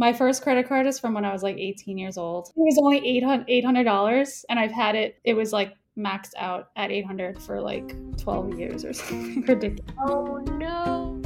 My 0.00 0.12
first 0.12 0.42
credit 0.42 0.68
card 0.68 0.86
is 0.86 1.00
from 1.00 1.12
when 1.12 1.24
I 1.24 1.32
was 1.32 1.42
like 1.42 1.56
18 1.56 1.98
years 1.98 2.16
old. 2.16 2.50
It 2.50 2.60
was 2.60 2.78
only 2.80 3.00
$800 3.00 4.44
and 4.48 4.58
I've 4.58 4.70
had 4.70 4.94
it, 4.94 5.18
it 5.24 5.34
was 5.34 5.52
like 5.52 5.74
maxed 5.98 6.34
out 6.36 6.68
at 6.76 6.92
800 6.92 7.42
for 7.42 7.60
like 7.60 7.96
12 8.16 8.56
years 8.60 8.84
or 8.84 8.92
something 8.92 9.42
ridiculous. 9.48 9.92
Oh 10.06 10.36
no. 10.56 11.20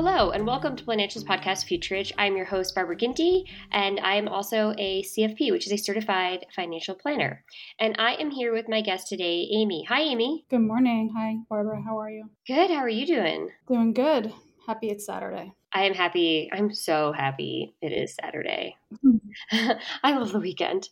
Hello, 0.00 0.30
and 0.30 0.46
welcome 0.46 0.76
to 0.76 0.84
Financials 0.84 1.24
Podcast 1.24 1.64
Future 1.64 1.96
Rich. 1.96 2.12
I'm 2.16 2.36
your 2.36 2.44
host, 2.44 2.72
Barbara 2.72 2.94
Ginty, 2.94 3.46
and 3.72 3.98
I 3.98 4.14
am 4.14 4.28
also 4.28 4.72
a 4.78 5.02
CFP, 5.02 5.50
which 5.50 5.66
is 5.66 5.72
a 5.72 5.76
certified 5.76 6.46
financial 6.54 6.94
planner. 6.94 7.44
And 7.80 7.96
I 7.98 8.12
am 8.12 8.30
here 8.30 8.52
with 8.52 8.68
my 8.68 8.80
guest 8.80 9.08
today, 9.08 9.48
Amy. 9.50 9.84
Hi, 9.88 10.02
Amy. 10.02 10.44
Good 10.50 10.60
morning. 10.60 11.10
Hi, 11.16 11.38
Barbara. 11.50 11.82
How 11.84 11.98
are 11.98 12.10
you? 12.10 12.30
Good. 12.46 12.70
How 12.70 12.76
are 12.76 12.88
you 12.88 13.06
doing? 13.06 13.50
Doing 13.66 13.92
good. 13.92 14.32
Happy 14.68 14.88
it's 14.88 15.04
Saturday. 15.04 15.54
I 15.72 15.84
am 15.84 15.94
happy. 15.94 16.48
I'm 16.52 16.72
so 16.72 17.12
happy 17.12 17.74
it 17.82 17.92
is 17.92 18.14
Saturday. 18.14 18.76
Mm. 19.04 19.20
I 20.02 20.16
love 20.16 20.32
the 20.32 20.40
weekend. 20.40 20.88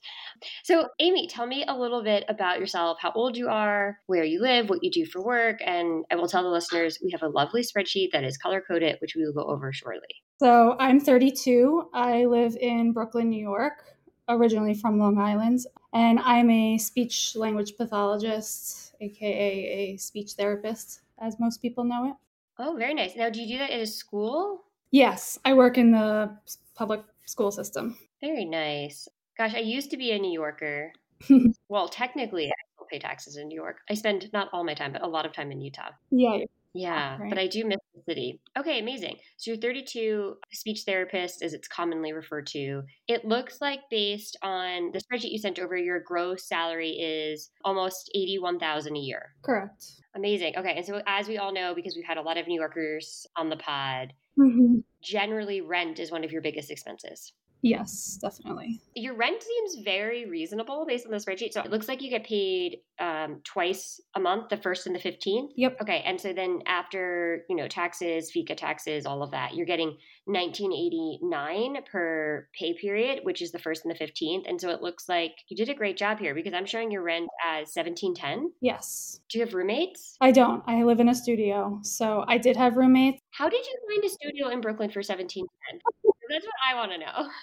So, 0.65 0.89
Amy, 0.99 1.28
tell 1.28 1.47
me 1.47 1.65
a 1.67 1.77
little 1.77 2.03
bit 2.03 2.25
about 2.28 2.61
yourself, 2.61 2.99
how 3.00 3.12
old 3.12 3.37
you 3.37 3.49
are, 3.49 3.99
where 4.06 4.25
you 4.25 4.41
live, 4.41 4.69
what 4.69 4.84
you 4.84 4.91
do 4.91 5.06
for 5.06 5.23
work, 5.23 5.61
and 5.65 6.05
I 6.11 6.17
will 6.17 6.28
tell 6.28 6.43
the 6.43 6.50
listeners 6.50 6.99
we 7.03 7.11
have 7.12 7.23
a 7.23 7.28
lovely 7.28 7.62
spreadsheet 7.62 8.11
that 8.12 8.25
is 8.25 8.37
color 8.37 8.62
coded, 8.67 8.99
which 9.00 9.15
we 9.17 9.25
will 9.25 9.33
go 9.33 9.45
over 9.45 9.73
shortly. 9.73 10.23
So, 10.41 10.77
I'm 10.79 11.00
32. 11.00 11.89
I 11.95 12.27
live 12.27 12.56
in 12.61 12.93
Brooklyn, 12.93 13.31
New 13.31 13.43
York, 13.43 13.83
originally 14.29 14.75
from 14.75 14.99
Long 14.99 15.19
Island, 15.19 15.61
and 15.95 16.19
I'm 16.19 16.50
a 16.50 16.77
speech 16.77 17.34
language 17.34 17.79
pathologist, 17.79 18.95
aka 19.00 19.95
a 19.95 19.97
speech 19.97 20.33
therapist, 20.33 21.00
as 21.19 21.41
most 21.41 21.62
people 21.62 21.84
know 21.84 22.11
it. 22.11 22.15
Oh, 22.59 22.77
very 22.77 22.95
nice. 22.95 23.17
Now, 23.17 23.31
do 23.31 23.41
you 23.41 23.55
do 23.55 23.59
that 23.59 23.71
at 23.71 23.81
a 23.81 23.87
school? 23.87 24.66
Yes, 24.91 25.39
I 25.45 25.55
work 25.55 25.79
in 25.79 25.93
the 25.93 26.37
public 26.75 27.03
school 27.27 27.51
system. 27.51 27.99
Very 28.21 28.45
nice. 28.45 29.09
Gosh, 29.37 29.55
I 29.55 29.59
used 29.59 29.91
to 29.91 29.97
be 29.97 30.13
a 30.13 30.19
New 30.19 30.33
Yorker. 30.33 30.93
well, 31.69 31.89
technically, 31.89 32.49
I 32.49 32.55
still 32.75 32.87
pay 32.91 32.99
taxes 32.99 33.37
in 33.37 33.49
New 33.49 33.55
York. 33.55 33.79
I 33.91 33.95
spend 33.95 34.31
not 34.33 34.49
all 34.53 34.65
my 34.65 34.75
time, 34.75 34.93
but 34.93 35.03
a 35.03 35.09
lot 35.09 35.27
of 35.27 35.33
time 35.33 35.51
in 35.51 35.61
Utah. 35.61 35.91
Yeah. 36.11 36.39
Yeah, 36.77 37.17
right. 37.19 37.31
but 37.31 37.39
I 37.39 37.47
do 37.47 37.65
miss 37.65 37.79
the 37.95 38.03
city. 38.07 38.39
Okay, 38.59 38.79
amazing. 38.81 39.17
So 39.39 39.53
you're 39.53 39.61
32, 39.61 40.37
speech 40.53 40.83
therapist, 40.85 41.43
as 41.43 41.55
it's 41.55 41.67
commonly 41.69 42.13
referred 42.13 42.47
to. 42.49 42.83
It 43.09 43.25
looks 43.25 43.63
like 43.63 43.81
based 43.91 44.37
on 44.43 44.93
the 44.93 45.01
spreadsheet 45.01 45.33
you 45.33 45.39
sent 45.39 45.59
over, 45.59 45.75
your 45.75 46.01
gross 46.01 46.47
salary 46.47 46.91
is 46.91 47.51
almost 47.65 48.11
81,000 48.15 48.95
a 48.95 48.99
year. 48.99 49.35
Correct. 49.41 49.87
Amazing. 50.15 50.59
Okay, 50.59 50.75
and 50.77 50.85
so 50.85 51.01
as 51.07 51.29
we 51.29 51.39
all 51.39 51.53
know, 51.53 51.75
because 51.75 51.95
we've 51.97 52.05
had 52.05 52.19
a 52.19 52.23
lot 52.23 52.37
of 52.37 52.47
New 52.47 52.61
Yorkers 52.61 53.27
on 53.37 53.49
the 53.49 53.57
pod, 53.57 54.13
Mhm. 54.39 54.85
generally 55.03 55.61
rent 55.61 55.99
is 55.99 56.11
one 56.11 56.25
of 56.25 56.33
your 56.33 56.43
biggest 56.43 56.71
expenses. 56.71 57.33
Yes, 57.62 58.19
definitely. 58.21 58.81
Your 58.94 59.15
rent 59.15 59.43
seems 59.43 59.84
very 59.84 60.27
reasonable 60.27 60.84
based 60.87 61.06
on 61.06 61.12
the 61.12 61.19
spreadsheet. 61.19 61.53
So 61.53 61.61
it 61.61 61.71
looks 61.71 61.89
like 61.89 62.03
you 62.03 62.11
get 62.11 62.25
paid 62.25 62.78
um, 62.99 63.41
twice 63.44 64.00
a 64.15 64.21
month, 64.21 64.50
the 64.50 64.56
first 64.56 64.87
and 64.87 64.94
the 64.94 65.00
15th. 65.00 65.50
Yep. 65.56 65.78
Okay. 65.83 66.03
And 66.06 66.21
so 66.21 66.33
then 66.33 66.61
after, 66.67 67.44
you 67.49 67.56
know, 67.56 67.69
taxes, 67.69 68.31
FICA 68.34 68.56
taxes, 68.56 69.06
all 69.06 69.22
of 69.22 69.31
that, 69.33 69.55
you're 69.55 69.67
getting 69.67 69.97
1989 70.27 71.83
per 71.91 72.49
pay 72.59 72.75
period, 72.75 73.21
which 73.25 73.43
is 73.43 73.53
the 73.53 73.59
first 73.59 73.84
and 73.84 73.94
the 73.94 73.99
15th. 73.99 74.49
And 74.49 74.61
so 74.61 74.71
it 74.71 74.83
looks 74.83 75.09
like 75.09 75.33
you 75.49 75.56
did 75.56 75.69
a 75.69 75.75
great 75.75 75.97
job 75.97 76.19
here 76.19 76.34
because 76.34 76.55
I'm 76.55 76.67
showing 76.67 76.91
your 76.91 77.03
rent 77.03 77.28
as 77.44 77.75
1710. 77.75 78.53
Yes. 78.61 79.21
Do 79.28 79.38
you 79.38 79.44
have 79.44 79.55
roommates? 79.55 80.17
I 80.21 80.31
don't. 80.31 80.62
I 80.67 80.83
live 80.83 81.00
in 81.00 81.09
a 81.09 81.15
studio. 81.15 81.81
So 81.83 82.25
I 82.28 82.38
did 82.38 82.56
have 82.56 82.77
roommates. 82.77 83.21
How 83.31 83.49
did 83.49 83.67
you 83.67 83.77
find 83.88 84.05
a 84.05 84.09
studio 84.09 84.49
in 84.49 84.61
Brooklyn 84.61 84.91
for 84.91 85.00
1710? 85.00 85.81
That's 86.28 86.44
what 86.44 86.54
I 86.69 86.75
want 86.75 86.92
to 86.92 86.98
know. 86.98 87.28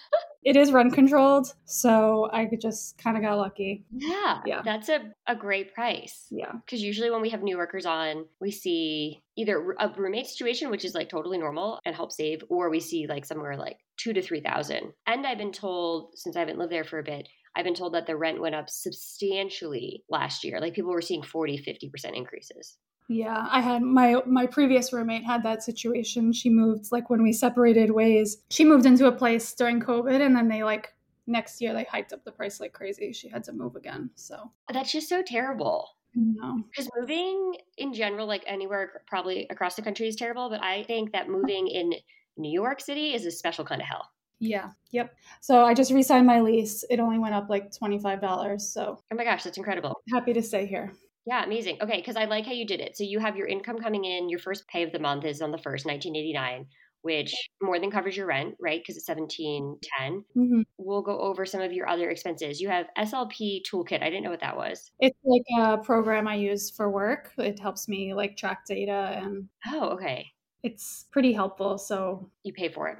It 0.45 0.57
is 0.57 0.73
rent 0.73 0.93
controlled. 0.93 1.53
So 1.63 2.29
I 2.33 2.49
just 2.61 2.97
kind 2.97 3.15
of 3.15 3.23
got 3.23 3.37
lucky. 3.37 3.85
Yeah. 3.91 4.41
Yeah. 4.45 4.61
That's 4.61 4.89
a, 4.89 5.13
a 5.25 5.37
great 5.37 5.73
price. 5.73 6.27
Yeah. 6.31 6.51
Because 6.51 6.83
usually 6.83 7.09
when 7.09 7.21
we 7.21 7.29
have 7.29 7.41
New 7.41 7.55
Yorkers 7.55 7.85
on, 7.85 8.25
we 8.41 8.51
see 8.51 9.23
either 9.37 9.75
a 9.79 9.87
roommate 9.95 10.27
situation, 10.27 10.69
which 10.69 10.83
is 10.83 10.93
like 10.93 11.07
totally 11.07 11.37
normal 11.37 11.79
and 11.85 11.95
help 11.95 12.11
save, 12.11 12.43
or 12.49 12.69
we 12.69 12.81
see 12.81 13.07
like 13.07 13.23
somewhere 13.23 13.55
like 13.55 13.77
two 13.95 14.11
to 14.11 14.21
3,000. 14.21 14.91
And 15.07 15.25
I've 15.25 15.37
been 15.37 15.53
told, 15.53 16.17
since 16.17 16.35
I 16.35 16.39
haven't 16.39 16.59
lived 16.59 16.73
there 16.73 16.83
for 16.83 16.99
a 16.99 17.03
bit, 17.03 17.29
I've 17.55 17.65
been 17.65 17.75
told 17.75 17.93
that 17.93 18.07
the 18.07 18.17
rent 18.17 18.41
went 18.41 18.55
up 18.55 18.69
substantially 18.69 20.03
last 20.09 20.43
year. 20.43 20.59
Like 20.59 20.73
people 20.73 20.91
were 20.91 21.01
seeing 21.01 21.23
40, 21.23 21.57
50% 21.57 22.15
increases. 22.15 22.77
Yeah, 23.09 23.47
I 23.51 23.59
had 23.61 23.81
my 23.81 24.21
my 24.25 24.45
previous 24.47 24.93
roommate 24.93 25.23
had 25.25 25.43
that 25.43 25.63
situation. 25.63 26.31
She 26.33 26.49
moved 26.49 26.91
like 26.91 27.09
when 27.09 27.21
we 27.23 27.33
separated 27.33 27.91
ways. 27.91 28.37
She 28.49 28.63
moved 28.65 28.85
into 28.85 29.07
a 29.07 29.11
place 29.11 29.53
during 29.53 29.81
COVID 29.81 30.21
and 30.25 30.35
then 30.35 30.47
they 30.47 30.63
like 30.63 30.93
next 31.27 31.61
year 31.61 31.73
they 31.73 31.83
hiked 31.85 32.13
up 32.13 32.23
the 32.23 32.31
price 32.31 32.59
like 32.59 32.73
crazy. 32.73 33.13
She 33.13 33.27
had 33.29 33.43
to 33.45 33.53
move 33.53 33.75
again. 33.75 34.09
So, 34.15 34.51
That's 34.71 34.91
just 34.91 35.07
so 35.09 35.21
terrible. 35.21 35.89
no. 36.15 36.63
Because 36.69 36.89
moving 36.97 37.55
in 37.77 37.93
general, 37.93 38.27
like 38.27 38.43
anywhere 38.47 39.01
probably 39.07 39.47
across 39.49 39.75
the 39.75 39.81
country 39.81 40.07
is 40.07 40.15
terrible, 40.15 40.49
but 40.49 40.61
I 40.63 40.83
think 40.83 41.11
that 41.13 41.29
moving 41.29 41.67
in 41.67 41.93
New 42.37 42.51
York 42.51 42.81
City 42.81 43.13
is 43.13 43.25
a 43.25 43.31
special 43.31 43.63
kind 43.65 43.81
of 43.81 43.87
hell. 43.87 44.09
Yeah. 44.39 44.71
Yep. 44.91 45.15
So 45.39 45.63
I 45.63 45.73
just 45.73 45.91
re-signed 45.93 46.27
my 46.27 46.41
lease. 46.41 46.83
It 46.89 46.99
only 46.99 47.17
went 47.19 47.33
up 47.35 47.49
like 47.49 47.71
$25. 47.71 48.59
So, 48.59 48.99
Oh 49.11 49.15
my 49.15 49.23
gosh, 49.23 49.43
that's 49.43 49.57
incredible. 49.57 49.93
happy 50.11 50.33
to 50.33 50.41
stay 50.41 50.65
here. 50.65 50.91
Yeah, 51.25 51.43
amazing. 51.45 51.77
Okay, 51.81 51.97
because 51.97 52.17
I 52.17 52.25
like 52.25 52.45
how 52.45 52.51
you 52.51 52.65
did 52.67 52.81
it. 52.81 52.97
So 52.97 53.03
you 53.03 53.19
have 53.19 53.37
your 53.37 53.47
income 53.47 53.79
coming 53.79 54.03
in, 54.05 54.29
your 54.29 54.39
first 54.39 54.67
pay 54.67 54.83
of 54.83 54.91
the 54.91 54.99
month 54.99 55.23
is 55.25 55.41
on 55.41 55.51
the 55.51 55.57
first, 55.57 55.85
1989, 55.85 56.67
which 57.01 57.33
more 57.61 57.79
than 57.79 57.91
covers 57.91 58.17
your 58.17 58.25
rent, 58.27 58.55
right? 58.59 58.81
Because 58.81 58.97
it's 58.97 59.05
1710. 59.05 60.25
hmm 60.35 60.61
We'll 60.77 61.01
go 61.01 61.19
over 61.19 61.45
some 61.45 61.61
of 61.61 61.71
your 61.71 61.87
other 61.87 62.09
expenses. 62.09 62.59
You 62.59 62.67
have 62.69 62.87
SLP 62.97 63.63
Toolkit. 63.71 64.01
I 64.01 64.09
didn't 64.09 64.23
know 64.23 64.31
what 64.31 64.41
that 64.41 64.57
was. 64.57 64.91
It's 64.99 65.17
like 65.23 65.43
a 65.59 65.77
program 65.77 66.27
I 66.27 66.35
use 66.35 66.71
for 66.71 66.89
work. 66.89 67.31
It 67.37 67.59
helps 67.59 67.87
me 67.87 68.13
like 68.13 68.35
track 68.35 68.65
data 68.65 69.21
and 69.23 69.47
Oh, 69.67 69.89
okay. 69.91 70.25
it's 70.61 71.05
pretty 71.11 71.31
helpful. 71.31 71.77
So, 71.77 72.31
You 72.43 72.53
pay 72.53 72.69
for 72.69 72.89
it. 72.89 72.97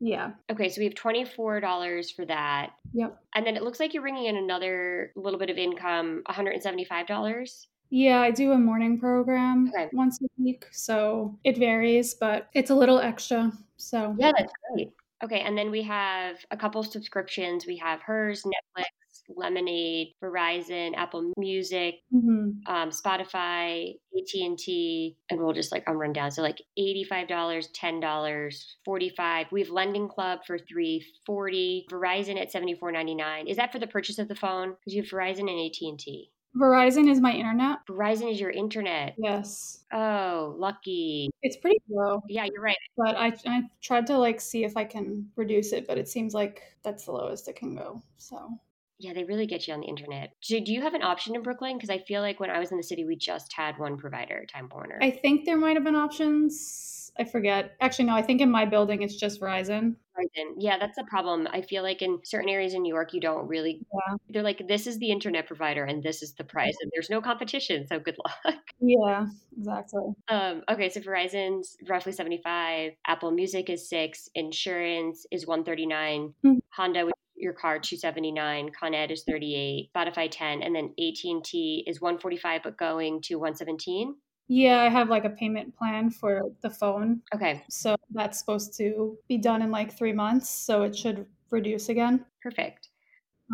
Yeah. 0.00 0.30
Okay, 0.50 0.68
so 0.68 0.80
we 0.80 0.84
have 0.84 0.94
$24 0.94 2.14
for 2.14 2.24
that. 2.26 2.70
Yep. 2.92 3.18
And 3.34 3.46
then 3.46 3.56
it 3.56 3.62
looks 3.62 3.80
like 3.80 3.92
you're 3.94 4.02
bringing 4.02 4.26
in 4.26 4.36
another 4.36 5.12
little 5.16 5.38
bit 5.38 5.50
of 5.50 5.56
income, 5.58 6.22
$175. 6.28 7.66
Yeah, 7.90 8.20
I 8.20 8.30
do 8.30 8.52
a 8.52 8.58
morning 8.58 8.98
program 8.98 9.70
Okay. 9.74 9.88
once 9.92 10.20
a 10.22 10.26
week. 10.42 10.66
So 10.72 11.38
it 11.44 11.56
varies, 11.58 12.14
but 12.14 12.48
it's 12.54 12.70
a 12.70 12.74
little 12.74 12.98
extra. 12.98 13.52
So 13.76 14.14
Yeah, 14.18 14.32
that's 14.36 14.52
great. 14.74 14.90
Okay, 15.24 15.40
and 15.40 15.58
then 15.58 15.70
we 15.70 15.82
have 15.82 16.36
a 16.50 16.56
couple 16.56 16.82
subscriptions. 16.84 17.66
We 17.66 17.76
have 17.78 18.00
hers, 18.02 18.44
Netflix, 18.44 18.84
Lemonade, 19.28 20.14
Verizon, 20.22 20.94
Apple 20.96 21.32
Music, 21.36 21.96
Mhm. 22.12 22.60
um, 22.66 22.90
Spotify, 22.90 23.94
AT 24.16 24.42
and 24.44 24.58
T, 24.58 25.16
and 25.30 25.40
we'll 25.40 25.52
just 25.52 25.70
like 25.72 25.84
I'll 25.86 25.94
run 25.94 26.12
down. 26.12 26.30
So 26.30 26.42
like 26.42 26.60
eighty-five 26.76 27.28
dollars, 27.28 27.68
ten 27.68 28.00
dollars, 28.00 28.76
forty-five. 28.84 29.46
We 29.52 29.60
have 29.62 29.70
Lending 29.70 30.08
Club 30.08 30.40
for 30.46 30.58
three 30.58 31.04
forty. 31.26 31.86
Verizon 31.90 32.40
at 32.40 32.50
seventy-four 32.50 32.90
ninety-nine. 32.92 33.46
Is 33.48 33.56
that 33.58 33.72
for 33.72 33.78
the 33.78 33.86
purchase 33.86 34.18
of 34.18 34.28
the 34.28 34.34
phone? 34.34 34.70
Because 34.80 34.94
you 34.94 35.02
have 35.02 35.10
Verizon 35.10 35.50
and 35.50 35.60
AT 35.60 35.76
and 35.88 35.98
T. 35.98 36.30
Verizon 36.56 37.08
is 37.10 37.20
my 37.20 37.32
internet. 37.32 37.78
Verizon 37.88 38.32
is 38.32 38.40
your 38.40 38.50
internet. 38.50 39.14
Yes. 39.18 39.84
Oh, 39.92 40.54
lucky. 40.58 41.30
It's 41.42 41.58
pretty 41.58 41.78
low, 41.90 42.22
Yeah, 42.28 42.46
you're 42.50 42.62
right. 42.62 42.76
but 42.96 43.14
I 43.16 43.32
I 43.46 43.62
tried 43.82 44.06
to 44.08 44.16
like 44.18 44.40
see 44.40 44.64
if 44.64 44.76
I 44.76 44.84
can 44.84 45.30
reduce 45.36 45.72
it, 45.72 45.86
but 45.86 45.98
it 45.98 46.08
seems 46.08 46.32
like 46.34 46.62
that's 46.82 47.04
the 47.04 47.12
lowest 47.12 47.48
it 47.48 47.56
can 47.56 47.76
go. 47.76 48.02
So 48.16 48.58
Yeah, 48.98 49.12
they 49.14 49.24
really 49.24 49.46
get 49.46 49.68
you 49.68 49.74
on 49.74 49.80
the 49.80 49.86
internet. 49.86 50.32
Do, 50.42 50.60
do 50.60 50.72
you 50.72 50.82
have 50.82 50.94
an 50.94 51.02
option 51.02 51.36
in 51.36 51.42
Brooklyn? 51.42 51.76
Because 51.76 51.90
I 51.90 51.98
feel 51.98 52.20
like 52.20 52.40
when 52.40 52.50
I 52.50 52.58
was 52.58 52.72
in 52.72 52.76
the 52.76 52.82
city, 52.82 53.04
we 53.04 53.16
just 53.16 53.52
had 53.52 53.78
one 53.78 53.96
provider, 53.96 54.44
Time 54.52 54.68
Warner. 54.72 54.98
I 55.00 55.10
think 55.12 55.44
there 55.44 55.56
might 55.56 55.76
have 55.76 55.84
been 55.84 55.94
options. 55.94 57.12
I 57.18 57.24
forget. 57.24 57.74
Actually, 57.80 58.06
no. 58.06 58.14
I 58.14 58.22
think 58.22 58.40
in 58.40 58.50
my 58.50 58.64
building 58.64 59.02
it's 59.02 59.16
just 59.16 59.40
Verizon. 59.40 59.96
Verizon. 60.16 60.54
Yeah, 60.58 60.78
that's 60.78 60.96
the 60.96 61.04
problem. 61.04 61.48
I 61.50 61.62
feel 61.62 61.82
like 61.82 62.00
in 62.00 62.18
certain 62.24 62.48
areas 62.48 62.74
in 62.74 62.82
New 62.82 62.92
York, 62.94 63.12
you 63.12 63.20
don't 63.20 63.48
really. 63.48 63.80
Yeah. 63.92 64.16
They're 64.30 64.42
like, 64.42 64.66
this 64.68 64.86
is 64.86 64.98
the 64.98 65.10
internet 65.10 65.46
provider, 65.46 65.84
and 65.84 66.02
this 66.02 66.22
is 66.22 66.34
the 66.34 66.44
price, 66.44 66.76
and 66.80 66.90
there's 66.94 67.10
no 67.10 67.20
competition. 67.20 67.86
So 67.88 67.98
good 67.98 68.16
luck. 68.24 68.56
Yeah, 68.80 69.26
exactly. 69.58 70.12
Um, 70.28 70.62
okay, 70.70 70.88
so 70.88 71.00
Verizon's 71.00 71.76
roughly 71.88 72.12
seventy 72.12 72.40
five. 72.44 72.92
Apple 73.04 73.32
Music 73.32 73.68
is 73.68 73.88
six. 73.88 74.28
Insurance 74.36 75.26
is 75.32 75.48
one 75.48 75.64
thirty 75.64 75.84
nine. 75.86 76.34
Mhm. 76.44 76.60
Honda, 76.70 77.04
which 77.06 77.14
your 77.38 77.52
car, 77.52 77.78
two 77.78 77.96
seventy 77.96 78.32
nine. 78.32 78.70
Con 78.78 78.94
Ed 78.94 79.10
is 79.10 79.24
thirty 79.24 79.54
eight. 79.54 79.90
Spotify 79.94 80.28
ten, 80.30 80.62
and 80.62 80.74
then 80.74 80.92
AT 80.98 81.18
and 81.24 81.44
T 81.44 81.84
is 81.86 82.00
one 82.00 82.18
forty 82.18 82.36
five, 82.36 82.62
but 82.62 82.76
going 82.78 83.20
to 83.22 83.36
one 83.36 83.54
seventeen. 83.54 84.16
Yeah, 84.48 84.80
I 84.80 84.88
have 84.88 85.10
like 85.10 85.24
a 85.24 85.30
payment 85.30 85.76
plan 85.76 86.10
for 86.10 86.42
the 86.62 86.70
phone. 86.70 87.20
Okay, 87.34 87.62
So 87.68 87.96
that's 88.12 88.38
supposed 88.38 88.76
to 88.78 89.18
be 89.28 89.36
done 89.36 89.60
in 89.62 89.70
like 89.70 89.92
three 89.96 90.12
months. 90.12 90.48
So 90.48 90.82
it 90.82 90.96
should 90.96 91.26
reduce 91.50 91.88
again. 91.90 92.24
perfect. 92.42 92.88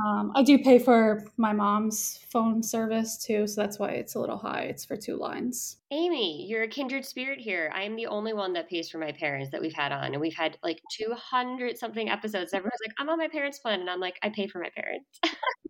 Um, 0.03 0.33
I 0.35 0.43
do 0.43 0.59
pay 0.59 0.79
for 0.79 1.25
my 1.37 1.53
mom's 1.53 2.19
phone 2.31 2.63
service 2.63 3.17
too. 3.17 3.47
So 3.47 3.61
that's 3.61 3.79
why 3.79 3.91
it's 3.91 4.15
a 4.15 4.21
little 4.21 4.39
high. 4.39 4.63
It's 4.63 4.85
for 4.85 4.97
two 4.97 5.17
lines. 5.17 5.77
Amy, 5.93 6.47
you're 6.49 6.65
a 6.65 6.69
kindred 6.69 7.05
spirit 7.05 7.39
here. 7.39 7.71
I 7.73 7.83
am 7.83 7.95
the 7.95 8.07
only 8.07 8.33
one 8.33 8.53
that 8.55 8.69
pays 8.69 8.91
for 8.91 8.99
my 8.99 9.13
parents 9.13 9.51
that 9.53 9.61
we've 9.61 9.73
had 9.73 9.93
on, 9.93 10.13
and 10.13 10.21
we've 10.21 10.35
had 10.35 10.59
like 10.65 10.81
200 10.99 11.79
something 11.79 12.09
episodes. 12.09 12.53
Everyone's 12.53 12.81
like, 12.85 12.95
I'm 12.99 13.09
on 13.09 13.19
my 13.19 13.29
parents' 13.29 13.61
plan, 13.61 13.81
and 13.81 13.89
I'm 13.89 14.01
like, 14.01 14.19
I 14.23 14.31
pay 14.31 14.49
for 14.49 14.59
my 14.59 14.71
parents. 14.75 15.21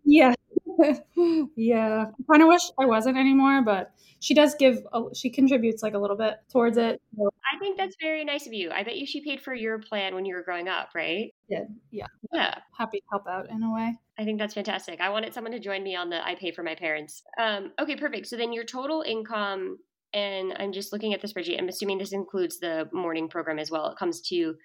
Yeah. 0.05 0.33
yeah. 1.55 2.05
I 2.07 2.23
kind 2.31 2.41
of 2.41 2.47
wish 2.47 2.61
I 2.79 2.85
wasn't 2.85 3.17
anymore, 3.17 3.63
but 3.63 3.91
she 4.19 4.33
does 4.33 4.55
give, 4.55 4.85
a, 4.93 5.03
she 5.13 5.29
contributes 5.29 5.81
like 5.81 5.93
a 5.93 5.99
little 5.99 6.17
bit 6.17 6.35
towards 6.51 6.77
it. 6.77 7.01
So 7.17 7.29
I 7.53 7.59
think 7.59 7.77
that's 7.77 7.95
very 8.01 8.25
nice 8.25 8.47
of 8.47 8.53
you. 8.53 8.71
I 8.71 8.83
bet 8.83 8.97
you 8.97 9.05
she 9.05 9.23
paid 9.23 9.41
for 9.41 9.53
your 9.53 9.79
plan 9.79 10.15
when 10.15 10.25
you 10.25 10.35
were 10.35 10.43
growing 10.43 10.67
up, 10.67 10.89
right? 10.95 11.31
did. 11.49 11.67
Yeah. 11.91 12.07
Yeah. 12.33 12.55
happy 12.77 12.99
to 12.99 13.05
help 13.11 13.27
out 13.27 13.49
in 13.49 13.63
a 13.63 13.73
way. 13.73 13.97
I 14.17 14.23
think 14.23 14.39
that's 14.39 14.53
fantastic. 14.53 14.99
I 14.99 15.09
wanted 15.09 15.33
someone 15.33 15.51
to 15.53 15.59
join 15.59 15.83
me 15.83 15.95
on 15.95 16.09
the 16.09 16.25
I 16.25 16.35
pay 16.35 16.51
for 16.51 16.63
my 16.63 16.75
parents. 16.75 17.21
Um, 17.39 17.71
okay, 17.79 17.95
perfect. 17.95 18.27
So 18.27 18.37
then 18.37 18.53
your 18.53 18.63
total 18.63 19.03
income, 19.03 19.77
and 20.13 20.53
I'm 20.57 20.71
just 20.71 20.91
looking 20.93 21.13
at 21.13 21.21
the 21.21 21.27
spreadsheet. 21.27 21.59
I'm 21.59 21.69
assuming 21.69 21.97
this 21.97 22.13
includes 22.13 22.59
the 22.59 22.89
morning 22.93 23.27
program 23.27 23.59
as 23.59 23.69
well. 23.69 23.87
It 23.89 23.97
comes 23.97 24.21
to 24.29 24.55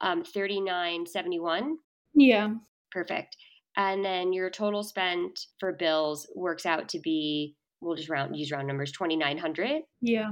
um, 0.00 0.24
3971. 0.24 1.76
Yeah. 2.14 2.54
Perfect. 2.90 3.36
And 3.76 4.04
then 4.04 4.32
your 4.32 4.50
total 4.50 4.82
spent 4.82 5.38
for 5.60 5.72
bills 5.72 6.26
works 6.34 6.66
out 6.66 6.88
to 6.90 6.98
be 7.00 7.54
we'll 7.80 7.96
just 7.96 8.08
round 8.08 8.36
use 8.36 8.50
round 8.50 8.66
numbers 8.66 8.92
2900. 8.92 9.82
Yeah. 10.00 10.30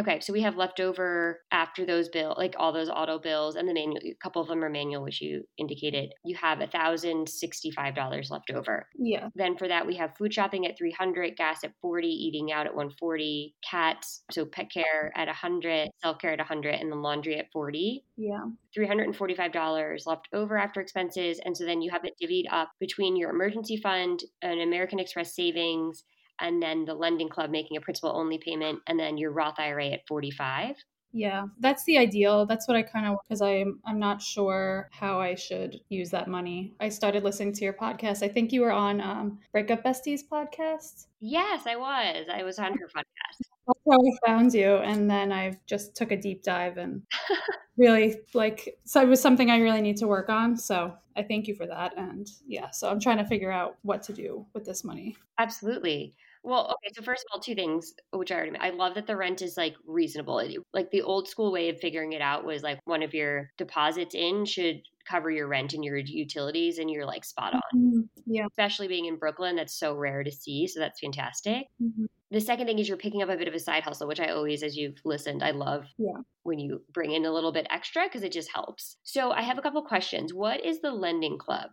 Okay, 0.00 0.20
so 0.20 0.32
we 0.32 0.40
have 0.40 0.56
leftover 0.56 1.40
after 1.50 1.84
those 1.84 2.08
bill, 2.08 2.34
like 2.38 2.54
all 2.58 2.72
those 2.72 2.88
auto 2.88 3.18
bills, 3.18 3.56
and 3.56 3.68
the 3.68 3.74
manual. 3.74 4.00
A 4.02 4.14
couple 4.22 4.40
of 4.40 4.48
them 4.48 4.64
are 4.64 4.70
manual, 4.70 5.02
which 5.02 5.20
you 5.20 5.44
indicated. 5.58 6.14
You 6.24 6.34
have 6.36 6.60
a 6.62 6.66
thousand 6.66 7.28
sixty-five 7.28 7.94
dollars 7.94 8.30
left 8.30 8.50
over. 8.50 8.88
Yeah. 8.98 9.28
Then 9.34 9.56
for 9.58 9.68
that, 9.68 9.86
we 9.86 9.96
have 9.96 10.16
food 10.16 10.32
shopping 10.32 10.66
at 10.66 10.78
three 10.78 10.92
hundred, 10.92 11.36
gas 11.36 11.62
at 11.62 11.72
forty, 11.82 12.08
eating 12.08 12.50
out 12.52 12.66
at 12.66 12.74
one 12.74 12.90
forty, 12.98 13.54
cats, 13.68 14.24
so 14.30 14.46
pet 14.46 14.70
care 14.72 15.12
at 15.14 15.28
hundred, 15.28 15.90
self 16.02 16.18
care 16.18 16.32
at 16.32 16.40
hundred, 16.40 16.76
and 16.76 16.90
then 16.90 17.02
laundry 17.02 17.38
at 17.38 17.52
forty. 17.52 18.04
Yeah. 18.16 18.44
$345 18.76 20.06
left 20.06 20.28
over 20.32 20.56
after 20.56 20.80
expenses. 20.80 21.40
And 21.44 21.54
so 21.54 21.64
then 21.66 21.82
you 21.82 21.90
have 21.90 22.04
it 22.04 22.14
divvied 22.22 22.46
up 22.50 22.70
between 22.80 23.16
your 23.16 23.30
emergency 23.30 23.76
fund, 23.76 24.22
an 24.40 24.60
American 24.60 24.98
Express 24.98 25.34
savings, 25.34 26.04
and 26.42 26.62
then 26.62 26.84
the 26.84 26.94
lending 26.94 27.28
club 27.28 27.50
making 27.50 27.76
a 27.76 27.80
principal 27.80 28.12
only 28.14 28.38
payment, 28.38 28.80
and 28.86 28.98
then 28.98 29.16
your 29.16 29.32
Roth 29.32 29.58
IRA 29.58 29.86
at 29.86 30.06
45. 30.06 30.76
Yeah, 31.14 31.44
that's 31.60 31.84
the 31.84 31.98
ideal. 31.98 32.46
That's 32.46 32.66
what 32.66 32.76
I 32.76 32.82
kind 32.82 33.06
of 33.06 33.18
because 33.28 33.42
I'm 33.42 33.80
I'm 33.84 33.98
not 33.98 34.22
sure 34.22 34.88
how 34.92 35.20
I 35.20 35.34
should 35.34 35.76
use 35.90 36.10
that 36.10 36.26
money. 36.26 36.74
I 36.80 36.88
started 36.88 37.22
listening 37.22 37.52
to 37.54 37.64
your 37.64 37.74
podcast. 37.74 38.22
I 38.22 38.28
think 38.28 38.50
you 38.50 38.62
were 38.62 38.72
on 38.72 39.00
um, 39.00 39.38
Breakup 39.52 39.84
Besties 39.84 40.20
podcast. 40.30 41.06
Yes, 41.20 41.66
I 41.66 41.76
was. 41.76 42.26
I 42.32 42.42
was 42.42 42.58
on 42.58 42.72
her 42.78 42.86
podcast. 42.86 43.46
That's 43.66 43.78
how 43.90 43.98
I 43.98 44.26
found 44.26 44.54
you, 44.54 44.76
and 44.76 45.10
then 45.10 45.32
I 45.32 45.58
just 45.66 45.94
took 45.94 46.12
a 46.12 46.16
deep 46.16 46.42
dive 46.42 46.78
and 46.78 47.02
really 47.76 48.16
like 48.32 48.78
so 48.84 49.02
it 49.02 49.08
was 49.08 49.20
something 49.20 49.50
I 49.50 49.58
really 49.58 49.82
need 49.82 49.98
to 49.98 50.08
work 50.08 50.30
on. 50.30 50.56
So 50.56 50.94
I 51.16 51.22
thank 51.22 51.46
you 51.46 51.54
for 51.54 51.66
that. 51.66 51.92
And 51.96 52.26
yeah, 52.46 52.70
so 52.70 52.88
I'm 52.88 53.00
trying 53.00 53.18
to 53.18 53.26
figure 53.26 53.52
out 53.52 53.76
what 53.82 54.02
to 54.04 54.12
do 54.12 54.46
with 54.54 54.64
this 54.64 54.84
money. 54.84 55.16
Absolutely. 55.38 56.14
Well, 56.44 56.64
okay. 56.74 56.92
So 56.94 57.02
first 57.02 57.22
of 57.24 57.34
all, 57.34 57.40
two 57.40 57.54
things 57.54 57.94
which 58.12 58.32
I 58.32 58.36
already. 58.36 58.56
I 58.58 58.70
love 58.70 58.94
that 58.94 59.06
the 59.06 59.16
rent 59.16 59.42
is 59.42 59.56
like 59.56 59.76
reasonable. 59.86 60.38
It- 60.40 60.58
Like 60.74 60.90
the 60.90 61.02
old 61.02 61.28
school 61.28 61.52
way 61.52 61.68
of 61.68 61.78
figuring 61.78 62.12
it 62.12 62.20
out 62.22 62.44
was 62.44 62.62
like 62.62 62.80
one 62.84 63.02
of 63.02 63.14
your 63.14 63.50
deposits 63.58 64.14
in 64.14 64.44
should 64.44 64.82
cover 65.08 65.30
your 65.30 65.48
rent 65.48 65.72
and 65.72 65.84
your 65.84 65.96
utilities, 65.98 66.78
and 66.78 66.90
you're 66.90 67.06
like 67.06 67.24
spot 67.24 67.54
on. 67.54 67.60
Mhm. 67.74 68.08
Yeah. 68.26 68.46
Especially 68.46 68.86
being 68.88 69.06
in 69.06 69.16
Brooklyn, 69.16 69.56
that's 69.56 69.74
so 69.74 69.94
rare 69.94 70.22
to 70.24 70.30
see. 70.30 70.66
So 70.68 70.78
that's 70.80 71.00
fantastic. 71.00 71.66
Mhm. 71.80 72.06
The 72.30 72.40
second 72.40 72.66
thing 72.66 72.78
is 72.78 72.88
you're 72.88 72.96
picking 72.96 73.22
up 73.22 73.28
a 73.28 73.36
bit 73.36 73.48
of 73.48 73.54
a 73.54 73.58
side 73.58 73.82
hustle, 73.82 74.08
which 74.08 74.20
I 74.20 74.28
always, 74.28 74.62
as 74.62 74.76
you've 74.76 74.98
listened, 75.04 75.42
I 75.42 75.50
love 75.50 75.86
Yeah. 75.98 76.20
when 76.44 76.58
you 76.58 76.84
bring 76.92 77.10
in 77.12 77.24
a 77.24 77.32
little 77.32 77.52
bit 77.52 77.66
extra 77.70 78.04
because 78.04 78.22
it 78.22 78.32
just 78.32 78.50
helps. 78.52 78.96
So 79.02 79.32
I 79.32 79.42
have 79.42 79.58
a 79.58 79.62
couple 79.62 79.82
questions. 79.84 80.32
What 80.32 80.64
is 80.64 80.80
the 80.80 80.92
lending 80.92 81.36
club? 81.38 81.70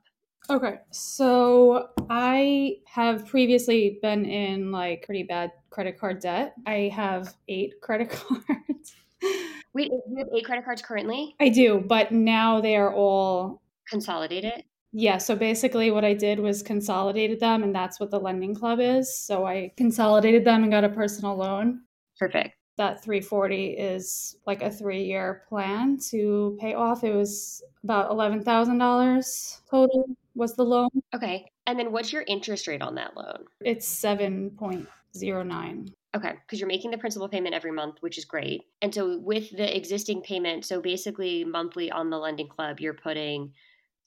Okay. 0.50 0.80
So 0.92 1.90
I 2.10 2.78
have 2.88 3.28
previously 3.28 4.00
been 4.02 4.26
in 4.26 4.72
like 4.72 5.04
pretty 5.06 5.24
bad 5.24 5.52
credit 5.70 6.00
card 6.00 6.20
debt. 6.22 6.56
I 6.66 6.92
have 6.94 7.34
eight 7.48 7.74
credit 7.82 8.10
cards. 8.10 8.96
Wait, 9.74 9.92
you 9.92 10.18
have 10.18 10.28
eight 10.36 10.46
credit 10.46 10.66
cards 10.66 10.82
currently? 10.82 11.36
I 11.40 11.50
do, 11.50 11.84
but 11.88 12.12
now 12.12 12.60
they 12.62 12.76
are 12.76 12.94
all 12.94 13.62
Consolidated? 13.90 14.64
yeah, 14.92 15.18
so 15.18 15.36
basically 15.36 15.92
what 15.92 16.04
I 16.06 16.14
did 16.14 16.40
was 16.40 16.64
consolidated 16.64 17.40
them 17.40 17.64
and 17.64 17.74
that's 17.76 18.00
what 18.00 18.10
the 18.12 18.20
lending 18.20 18.56
club 18.56 18.80
is. 18.80 19.16
So 19.18 19.46
I 19.46 19.72
consolidated 19.78 20.44
them 20.46 20.64
and 20.64 20.72
got 20.72 20.84
a 20.84 20.90
personal 20.90 21.36
loan. 21.36 21.82
Perfect. 22.18 22.56
That 22.78 23.04
340 23.04 23.72
is 23.72 24.38
like 24.48 24.62
a 24.62 24.70
3-year 24.70 25.44
plan 25.50 25.98
to 26.10 26.58
pay 26.60 26.74
off. 26.76 27.04
It 27.04 27.14
was 27.14 27.62
about 27.84 28.10
$11,000 28.12 29.62
total 29.70 30.06
was 30.40 30.56
the 30.56 30.64
loan. 30.64 30.90
Okay. 31.14 31.46
And 31.68 31.78
then 31.78 31.92
what's 31.92 32.12
your 32.12 32.24
interest 32.28 32.68
rate 32.68 32.82
on 32.82 32.96
that 32.96 33.16
loan? 33.16 33.46
It's 33.62 33.88
7.09. 34.02 35.94
Okay, 36.16 36.34
because 36.42 36.60
you're 36.60 36.68
making 36.68 36.90
the 36.90 36.98
principal 36.98 37.30
payment 37.30 37.54
every 37.54 37.72
month, 37.72 37.98
which 38.00 38.18
is 38.18 38.26
great. 38.26 38.64
And 38.82 38.94
so 38.94 39.20
with 39.20 39.56
the 39.56 39.76
existing 39.76 40.24
payment, 40.24 40.66
so 40.66 40.82
basically 40.82 41.44
monthly 41.44 41.92
on 41.92 42.10
the 42.10 42.18
lending 42.18 42.48
club, 42.48 42.80
you're 42.80 42.96
putting 42.96 43.54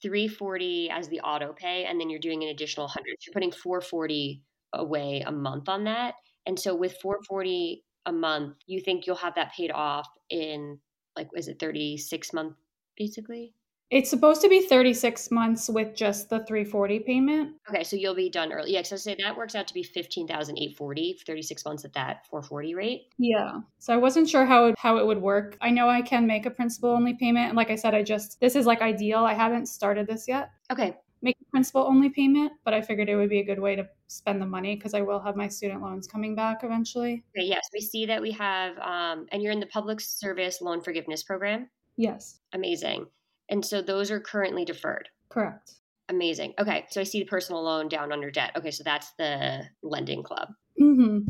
340 0.02 0.90
as 0.90 1.08
the 1.08 1.20
auto 1.20 1.52
pay, 1.52 1.84
and 1.84 2.00
then 2.00 2.10
you're 2.10 2.18
doing 2.18 2.42
an 2.42 2.48
additional 2.48 2.86
100. 2.86 3.04
So 3.20 3.28
you're 3.28 3.32
putting 3.32 3.52
440 3.52 4.42
away 4.72 5.22
a 5.24 5.30
month 5.30 5.68
on 5.68 5.84
that. 5.84 6.14
And 6.46 6.58
so 6.58 6.74
with 6.74 6.96
440 7.00 7.84
a 8.06 8.12
month, 8.12 8.56
you 8.66 8.80
think 8.80 9.06
you'll 9.06 9.14
have 9.16 9.36
that 9.36 9.52
paid 9.52 9.70
off 9.70 10.08
in 10.28 10.80
like 11.16 11.28
is 11.34 11.46
it 11.48 11.60
36 11.60 12.32
month 12.32 12.56
basically? 12.96 13.54
It's 13.92 14.08
supposed 14.08 14.40
to 14.40 14.48
be 14.48 14.62
36 14.62 15.30
months 15.30 15.68
with 15.68 15.94
just 15.94 16.30
the 16.30 16.38
340 16.46 17.00
payment. 17.00 17.56
Okay, 17.68 17.84
so 17.84 17.94
you'll 17.94 18.14
be 18.14 18.30
done 18.30 18.50
early. 18.50 18.72
Yeah, 18.72 18.80
so 18.80 18.96
say 18.96 19.14
that 19.22 19.36
works 19.36 19.54
out 19.54 19.68
to 19.68 19.74
be 19.74 19.82
15,840, 19.82 21.18
36 21.26 21.64
months 21.66 21.84
at 21.84 21.92
that 21.92 22.26
440 22.30 22.74
rate. 22.74 23.02
Yeah. 23.18 23.60
So 23.80 23.92
I 23.92 23.98
wasn't 23.98 24.30
sure 24.30 24.46
how 24.46 24.64
it, 24.64 24.76
how 24.78 24.96
it 24.96 25.06
would 25.06 25.20
work. 25.20 25.58
I 25.60 25.68
know 25.68 25.90
I 25.90 26.00
can 26.00 26.26
make 26.26 26.46
a 26.46 26.50
principal 26.50 26.88
only 26.88 27.12
payment. 27.12 27.48
And 27.48 27.56
like 27.56 27.70
I 27.70 27.74
said, 27.74 27.94
I 27.94 28.02
just, 28.02 28.40
this 28.40 28.56
is 28.56 28.64
like 28.64 28.80
ideal. 28.80 29.26
I 29.26 29.34
haven't 29.34 29.66
started 29.66 30.06
this 30.06 30.26
yet. 30.26 30.52
Okay. 30.72 30.96
make 31.20 31.36
a 31.42 31.50
principal 31.50 31.82
only 31.82 32.08
payment, 32.08 32.52
but 32.64 32.72
I 32.72 32.80
figured 32.80 33.10
it 33.10 33.16
would 33.16 33.28
be 33.28 33.40
a 33.40 33.44
good 33.44 33.60
way 33.60 33.76
to 33.76 33.86
spend 34.06 34.40
the 34.40 34.46
money 34.46 34.74
because 34.74 34.94
I 34.94 35.02
will 35.02 35.20
have 35.20 35.36
my 35.36 35.48
student 35.48 35.82
loans 35.82 36.06
coming 36.06 36.34
back 36.34 36.64
eventually. 36.64 37.24
Okay, 37.36 37.46
yes, 37.46 37.68
we 37.74 37.80
see 37.82 38.06
that 38.06 38.22
we 38.22 38.30
have, 38.30 38.78
um, 38.78 39.26
and 39.32 39.42
you're 39.42 39.52
in 39.52 39.60
the 39.60 39.66
public 39.66 40.00
service 40.00 40.62
loan 40.62 40.80
forgiveness 40.80 41.22
program. 41.22 41.68
Yes, 41.98 42.40
Amazing. 42.54 43.04
And 43.52 43.64
so 43.64 43.80
those 43.82 44.10
are 44.10 44.18
currently 44.18 44.64
deferred. 44.64 45.10
correct. 45.28 45.80
Amazing. 46.08 46.54
Okay, 46.58 46.86
so 46.90 47.00
I 47.00 47.04
see 47.04 47.20
the 47.20 47.26
personal 47.26 47.62
loan 47.62 47.88
down 47.88 48.12
under 48.12 48.30
debt. 48.30 48.52
Okay, 48.56 48.70
so 48.70 48.82
that's 48.84 49.12
the 49.18 49.68
lending 49.82 50.22
club. 50.22 50.48
hmm 50.78 51.26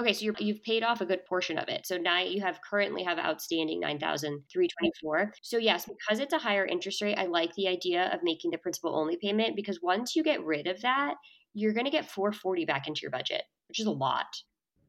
Okay, 0.00 0.12
so 0.14 0.24
you're, 0.24 0.34
you've 0.38 0.62
paid 0.62 0.82
off 0.82 1.00
a 1.02 1.06
good 1.06 1.26
portion 1.26 1.58
of 1.58 1.68
it. 1.68 1.86
So 1.86 1.96
now 1.98 2.20
you 2.22 2.40
have 2.40 2.60
currently 2.68 3.02
have 3.02 3.18
outstanding 3.18 3.80
nine 3.80 3.98
thousand 3.98 4.42
three 4.50 4.66
twenty 4.68 4.92
four. 5.00 5.32
So 5.42 5.58
yes, 5.58 5.86
because 5.86 6.20
it's 6.20 6.32
a 6.32 6.38
higher 6.38 6.64
interest 6.64 7.02
rate, 7.02 7.18
I 7.18 7.26
like 7.26 7.54
the 7.54 7.68
idea 7.68 8.08
of 8.12 8.22
making 8.22 8.50
the 8.50 8.58
principal 8.58 8.96
only 8.96 9.16
payment 9.20 9.56
because 9.56 9.80
once 9.82 10.16
you 10.16 10.22
get 10.22 10.44
rid 10.44 10.66
of 10.66 10.80
that, 10.82 11.16
you're 11.52 11.74
going 11.74 11.84
to 11.84 11.90
get 11.90 12.10
four 12.10 12.32
forty 12.32 12.64
back 12.64 12.86
into 12.88 13.00
your 13.02 13.10
budget, 13.10 13.42
which 13.68 13.78
is 13.80 13.86
a 13.86 13.90
lot. 13.90 14.26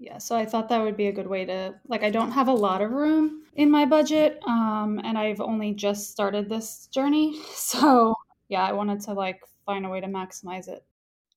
Yeah, 0.01 0.17
so 0.17 0.35
I 0.35 0.47
thought 0.47 0.67
that 0.69 0.81
would 0.81 0.97
be 0.97 1.07
a 1.07 1.11
good 1.11 1.27
way 1.27 1.45
to 1.45 1.75
like 1.87 2.01
I 2.01 2.09
don't 2.09 2.31
have 2.31 2.47
a 2.47 2.53
lot 2.53 2.81
of 2.81 2.89
room 2.89 3.43
in 3.53 3.69
my 3.69 3.85
budget 3.85 4.39
um 4.47 4.99
and 5.03 5.15
I've 5.15 5.39
only 5.39 5.73
just 5.75 6.09
started 6.11 6.49
this 6.49 6.87
journey. 6.91 7.39
So, 7.53 8.15
yeah, 8.49 8.63
I 8.63 8.71
wanted 8.73 9.01
to 9.01 9.13
like 9.13 9.39
find 9.63 9.85
a 9.85 9.89
way 9.89 10.01
to 10.01 10.07
maximize 10.07 10.67
it. 10.67 10.83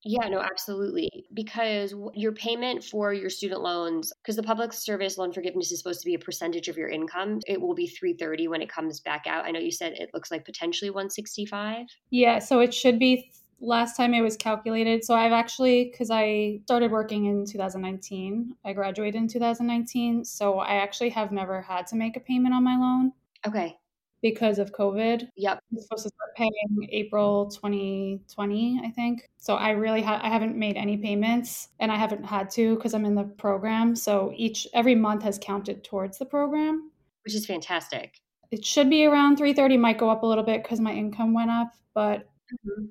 Yeah, 0.03 0.27
no, 0.29 0.39
absolutely. 0.39 1.25
Because 1.33 1.93
your 2.15 2.31
payment 2.31 2.83
for 2.83 3.13
your 3.13 3.29
student 3.29 3.61
loans, 3.61 4.11
because 4.21 4.35
the 4.35 4.43
public 4.43 4.73
service 4.73 5.17
loan 5.17 5.31
forgiveness 5.31 5.71
is 5.71 5.79
supposed 5.79 6.01
to 6.01 6.05
be 6.05 6.15
a 6.15 6.19
percentage 6.19 6.67
of 6.67 6.77
your 6.77 6.89
income, 6.89 7.41
it 7.47 7.61
will 7.61 7.75
be 7.75 7.87
330 7.87 8.47
when 8.47 8.61
it 8.61 8.69
comes 8.69 8.99
back 8.99 9.25
out. 9.27 9.45
I 9.45 9.51
know 9.51 9.59
you 9.59 9.71
said 9.71 9.93
it 9.93 10.09
looks 10.13 10.31
like 10.31 10.43
potentially 10.43 10.89
165. 10.89 11.85
Yeah, 12.09 12.39
so 12.39 12.59
it 12.59 12.73
should 12.73 12.97
be 12.97 13.31
last 13.59 13.95
time 13.95 14.13
it 14.13 14.21
was 14.21 14.35
calculated. 14.37 15.03
So 15.03 15.15
I've 15.15 15.31
actually 15.31 15.91
cuz 15.97 16.09
I 16.11 16.59
started 16.63 16.91
working 16.91 17.25
in 17.25 17.45
2019. 17.45 18.55
I 18.65 18.73
graduated 18.73 19.15
in 19.21 19.27
2019, 19.27 20.23
so 20.25 20.59
I 20.59 20.75
actually 20.75 21.09
have 21.11 21.31
never 21.31 21.61
had 21.61 21.87
to 21.87 21.95
make 21.95 22.17
a 22.17 22.19
payment 22.19 22.53
on 22.53 22.63
my 22.63 22.77
loan 22.77 23.13
Okay. 23.47 23.77
because 24.21 24.59
of 24.59 24.71
COVID. 24.73 25.29
Yep. 25.35 25.59
I'm 25.71 25.79
supposed 25.79 26.03
to 26.03 26.09
start 26.09 26.35
paying 26.35 26.87
April 26.91 27.47
2020, 27.49 28.81
I 28.83 28.89
think. 28.91 29.29
So 29.37 29.55
I 29.55 29.71
really 29.71 30.01
ha- 30.01 30.19
I 30.23 30.29
haven't 30.29 30.55
made 30.57 30.75
any 30.77 30.97
payments, 30.97 31.69
and 31.79 31.91
I 31.91 31.95
haven't 31.97 32.23
had 32.25 32.49
to 32.51 32.75
because 32.75 32.93
I'm 32.93 33.05
in 33.05 33.15
the 33.15 33.23
program. 33.25 33.95
So 33.95 34.33
each 34.35 34.67
every 34.73 34.95
month 34.95 35.23
has 35.23 35.37
counted 35.39 35.83
towards 35.83 36.17
the 36.17 36.25
program. 36.25 36.91
Which 37.23 37.35
is 37.35 37.45
fantastic. 37.45 38.21
It 38.51 38.63
should 38.65 38.89
be 38.89 39.05
around 39.05 39.37
330. 39.37 39.77
Might 39.77 39.97
go 39.97 40.09
up 40.09 40.23
a 40.23 40.25
little 40.25 40.43
bit 40.43 40.63
because 40.63 40.79
my 40.79 40.93
income 40.93 41.33
went 41.33 41.51
up, 41.51 41.73
but 41.93 42.27
mm-hmm. 42.53 42.85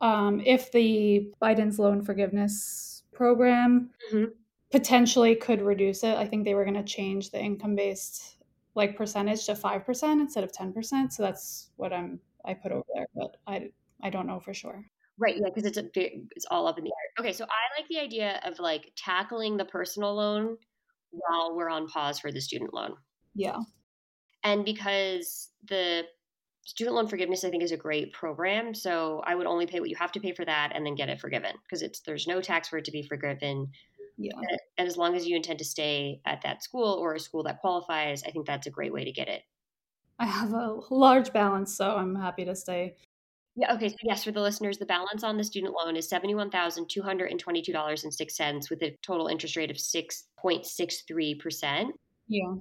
Um, 0.00 0.40
if 0.44 0.72
the 0.72 1.30
Biden's 1.40 1.78
loan 1.78 2.02
forgiveness 2.02 3.02
program 3.12 3.90
Mhm. 4.12 4.32
potentially 4.70 5.34
could 5.34 5.62
reduce 5.62 6.02
it, 6.04 6.16
I 6.16 6.26
think 6.26 6.44
they 6.44 6.54
were 6.54 6.64
going 6.64 6.74
to 6.74 6.82
change 6.84 7.30
the 7.30 7.40
income 7.40 7.74
based 7.74 8.36
like 8.74 8.96
percentage 8.96 9.46
to 9.46 9.56
five 9.56 9.84
percent 9.86 10.20
instead 10.20 10.44
of 10.44 10.52
ten 10.52 10.72
percent. 10.72 11.12
So 11.12 11.22
that's 11.22 11.70
what 11.76 11.92
I'm 11.92 12.20
I 12.44 12.54
put 12.54 12.72
over 12.72 12.84
there, 12.94 13.06
but 13.14 13.36
I 13.46 13.70
I 14.02 14.10
don't 14.10 14.26
know 14.26 14.38
for 14.40 14.52
sure. 14.52 14.84
Right, 15.18 15.36
yeah, 15.36 15.46
because 15.46 15.64
it's 15.64 15.78
a 15.78 15.88
it's 16.36 16.44
all 16.50 16.66
up 16.66 16.76
in 16.76 16.84
the 16.84 16.90
air. 16.90 17.24
Okay, 17.24 17.32
so 17.32 17.44
I 17.46 17.80
like 17.80 17.88
the 17.88 17.98
idea 17.98 18.38
of 18.44 18.58
like 18.58 18.92
tackling 18.96 19.56
the 19.56 19.64
personal 19.64 20.14
loan 20.14 20.58
while 21.10 21.56
we're 21.56 21.70
on 21.70 21.88
pause 21.88 22.18
for 22.18 22.30
the 22.30 22.40
student 22.40 22.74
loan. 22.74 22.96
Yeah. 23.34 23.56
And 24.44 24.62
because 24.64 25.50
the 25.66 26.04
student 26.66 26.94
loan 26.94 27.08
forgiveness 27.08 27.44
I 27.44 27.50
think 27.50 27.62
is 27.62 27.72
a 27.72 27.76
great 27.76 28.12
program, 28.12 28.74
so 28.74 29.22
I 29.24 29.34
would 29.34 29.46
only 29.46 29.66
pay 29.66 29.80
what 29.80 29.88
you 29.88 29.96
have 29.96 30.12
to 30.12 30.20
pay 30.20 30.32
for 30.32 30.44
that 30.44 30.72
and 30.74 30.84
then 30.84 30.94
get 30.94 31.08
it 31.08 31.20
forgiven 31.20 31.52
because 31.62 31.80
it's 31.80 32.00
there's 32.00 32.26
no 32.26 32.40
tax 32.42 32.68
for 32.68 32.76
it 32.76 32.84
to 32.84 32.92
be 32.92 33.02
forgiven. 33.02 33.68
Yeah. 34.18 34.32
And- 34.36 34.60
And 34.78 34.86
as 34.88 34.96
long 34.98 35.16
as 35.16 35.26
you 35.26 35.36
intend 35.36 35.58
to 35.60 35.64
stay 35.64 36.20
at 36.26 36.42
that 36.42 36.62
school 36.62 36.92
or 37.00 37.14
a 37.14 37.20
school 37.20 37.42
that 37.44 37.60
qualifies, 37.60 38.22
I 38.24 38.30
think 38.30 38.46
that's 38.46 38.66
a 38.66 38.70
great 38.70 38.92
way 38.92 39.04
to 39.04 39.12
get 39.12 39.28
it. 39.28 39.42
I 40.18 40.26
have 40.26 40.52
a 40.52 40.80
large 40.90 41.32
balance, 41.32 41.74
so 41.76 41.96
I'm 41.96 42.14
happy 42.14 42.44
to 42.44 42.54
stay. 42.54 42.96
Yeah. 43.54 43.74
Okay. 43.74 43.88
So 43.88 43.96
yes, 44.02 44.24
for 44.24 44.32
the 44.32 44.40
listeners, 44.42 44.76
the 44.76 44.86
balance 44.86 45.22
on 45.24 45.36
the 45.38 45.44
student 45.44 45.72
loan 45.74 45.96
is 45.96 46.08
seventy-one 46.08 46.50
thousand 46.50 46.88
two 46.90 47.02
hundred 47.02 47.30
and 47.30 47.40
twenty-two 47.40 47.72
dollars 47.72 48.04
and 48.04 48.12
six 48.12 48.36
cents, 48.36 48.68
with 48.68 48.82
a 48.82 48.96
total 49.02 49.28
interest 49.28 49.56
rate 49.56 49.70
of 49.70 49.78
six 49.78 50.24
point 50.38 50.66
six 50.66 51.02
three 51.08 51.34
percent. 51.34 51.94
Yeah. 52.28 52.54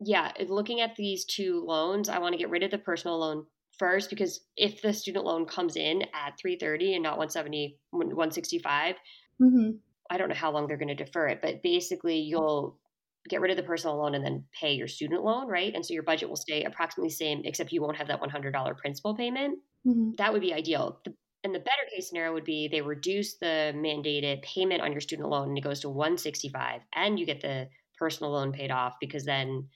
Yeah. 0.00 0.32
Looking 0.48 0.80
at 0.80 0.96
these 0.96 1.24
two 1.24 1.60
loans, 1.64 2.08
I 2.08 2.18
want 2.18 2.32
to 2.34 2.38
get 2.38 2.50
rid 2.50 2.62
of 2.62 2.70
the 2.70 2.78
personal 2.78 3.18
loan 3.18 3.46
first 3.78 4.10
because 4.10 4.46
if 4.56 4.82
the 4.82 4.92
student 4.92 5.24
loan 5.24 5.46
comes 5.46 5.76
in 5.76 6.02
at 6.14 6.38
three 6.38 6.56
thirty 6.56 6.94
and 6.94 7.02
not 7.02 7.18
170, 7.18 7.78
165, 7.90 8.96
hmm 9.40 9.86
I 10.10 10.18
don't 10.18 10.28
know 10.28 10.34
how 10.34 10.52
long 10.52 10.66
they're 10.66 10.76
going 10.76 10.94
to 10.96 11.04
defer 11.04 11.28
it, 11.28 11.40
but 11.42 11.62
basically 11.62 12.18
you'll 12.20 12.80
get 13.28 13.40
rid 13.40 13.50
of 13.50 13.56
the 13.56 13.62
personal 13.64 13.96
loan 13.96 14.14
and 14.14 14.24
then 14.24 14.46
pay 14.60 14.72
your 14.74 14.86
student 14.86 15.24
loan, 15.24 15.48
right? 15.48 15.74
And 15.74 15.84
so 15.84 15.94
your 15.94 16.04
budget 16.04 16.28
will 16.28 16.36
stay 16.36 16.62
approximately 16.62 17.08
the 17.08 17.14
same, 17.14 17.42
except 17.44 17.72
you 17.72 17.82
won't 17.82 17.96
have 17.96 18.06
that 18.08 18.20
one 18.20 18.30
hundred 18.30 18.52
dollar 18.52 18.74
principal 18.74 19.16
payment. 19.16 19.58
hmm 19.84 20.18
that 20.18 20.32
would 20.32 20.42
be 20.42 20.54
ideal. 20.54 21.00
The, 21.04 21.14
and 21.44 21.54
the 21.54 21.60
better 21.60 21.82
case 21.94 22.08
scenario 22.08 22.32
would 22.32 22.44
be 22.44 22.68
they 22.68 22.82
reduce 22.82 23.38
the 23.38 23.72
mandated 23.76 24.42
payment 24.42 24.82
on 24.82 24.92
your 24.92 25.00
student 25.00 25.28
loan 25.28 25.48
and 25.50 25.58
it 25.58 25.62
goes 25.62 25.80
to 25.80 25.88
165 25.90 26.82
and 26.94 27.18
you 27.20 27.26
get 27.26 27.40
the 27.40 27.68
personal 27.98 28.32
loan 28.32 28.52
paid 28.52 28.70
off 28.72 28.96
because 29.00 29.24
then 29.24 29.68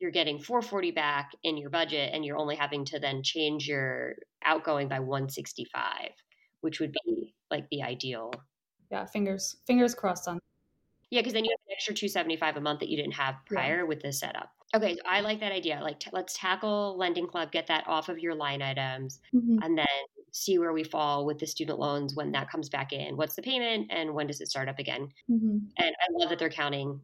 you're 0.00 0.10
getting 0.10 0.38
440 0.38 0.90
back 0.92 1.32
in 1.44 1.56
your 1.56 1.70
budget 1.70 2.10
and 2.12 2.24
you're 2.24 2.38
only 2.38 2.56
having 2.56 2.84
to 2.86 2.98
then 2.98 3.22
change 3.22 3.68
your 3.68 4.16
outgoing 4.44 4.88
by 4.88 4.98
165 4.98 6.10
which 6.62 6.80
would 6.80 6.92
be 7.04 7.34
like 7.50 7.66
the 7.70 7.82
ideal 7.82 8.32
Yeah. 8.90 9.06
Fingers 9.06 9.56
fingers 9.66 9.94
crossed 9.94 10.26
on. 10.28 10.38
yeah 11.10 11.20
because 11.20 11.32
then 11.34 11.44
you 11.44 11.50
have 11.52 11.60
an 11.68 11.72
extra 11.76 11.94
275 11.94 12.56
a 12.56 12.60
month 12.60 12.80
that 12.80 12.88
you 12.88 12.96
didn't 12.96 13.14
have 13.14 13.34
Yeah. 13.50 13.56
prior 13.56 13.86
with 13.86 14.00
this 14.02 14.18
setup 14.20 14.50
okay 14.74 14.94
so 14.96 15.02
i 15.06 15.20
like 15.20 15.40
that 15.40 15.52
idea 15.52 15.80
like 15.82 16.00
t- 16.00 16.10
let's 16.12 16.36
tackle 16.38 16.96
lending 16.98 17.26
club 17.26 17.50
get 17.52 17.66
that 17.68 17.84
off 17.86 18.08
of 18.08 18.18
your 18.18 18.34
line 18.34 18.62
items 18.62 19.20
Mhm. 19.34 19.58
and 19.62 19.76
then 19.78 19.86
see 20.32 20.58
where 20.60 20.72
we 20.72 20.84
fall 20.84 21.26
with 21.26 21.38
the 21.40 21.46
student 21.46 21.78
loans 21.80 22.14
when 22.14 22.30
that 22.30 22.48
comes 22.48 22.68
back 22.68 22.92
in. 22.92 23.16
What's 23.16 23.34
the 23.34 23.42
payment 23.42 23.88
and 23.90 24.14
when 24.14 24.28
does 24.28 24.40
it 24.40 24.46
start 24.46 24.68
up 24.68 24.78
again? 24.78 25.08
Mhm. 25.28 25.68
And 25.76 25.92
I 26.00 26.06
love 26.12 26.28
that 26.30 26.38
they're 26.38 26.48
counting 26.50 27.00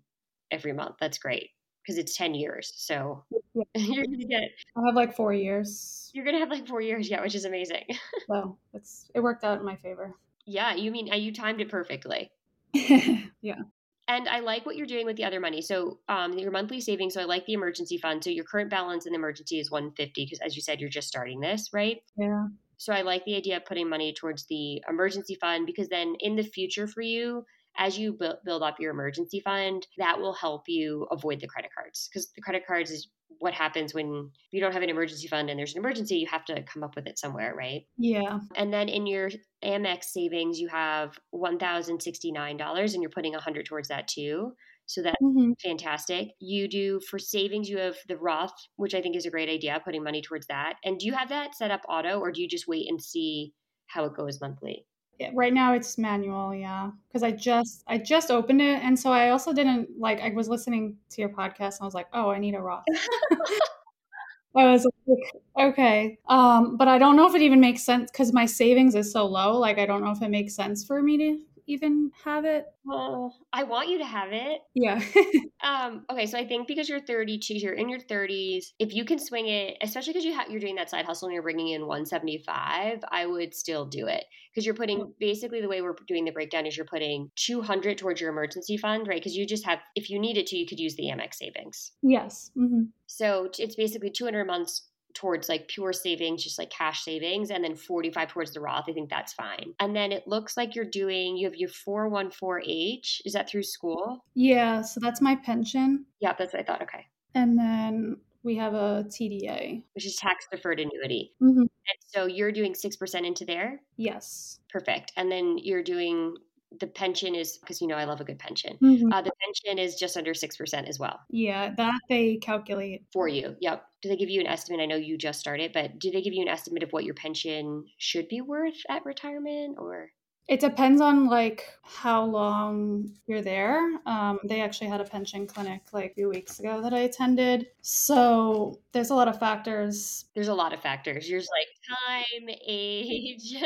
every 0.53 0.73
month. 0.73 0.95
That's 1.01 1.19
great 1.19 1.51
because 1.87 1.99
it's 1.99 2.17
10 2.17 2.35
years. 2.35 2.73
So 2.77 3.23
Yeah. 3.55 3.63
you're 3.77 4.05
going 4.05 4.19
to 4.19 4.27
get, 4.27 4.43
I 4.77 4.81
have 4.87 4.97
like 4.97 5.15
four 5.15 5.33
years, 5.33 6.11
you're 6.15 6.25
going 6.25 6.35
to 6.35 6.41
have 6.41 6.51
like 6.51 6.67
four 6.67 6.81
years 6.81 7.09
yet, 7.09 7.23
which 7.23 7.35
is 7.35 7.45
amazing. 7.45 7.85
so 8.27 8.57
it's 8.75 9.09
it 9.15 9.21
worked 9.21 9.45
out 9.45 9.59
in 9.61 9.65
my 9.65 9.77
favor. 9.77 10.15
yeah. 10.47 10.75
You 10.75 10.91
mean, 10.91 11.13
uh, 11.13 11.17
you 11.17 11.33
timed 11.33 11.61
it 11.61 11.69
perfectly. 11.69 12.31
yeah. 12.75 13.61
And 14.09 14.29
I 14.29 14.39
like 14.41 14.65
what 14.67 14.77
you're 14.77 14.87
doing 14.87 15.05
with 15.07 15.17
the 15.17 15.25
other 15.25 15.41
money. 15.41 15.61
So 15.63 15.99
um, 16.09 16.39
your 16.39 16.53
monthly 16.53 16.81
savings. 16.81 17.15
So 17.15 17.21
I 17.21 17.25
like 17.25 17.45
the 17.47 17.55
emergency 17.55 17.99
fund. 17.99 18.23
So 18.23 18.31
your 18.31 18.45
current 18.45 18.71
balance 18.71 19.05
in 19.07 19.13
the 19.13 19.19
emergency 19.19 19.59
is 19.59 19.71
150 19.71 20.25
because 20.25 20.39
as 20.41 20.55
you 20.55 20.63
said, 20.63 20.81
you're 20.81 20.91
just 20.91 21.09
starting 21.09 21.41
this, 21.41 21.71
right? 21.73 21.99
Yeah. 22.17 22.47
So 22.77 22.93
I 22.93 23.03
like 23.03 23.25
the 23.25 23.35
idea 23.37 23.57
of 23.57 23.65
putting 23.65 23.89
money 23.89 24.13
towards 24.13 24.47
the 24.47 24.83
emergency 24.89 25.35
fund 25.41 25.67
because 25.67 25.89
then 25.89 26.15
in 26.21 26.37
the 26.37 26.43
future 26.45 26.87
for 26.87 27.01
you, 27.01 27.45
as 27.77 27.99
you 27.99 28.13
build, 28.13 28.39
build 28.45 28.63
up 28.63 28.81
your 28.81 28.91
emergency 28.93 29.41
fund, 29.41 29.87
that 29.99 30.21
will 30.21 30.35
help 30.35 30.63
you 30.69 31.05
avoid 31.11 31.41
the 31.41 31.47
credit 31.49 31.71
cards 31.75 32.09
because 32.09 32.33
the 32.33 32.43
credit 32.43 32.67
cards 32.67 32.91
is 32.91 33.09
what 33.39 33.55
happens 33.55 33.93
when 33.95 34.31
you 34.53 34.61
don't 34.61 34.73
have 34.73 34.83
an 34.83 34.89
emergency 34.91 35.29
fund 35.29 35.51
and 35.51 35.59
there's 35.59 35.75
an 35.75 35.79
emergency, 35.79 36.17
you 36.19 36.27
have 36.27 36.45
to 36.47 36.63
come 36.63 36.83
up 36.83 36.97
with 36.97 37.07
it 37.07 37.19
somewhere, 37.19 37.55
right? 37.55 37.87
Yeah. 37.99 38.41
And 38.55 38.73
then 38.73 38.89
in 38.89 39.07
your 39.07 39.31
Amex 39.65 40.05
savings, 40.05 40.59
you 40.59 40.69
have 40.69 41.19
$1,069 41.31 42.95
and 42.95 43.03
you're 43.03 43.11
putting 43.11 43.33
100 43.33 43.67
towards 43.67 43.89
that 43.89 44.09
too. 44.09 44.55
So 44.87 45.03
that's 45.03 45.17
hmm 45.21 45.53
fantastic. 45.63 46.29
You 46.41 46.69
do 46.69 47.01
for 47.01 47.19
savings, 47.19 47.69
you 47.69 47.79
have 47.79 47.97
the 48.09 48.17
Roth, 48.19 48.55
which 48.77 48.95
I 48.95 49.03
think 49.03 49.17
is 49.17 49.27
a 49.27 49.31
great 49.31 49.49
idea, 49.49 49.81
putting 49.85 50.03
money 50.05 50.23
towards 50.23 50.47
that. 50.49 50.77
And 50.85 50.99
do 50.99 51.07
you 51.07 51.15
have 51.15 51.29
that 51.31 51.55
set 51.55 51.71
up 51.71 51.83
auto 51.89 52.19
or 52.21 52.33
do 52.33 52.43
you 52.43 52.49
just 52.49 52.69
wait 52.69 52.89
and 52.89 53.03
see 53.03 53.55
how 53.87 54.05
it 54.05 54.15
goes 54.15 54.41
monthly? 54.41 54.87
Right 55.33 55.53
now 55.53 55.73
it's 55.75 55.99
manual, 55.99 56.55
yeah. 56.55 56.91
Because 57.09 57.23
I 57.23 57.31
just 57.31 57.83
I 57.87 57.99
just 57.99 58.31
opened 58.31 58.61
it, 58.63 58.83
and 58.83 58.99
so 58.99 59.13
I 59.13 59.31
also 59.31 59.53
didn't 59.53 59.89
like. 59.99 60.21
I 60.21 60.31
was 60.31 60.49
listening 60.49 60.97
to 61.11 61.21
your 61.21 61.31
podcast, 61.31 61.79
and 61.79 61.83
I 61.83 61.85
was 61.85 61.95
like, 61.95 62.09
oh, 62.13 62.31
I 62.31 62.39
need 62.39 62.55
a 62.55 62.61
Roth. 62.61 62.85
I 64.57 64.73
was 64.73 64.87
like, 65.07 65.69
okay, 65.73 66.19
um, 66.29 66.77
but 66.79 66.89
I 66.89 66.99
don't 66.99 67.17
know 67.17 67.29
if 67.29 67.35
it 67.35 67.43
even 67.43 67.61
makes 67.61 67.83
sense 67.83 68.11
because 68.11 68.33
my 68.33 68.47
savings 68.47 68.95
is 68.95 69.13
so 69.13 69.27
low. 69.27 69.59
Like, 69.59 69.79
I 69.79 69.85
don't 69.85 70.03
know 70.03 70.13
if 70.13 70.23
it 70.23 70.31
makes 70.31 70.55
sense 70.55 70.85
for 70.85 71.03
me 71.03 71.19
to 71.19 71.39
even 71.67 72.11
have 72.25 72.45
it. 72.45 72.67
Well, 72.85 73.35
I 73.53 73.65
want 73.65 73.89
you 73.89 73.99
to 73.99 74.05
have 74.05 74.33
it. 74.33 74.61
Yeah, 74.75 75.01
Um, 75.65 76.05
okay, 76.11 76.27
so 76.27 76.39
I 76.39 76.47
think 76.47 76.69
because 76.69 76.89
you're 76.89 77.01
32, 77.01 77.55
you're 77.55 77.73
in 77.73 77.89
your 77.89 77.99
30s. 77.99 78.75
If 78.79 78.95
you 78.95 79.05
can 79.05 79.19
swing 79.19 79.49
it, 79.49 79.77
especially 79.81 80.13
because 80.13 80.25
you 80.25 80.35
ha- 80.35 80.47
you're 80.49 80.61
doing 80.61 80.77
that 80.77 80.91
side 80.91 81.07
hustle 81.07 81.29
and 81.29 81.35
you're 81.35 81.43
bringing 81.43 81.69
in 81.69 81.87
175, 81.87 83.01
I 83.11 83.27
would 83.27 83.55
still 83.55 83.87
do 83.87 84.07
it 84.07 84.25
because 84.53 84.65
you're 84.67 84.75
putting 84.75 85.15
basically 85.19 85.61
the 85.61 85.69
way 85.69 85.83
we're 85.83 85.97
doing 86.07 86.25
the 86.25 86.31
breakdown 86.31 86.67
is 86.67 86.77
you're 86.77 86.87
putting 86.87 87.31
200 87.37 87.99
towards 87.99 88.21
your 88.21 88.31
emergency 88.31 88.77
fund, 88.77 89.09
right? 89.09 89.21
Because 89.21 89.35
you 89.35 89.47
just 89.47 89.65
have, 89.65 89.81
if 89.95 90.11
you 90.11 90.19
needed 90.21 90.47
to, 90.49 90.57
you 90.57 90.67
could 90.67 90.79
use 90.79 90.95
the 90.97 91.05
Amex 91.05 91.35
savings. 91.35 91.93
yes, 92.03 92.51
hmm 92.55 92.85
So 93.07 93.51
it's 93.59 93.77
basically 93.77 94.11
200 94.11 94.45
months 94.47 94.89
towards 95.17 95.49
like 95.49 95.67
pure 95.69 95.93
savings, 95.93 96.45
just 96.45 96.59
like 96.59 96.71
cash 96.71 97.03
savings, 97.03 97.51
and 97.51 97.65
then 97.65 97.75
45 97.75 98.29
towards 98.29 98.53
the 98.53 98.61
Roth. 98.61 98.85
I 98.89 98.93
think 98.93 99.11
that's 99.11 99.33
fine. 99.33 99.73
And 99.81 99.97
then 99.97 100.13
it 100.13 100.29
looks 100.29 100.57
like 100.57 100.75
you're 100.75 100.85
doing, 100.85 101.37
you 101.37 101.47
have 101.47 101.57
your 101.57 101.71
414H. 101.71 103.23
Is 103.25 103.33
that 103.33 103.49
through 103.49 103.65
school? 103.65 104.25
Yeah, 104.35 104.83
so 104.83 105.01
that's 105.01 105.21
my 105.21 105.35
pension. 105.37 106.05
Yeah, 106.21 106.35
that's 106.39 106.53
what 106.53 106.61
I 106.61 106.65
thought. 106.65 106.83
Okay. 106.83 107.07
And 107.35 107.59
then 107.59 108.19
we 108.43 108.57
have 108.57 108.75
a 108.75 109.05
TDA, 109.09 109.83
which 109.95 110.07
is 110.07 110.17
tax 110.17 110.47
deferred 110.53 110.79
annuity. 110.79 111.33
Mm-hmm. 111.43 111.61
And 111.61 111.99
so 112.07 112.27
you're 112.27 112.53
doing 112.53 112.75
6% 112.75 113.27
into 113.27 113.45
there? 113.45 113.81
Yes. 113.97 114.61
Perfect. 114.69 115.13
And 115.17 115.33
then 115.33 115.59
you're 115.59 115.83
doing 115.83 116.37
the 116.81 116.87
pension 116.87 117.35
is 117.35 117.59
because 117.59 117.81
you 117.81 117.87
know 117.87 117.97
I 117.97 118.05
love 118.05 118.21
a 118.21 118.25
good 118.25 118.39
pension. 118.39 118.81
Mhm. 118.81 119.13
Uh, 119.13 119.23
the 119.23 119.33
pension 119.43 119.79
is 119.79 119.97
just 119.97 120.17
under 120.17 120.35
6% 120.35 120.89
as 120.89 120.99
well 120.99 121.21
Yeah, 121.29 121.75
that 121.77 122.01
they 122.09 122.37
calculate. 122.39 123.07
for 123.13 123.29
you. 123.29 123.57
Yep. 123.61 123.85
Do 124.03 124.09
they 124.09 124.17
give 124.17 124.31
you 124.31 124.41
an 124.41 124.47
estimate? 124.47 124.81
I 124.81 124.87
know 124.87 124.97
you 124.97 125.19
just 125.19 125.41
started, 125.41 125.73
but 125.73 125.99
do 125.99 126.11
they 126.11 126.23
give 126.23 126.35
you 126.35 126.43
an 126.43 126.49
estimate 126.49 126.83
of 126.83 126.93
what 126.93 127.05
your 127.05 127.15
pension 127.15 127.87
should 127.99 128.29
be 128.29 128.41
worth 128.41 128.81
at 128.89 129.05
retirement 129.05 129.77
or? 129.79 130.11
It 130.49 130.61
depends 130.61 131.01
on 131.01 131.27
like 131.27 131.65
how 131.83 132.25
long 132.25 133.11
you're 133.27 133.43
there. 133.43 133.81
Um, 134.07 134.39
they 134.45 134.61
actually 134.61 134.87
had 134.89 135.01
a 135.01 135.05
pension 135.05 135.47
clinic 135.47 135.83
like 135.93 136.13
a 136.13 136.15
few 136.15 136.29
weeks 136.29 136.61
ago 136.61 136.81
that 136.83 136.95
I 136.95 137.01
attended. 137.01 137.67
So 137.83 138.79
there's 138.93 139.11
a 139.11 139.15
lot 139.17 139.27
of 139.27 139.41
factors. 139.41 140.27
There's 140.35 140.47
a 140.49 140.55
lot 140.55 140.73
of 140.73 140.81
factors. 140.81 141.29
There's 141.29 141.49
like 141.59 141.99
time, 141.99 142.49
age. 142.67 143.55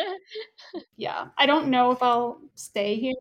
Yeah, 0.97 1.29
I 1.39 1.47
don't 1.47 1.69
know 1.69 1.91
if 1.91 2.03
I'll 2.03 2.41
stay 2.55 2.95
here. 2.97 3.15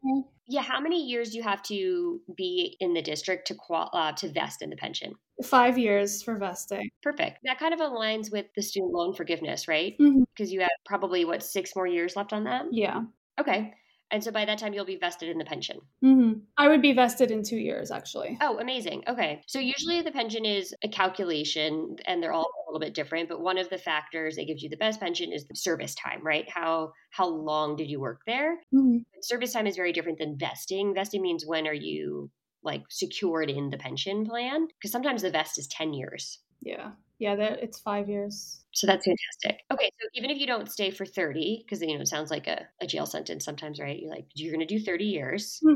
yeah. 0.47 0.61
How 0.61 0.79
many 0.79 1.05
years 1.07 1.31
do 1.31 1.37
you 1.37 1.43
have 1.43 1.61
to 1.63 2.21
be 2.35 2.75
in 2.79 2.93
the 2.93 3.01
district 3.01 3.47
to 3.47 3.55
qual- 3.55 3.89
uh, 3.93 4.11
to 4.13 4.27
vest 4.29 4.61
in 4.61 4.69
the 4.69 4.75
pension? 4.75 5.13
Five 5.43 5.77
years 5.77 6.21
for 6.21 6.37
vesting. 6.37 6.89
Perfect. 7.01 7.39
That 7.45 7.57
kind 7.59 7.73
of 7.73 7.79
aligns 7.79 8.31
with 8.31 8.47
the 8.55 8.61
student 8.61 8.91
loan 8.91 9.13
forgiveness, 9.13 9.67
right? 9.67 9.95
Because 9.97 10.51
you 10.51 10.59
have 10.59 10.69
probably 10.85 11.23
what 11.25 11.41
six 11.43 11.73
more 11.75 11.87
years 11.87 12.15
left 12.15 12.33
on 12.33 12.43
that. 12.43 12.65
Yeah. 12.71 13.03
Okay. 13.39 13.73
And 14.11 14.23
so 14.23 14.31
by 14.31 14.45
that 14.45 14.57
time, 14.57 14.73
you'll 14.73 14.85
be 14.85 14.95
vested 14.97 15.29
in 15.29 15.37
the 15.37 15.45
pension. 15.45 15.79
hmm 16.01 16.33
I 16.57 16.67
would 16.67 16.81
be 16.81 16.93
vested 16.93 17.31
in 17.31 17.43
two 17.43 17.57
years, 17.57 17.91
actually. 17.91 18.37
Oh, 18.41 18.57
amazing. 18.59 19.03
Okay. 19.07 19.43
So 19.47 19.59
usually 19.59 20.01
the 20.01 20.11
pension 20.11 20.45
is 20.45 20.73
a 20.83 20.89
calculation 20.89 21.95
and 22.05 22.21
they're 22.21 22.33
all 22.33 22.49
a 22.49 22.63
little 22.67 22.79
bit 22.79 22.93
different, 22.95 23.29
but 23.29 23.39
one 23.39 23.57
of 23.57 23.69
the 23.69 23.77
factors 23.77 24.35
that 24.35 24.45
gives 24.47 24.61
you 24.63 24.69
the 24.69 24.77
best 24.77 24.99
pension 24.99 25.31
is 25.31 25.47
the 25.47 25.55
service 25.55 25.93
time, 25.95 26.21
right? 26.25 26.49
How 26.49 26.91
how 27.11 27.27
long 27.27 27.75
did 27.75 27.89
you 27.89 27.99
work 27.99 28.21
there? 28.25 28.57
Mhm. 28.73 29.05
Service 29.21 29.53
time 29.53 29.67
is 29.67 29.75
very 29.75 29.93
different 29.93 30.17
than 30.17 30.37
vesting. 30.37 30.93
Vesting 30.93 31.21
means 31.21 31.45
when 31.45 31.67
are 31.67 31.73
you 31.73 32.31
like 32.63 32.83
secured 32.89 33.49
in 33.49 33.69
the 33.69 33.77
pension 33.77 34.25
plan? 34.25 34.67
Because 34.67 34.91
sometimes 34.91 35.21
the 35.21 35.31
vest 35.31 35.57
is 35.57 35.67
10 35.67 35.93
years. 35.93 36.39
Yeah. 36.61 36.91
Yeah, 37.19 37.35
that 37.35 37.61
it's 37.61 37.79
five 37.79 38.07
years. 38.07 38.63
So 38.73 38.87
that's 38.87 39.05
fantastic. 39.05 39.61
Okay, 39.71 39.91
so 40.01 40.07
even 40.13 40.29
if 40.29 40.37
you 40.39 40.47
don't 40.47 40.71
stay 40.71 40.89
for 40.89 41.05
30, 41.05 41.63
because 41.65 41.81
you 41.81 41.93
know 41.95 42.01
it 42.01 42.07
sounds 42.07 42.31
like 42.31 42.47
a, 42.47 42.65
a 42.81 42.87
jail 42.87 43.05
sentence 43.05 43.43
sometimes, 43.43 43.77
right? 43.79 43.99
You're 43.99 44.09
like, 44.09 44.27
you're 44.35 44.53
gonna 44.53 44.65
do 44.65 44.79
30 44.79 45.05
years. 45.05 45.59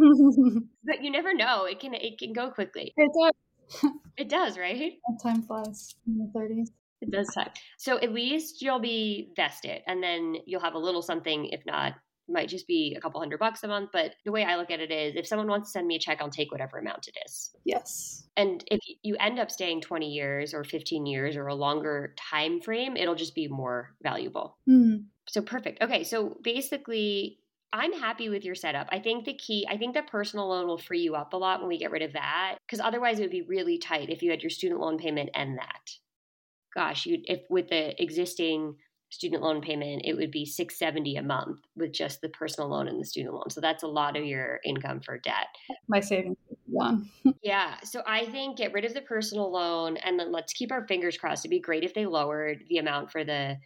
But 0.85 1.01
you 1.01 1.11
never 1.11 1.33
know. 1.33 1.65
It 1.65 1.79
can 1.79 1.93
it 1.93 2.17
can 2.19 2.33
go 2.33 2.49
quickly. 2.51 2.93
does. 2.97 3.91
It 4.17 4.29
does, 4.29 4.57
right? 4.57 4.93
Time 5.21 5.41
flies 5.41 5.95
in 6.05 6.17
the 6.19 6.31
30s. 6.39 6.71
It 7.01 7.11
does 7.11 7.27
time. 7.33 7.49
So 7.77 7.97
at 7.97 8.13
least 8.13 8.61
you'll 8.61 8.79
be 8.79 9.33
vested 9.35 9.81
and 9.87 10.01
then 10.03 10.35
you'll 10.45 10.61
have 10.61 10.75
a 10.75 10.79
little 10.79 11.01
something, 11.01 11.47
if 11.47 11.65
not, 11.65 11.93
might 12.27 12.49
just 12.49 12.67
be 12.67 12.95
a 12.97 13.01
couple 13.01 13.19
hundred 13.19 13.39
bucks 13.39 13.63
a 13.63 13.67
month. 13.67 13.89
But 13.93 14.15
the 14.25 14.31
way 14.31 14.43
I 14.43 14.55
look 14.55 14.71
at 14.71 14.79
it 14.79 14.91
is 14.91 15.15
if 15.15 15.27
someone 15.27 15.47
wants 15.47 15.69
to 15.69 15.71
send 15.71 15.87
me 15.87 15.95
a 15.95 15.99
check, 15.99 16.21
I'll 16.21 16.29
take 16.29 16.51
whatever 16.51 16.77
amount 16.79 17.07
it 17.07 17.17
is. 17.25 17.55
Yes. 17.65 18.23
And 18.35 18.63
if 18.71 18.79
you 19.03 19.15
end 19.17 19.39
up 19.39 19.51
staying 19.51 19.81
20 19.81 20.09
years 20.11 20.53
or 20.53 20.63
15 20.63 21.05
years 21.05 21.35
or 21.35 21.47
a 21.47 21.55
longer 21.55 22.15
time 22.17 22.61
frame, 22.61 22.97
it'll 22.97 23.15
just 23.15 23.35
be 23.35 23.47
more 23.47 23.95
valuable. 24.01 24.57
Mhm. 24.67 25.09
So 25.27 25.41
perfect. 25.41 25.81
Okay, 25.81 26.03
so 26.03 26.37
basically 26.41 27.39
I'm 27.71 27.93
happy 27.93 28.29
with 28.29 28.43
your 28.43 28.55
setup. 28.55 28.87
I 28.91 28.99
think 28.99 29.25
the 29.25 29.33
key, 29.33 29.65
I 29.69 29.77
think 29.77 29.93
that 29.95 30.07
personal 30.07 30.47
loan 30.49 30.67
will 30.67 30.77
free 30.77 31.01
you 31.01 31.15
up 31.15 31.33
a 31.33 31.37
lot 31.37 31.59
when 31.59 31.69
we 31.69 31.77
get 31.77 31.91
rid 31.91 32.01
of 32.03 32.13
that 32.13 32.57
because 32.67 32.79
otherwise 32.79 33.19
it 33.19 33.23
would 33.23 33.31
be 33.31 33.41
really 33.41 33.77
tight 33.77 34.09
if 34.09 34.21
you 34.21 34.29
had 34.31 34.43
your 34.43 34.49
student 34.49 34.79
loan 34.81 34.97
payment 34.97 35.29
and 35.33 35.57
that. 35.57 35.89
Gosh, 36.75 37.05
you 37.05 37.21
if 37.25 37.41
with 37.49 37.69
the 37.69 38.01
existing 38.01 38.77
student 39.13 39.43
loan 39.43 39.61
payment, 39.61 40.01
it 40.05 40.15
would 40.15 40.31
be 40.31 40.45
670 40.45 41.17
a 41.17 41.21
month 41.21 41.59
with 41.75 41.93
just 41.93 42.21
the 42.21 42.29
personal 42.29 42.69
loan 42.69 42.87
and 42.87 42.99
the 42.99 43.05
student 43.05 43.35
loan. 43.35 43.49
So 43.49 43.61
that's 43.61 43.83
a 43.83 43.87
lot 43.87 44.17
of 44.17 44.25
your 44.25 44.59
income 44.65 45.01
for 45.01 45.19
debt. 45.19 45.47
My 45.87 45.99
savings 45.99 46.37
one. 46.65 47.09
Yeah. 47.43 47.75
So 47.83 48.01
I 48.07 48.25
think 48.25 48.57
get 48.57 48.73
rid 48.73 48.85
of 48.85 48.93
the 48.93 49.01
personal 49.01 49.51
loan 49.51 49.97
and 49.97 50.19
then 50.19 50.31
let's 50.31 50.53
keep 50.53 50.71
our 50.71 50.87
fingers 50.87 51.17
crossed. 51.17 51.43
It'd 51.43 51.51
be 51.51 51.59
great 51.59 51.83
if 51.83 51.93
they 51.93 52.05
lowered 52.05 52.63
the 52.69 52.77
amount 52.77 53.11
for 53.11 53.23
the 53.23 53.57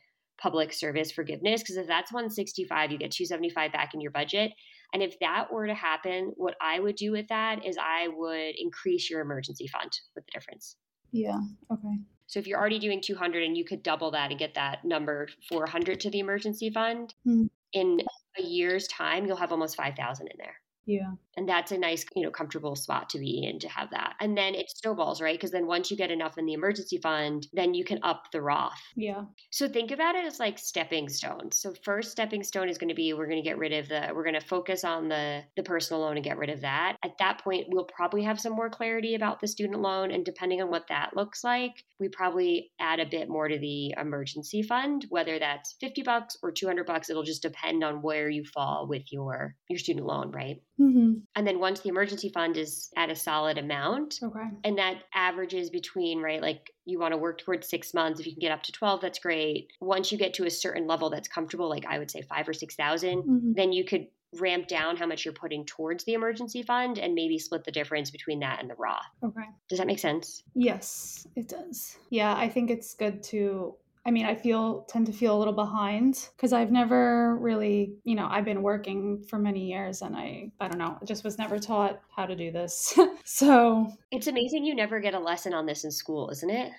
public 0.42 0.74
service 0.74 1.12
forgiveness 1.12 1.62
because 1.62 1.78
if 1.78 1.88
that's 1.88 2.12
165, 2.12 2.92
you 2.92 2.98
get 2.98 3.12
275 3.12 3.72
back 3.72 3.94
in 3.94 4.02
your 4.02 4.12
budget. 4.12 4.52
And 4.94 5.02
if 5.04 5.18
that 5.20 5.52
were 5.52 5.68
to 5.68 5.74
happen, 5.74 6.34
what 6.36 6.56
I 6.60 6.80
would 6.80 6.96
do 6.96 7.12
with 7.12 7.28
that 7.30 7.66
is 7.66 7.78
I 7.80 8.08
would 8.10 8.56
increase 8.58 9.10
your 9.10 9.22
emergency 9.22 9.68
fund 9.68 9.92
with 10.16 10.26
the 10.26 10.32
difference. 10.32 10.76
Yeah. 11.12 11.40
Okay. 11.72 11.98
So 12.28 12.40
if 12.40 12.48
you're 12.48 12.60
already 12.60 12.80
doing 12.80 13.02
200 13.02 13.44
and 13.44 13.58
you 13.58 13.66
could 13.66 13.84
double 13.84 14.12
that 14.12 14.32
and 14.32 14.40
get 14.40 14.54
that 14.56 14.84
number 14.86 15.30
400 15.50 16.00
to 16.02 16.10
the 16.10 16.20
emergency 16.20 16.70
fund, 16.70 17.16
Mhm. 17.26 17.48
in 17.74 18.02
a 18.38 18.44
year's 18.44 18.88
time, 18.88 19.26
you'll 19.28 19.38
have 19.38 19.52
almost 19.54 19.76
5,000 19.78 20.28
in 20.28 20.38
there 20.40 20.62
Yeah. 20.88 21.12
and 21.36 21.48
that's 21.48 21.72
a 21.72 21.78
nice 21.78 22.06
you 22.16 22.24
know 22.24 22.32
comfortable 22.32 22.76
spot 22.76 23.10
to 23.10 23.20
be 23.20 23.44
in 23.44 23.60
to 23.60 23.70
have 23.70 23.92
that. 23.92 24.16
And 24.20 24.38
then 24.38 24.56
it 24.56 24.72
snowballs 24.72 25.22
right? 25.22 25.38
Because 25.38 25.52
then 25.52 25.68
once 25.68 25.92
you 25.92 25.98
get 25.98 26.10
enough 26.12 26.38
in 26.38 26.46
the 26.46 26.54
emergency 26.54 26.98
fund 26.98 27.48
then 27.54 27.74
you 27.74 27.84
can 27.84 28.00
up 28.04 28.24
the 28.32 28.42
roth. 28.42 28.82
Yeah. 28.96 29.26
so 29.52 29.68
think 29.68 29.92
about 29.92 30.16
it 30.16 30.26
as 30.26 30.40
like 30.40 30.58
stepping 30.58 31.10
stones. 31.10 31.60
So 31.60 31.74
first 31.84 32.12
stepping 32.12 32.44
stone 32.44 32.70
is 32.70 32.78
going 32.78 32.90
to 32.90 32.96
be 32.96 33.14
we're 33.14 33.28
going 33.28 33.44
to 33.44 33.48
get 33.48 33.58
rid 33.58 33.74
of 33.74 33.90
the 33.90 34.10
we're 34.16 34.24
going 34.24 34.40
to 34.40 34.48
focus 34.48 34.84
on 34.84 35.10
the 35.10 35.44
the 35.56 35.64
personal 35.64 36.02
loan 36.02 36.16
and 36.16 36.24
get 36.24 36.38
rid 36.38 36.50
of 36.50 36.62
that. 36.62 36.96
At 37.04 37.18
that 37.20 37.42
point 37.44 37.68
we'll 37.70 37.86
probably 37.86 38.24
have 38.24 38.40
some 38.40 38.54
more 38.54 38.70
clarity 38.70 39.16
about 39.16 39.40
the 39.42 39.48
student 39.48 39.82
loan 39.82 40.12
and 40.12 40.26
depending 40.26 40.62
on 40.62 40.70
what 40.70 40.88
that 40.88 41.12
looks 41.16 41.44
like 41.44 41.84
we 42.00 42.08
probably 42.10 42.72
add 42.80 43.00
a 43.00 43.06
bit 43.06 43.30
more 43.30 43.48
to 43.48 43.58
the 43.60 43.94
emergency 43.98 44.62
fund 44.62 45.06
whether 45.10 45.40
that's 45.40 45.76
50 45.82 46.04
bucks 46.04 46.38
or 46.44 46.52
200 46.52 46.86
bucks 46.86 47.10
it'll 47.10 47.24
just 47.24 47.42
depend 47.42 47.84
on 47.84 48.02
where 48.02 48.30
you 48.30 48.44
fall 48.46 48.88
with 48.88 49.12
your 49.12 49.56
your 49.70 49.80
student 49.80 50.06
loan 50.06 50.32
right 50.32 50.62
hmm 50.78 51.14
and 51.36 51.46
then 51.48 51.60
once 51.60 51.82
the 51.82 51.90
emergency 51.90 52.30
fund 52.30 52.58
is 52.58 52.90
at 52.98 53.10
a 53.12 53.16
solid 53.16 53.58
amount, 53.58 54.20
Okay. 54.24 54.48
and 54.64 54.78
that 54.78 55.04
averages 55.14 55.70
between, 55.70 56.22
right, 56.22 56.42
like 56.42 56.72
you 56.86 57.00
want 57.00 57.14
to 57.14 57.18
work 57.18 57.40
towards 57.40 57.70
six 57.70 57.94
months. 57.94 58.20
If 58.20 58.26
you 58.28 58.34
can 58.34 58.40
get 58.40 58.52
up 58.52 58.64
to 58.64 58.72
12, 58.72 59.02
that's 59.02 59.20
great. 59.20 59.72
Once 59.82 60.12
you 60.12 60.18
get 60.18 60.34
to 60.36 60.46
a 60.46 60.50
certain 60.50 60.88
level 60.88 61.10
that's 61.10 61.28
comfortable, 61.28 61.70
like 61.70 61.86
I 61.86 62.00
would 62.00 62.10
say 62.12 62.22
five 62.22 62.48
or 62.50 62.54
6,000, 62.54 63.24
Mhm. 63.24 63.56
then 63.56 63.72
you 63.74 63.84
could 63.84 64.08
ramp 64.34 64.68
down 64.68 64.98
how 64.98 65.06
much 65.08 65.24
you're 65.26 65.34
putting 65.34 65.66
towards 65.66 66.04
the 66.04 66.14
emergency 66.14 66.62
fund 66.64 67.00
and 67.00 67.14
maybe 67.16 67.40
split 67.40 67.64
the 67.64 67.72
difference 67.72 68.12
between 68.12 68.40
that 68.40 68.60
and 68.60 68.70
the 68.70 68.76
Roth. 68.76 69.06
Okay. 69.24 69.46
Does 69.70 69.78
that 69.80 69.88
make 69.88 70.00
sense? 70.00 70.44
Yes, 70.54 71.28
it 71.36 71.48
does. 71.48 71.98
Yeah, 72.10 72.36
I 72.36 72.50
think 72.50 72.70
it's 72.70 72.94
good 72.94 73.24
to. 73.24 73.76
I 74.08 74.12
mean, 74.12 74.26
I 74.26 74.36
feel 74.36 74.84
tend 74.84 75.06
to 75.08 75.12
feel 75.12 75.36
a 75.36 75.38
little 75.38 75.54
behind 75.54 76.30
because 76.38 76.54
I've 76.54 76.72
never 76.72 77.36
really, 77.36 77.98
you 78.06 78.16
know, 78.16 78.26
I've 78.32 78.46
been 78.46 78.64
working 78.64 79.22
for 79.30 79.38
many 79.38 79.70
years 79.70 80.02
and 80.02 80.16
I, 80.16 80.50
I 80.62 80.70
don't 80.70 80.78
know, 80.78 80.98
just 81.04 81.26
was 81.26 81.38
never 81.38 81.60
taught 81.60 82.00
how 82.16 82.26
to 82.26 82.34
do 82.34 82.50
this. 82.50 82.98
so, 83.26 83.92
It's 84.12 84.28
amazing 84.28 84.64
you 84.64 84.76
never 84.76 85.02
get 85.02 85.14
a 85.14 85.20
lesson 85.20 85.54
on 85.54 85.66
this 85.66 85.84
in 85.84 85.92
school, 85.92 86.30
isn't 86.30 86.50
it? 86.50 86.72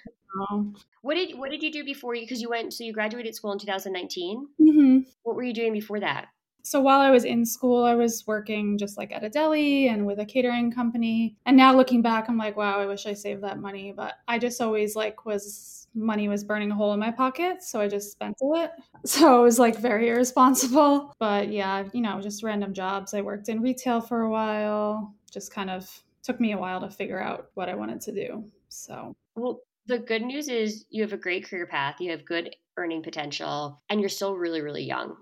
What 1.02 1.16
did 1.16 1.38
what 1.38 1.50
did 1.50 1.62
you 1.62 1.70
do 1.70 1.84
before 1.84 2.14
you 2.14 2.22
because 2.22 2.40
you 2.40 2.48
went 2.48 2.72
so 2.72 2.84
you 2.84 2.94
graduated 2.94 3.34
school 3.34 3.52
in 3.52 3.58
2019? 3.58 4.48
mhm. 4.60 5.04
What 5.22 5.36
were 5.36 5.42
you 5.42 5.52
doing 5.52 5.74
before 5.74 6.00
that? 6.00 6.28
So 6.68 6.80
while 6.80 7.00
I 7.00 7.10
was 7.10 7.24
in 7.24 7.46
school, 7.46 7.84
I 7.84 7.94
was 7.94 8.26
working 8.26 8.76
just 8.76 8.98
like 8.98 9.10
at 9.10 9.24
a 9.24 9.30
deli 9.30 9.88
and 9.88 10.06
with 10.06 10.18
a 10.18 10.26
catering 10.26 10.70
company. 10.70 11.36
And 11.46 11.56
now 11.56 11.74
looking 11.74 12.02
back, 12.02 12.28
I'm 12.28 12.36
like, 12.36 12.56
wow, 12.56 12.78
I 12.78 12.86
wish 12.86 13.06
I 13.06 13.14
saved 13.14 13.42
that 13.42 13.58
money. 13.58 13.92
But 13.96 14.14
I 14.28 14.38
just 14.38 14.60
always 14.60 14.94
like 14.94 15.24
was 15.24 15.86
money 15.94 16.28
was 16.28 16.44
burning 16.44 16.70
a 16.70 16.74
hole 16.74 16.92
in 16.92 17.00
my 17.00 17.10
pocket, 17.10 17.62
so 17.62 17.80
I 17.80 17.88
just 17.88 18.12
spent 18.12 18.36
it. 18.40 18.70
So 19.04 19.40
it 19.40 19.42
was 19.44 19.58
like 19.60 19.78
very 19.78 20.08
irresponsible. 20.08 21.14
But 21.18 21.50
yeah, 21.50 21.84
you 21.92 22.02
know, 22.02 22.20
just 22.20 22.42
random 22.42 22.74
jobs. 22.74 23.14
I 23.14 23.20
worked 23.20 23.48
in 23.48 23.62
retail 23.62 24.00
for 24.00 24.22
a 24.22 24.30
while. 24.30 25.14
Just 25.30 25.52
kind 25.52 25.70
of 25.70 25.88
took 26.22 26.40
me 26.40 26.52
a 26.52 26.58
while 26.58 26.80
to 26.80 26.90
figure 26.90 27.20
out 27.20 27.50
what 27.54 27.68
I 27.68 27.74
wanted 27.74 28.00
to 28.02 28.12
do. 28.12 28.44
So 28.68 29.16
Well, 29.36 29.60
the 29.88 29.98
good 29.98 30.22
news 30.22 30.48
is 30.48 30.86
you 30.90 31.02
have 31.02 31.12
a 31.12 31.18
great 31.18 31.46
career 31.46 31.66
path, 31.66 32.00
you 32.00 32.10
have 32.12 32.24
good 32.26 32.54
earning 32.76 33.02
potential, 33.02 33.82
and 33.90 34.00
you're 34.00 34.08
still 34.08 34.36
really, 34.36 34.60
really 34.62 34.84
young. 34.84 35.16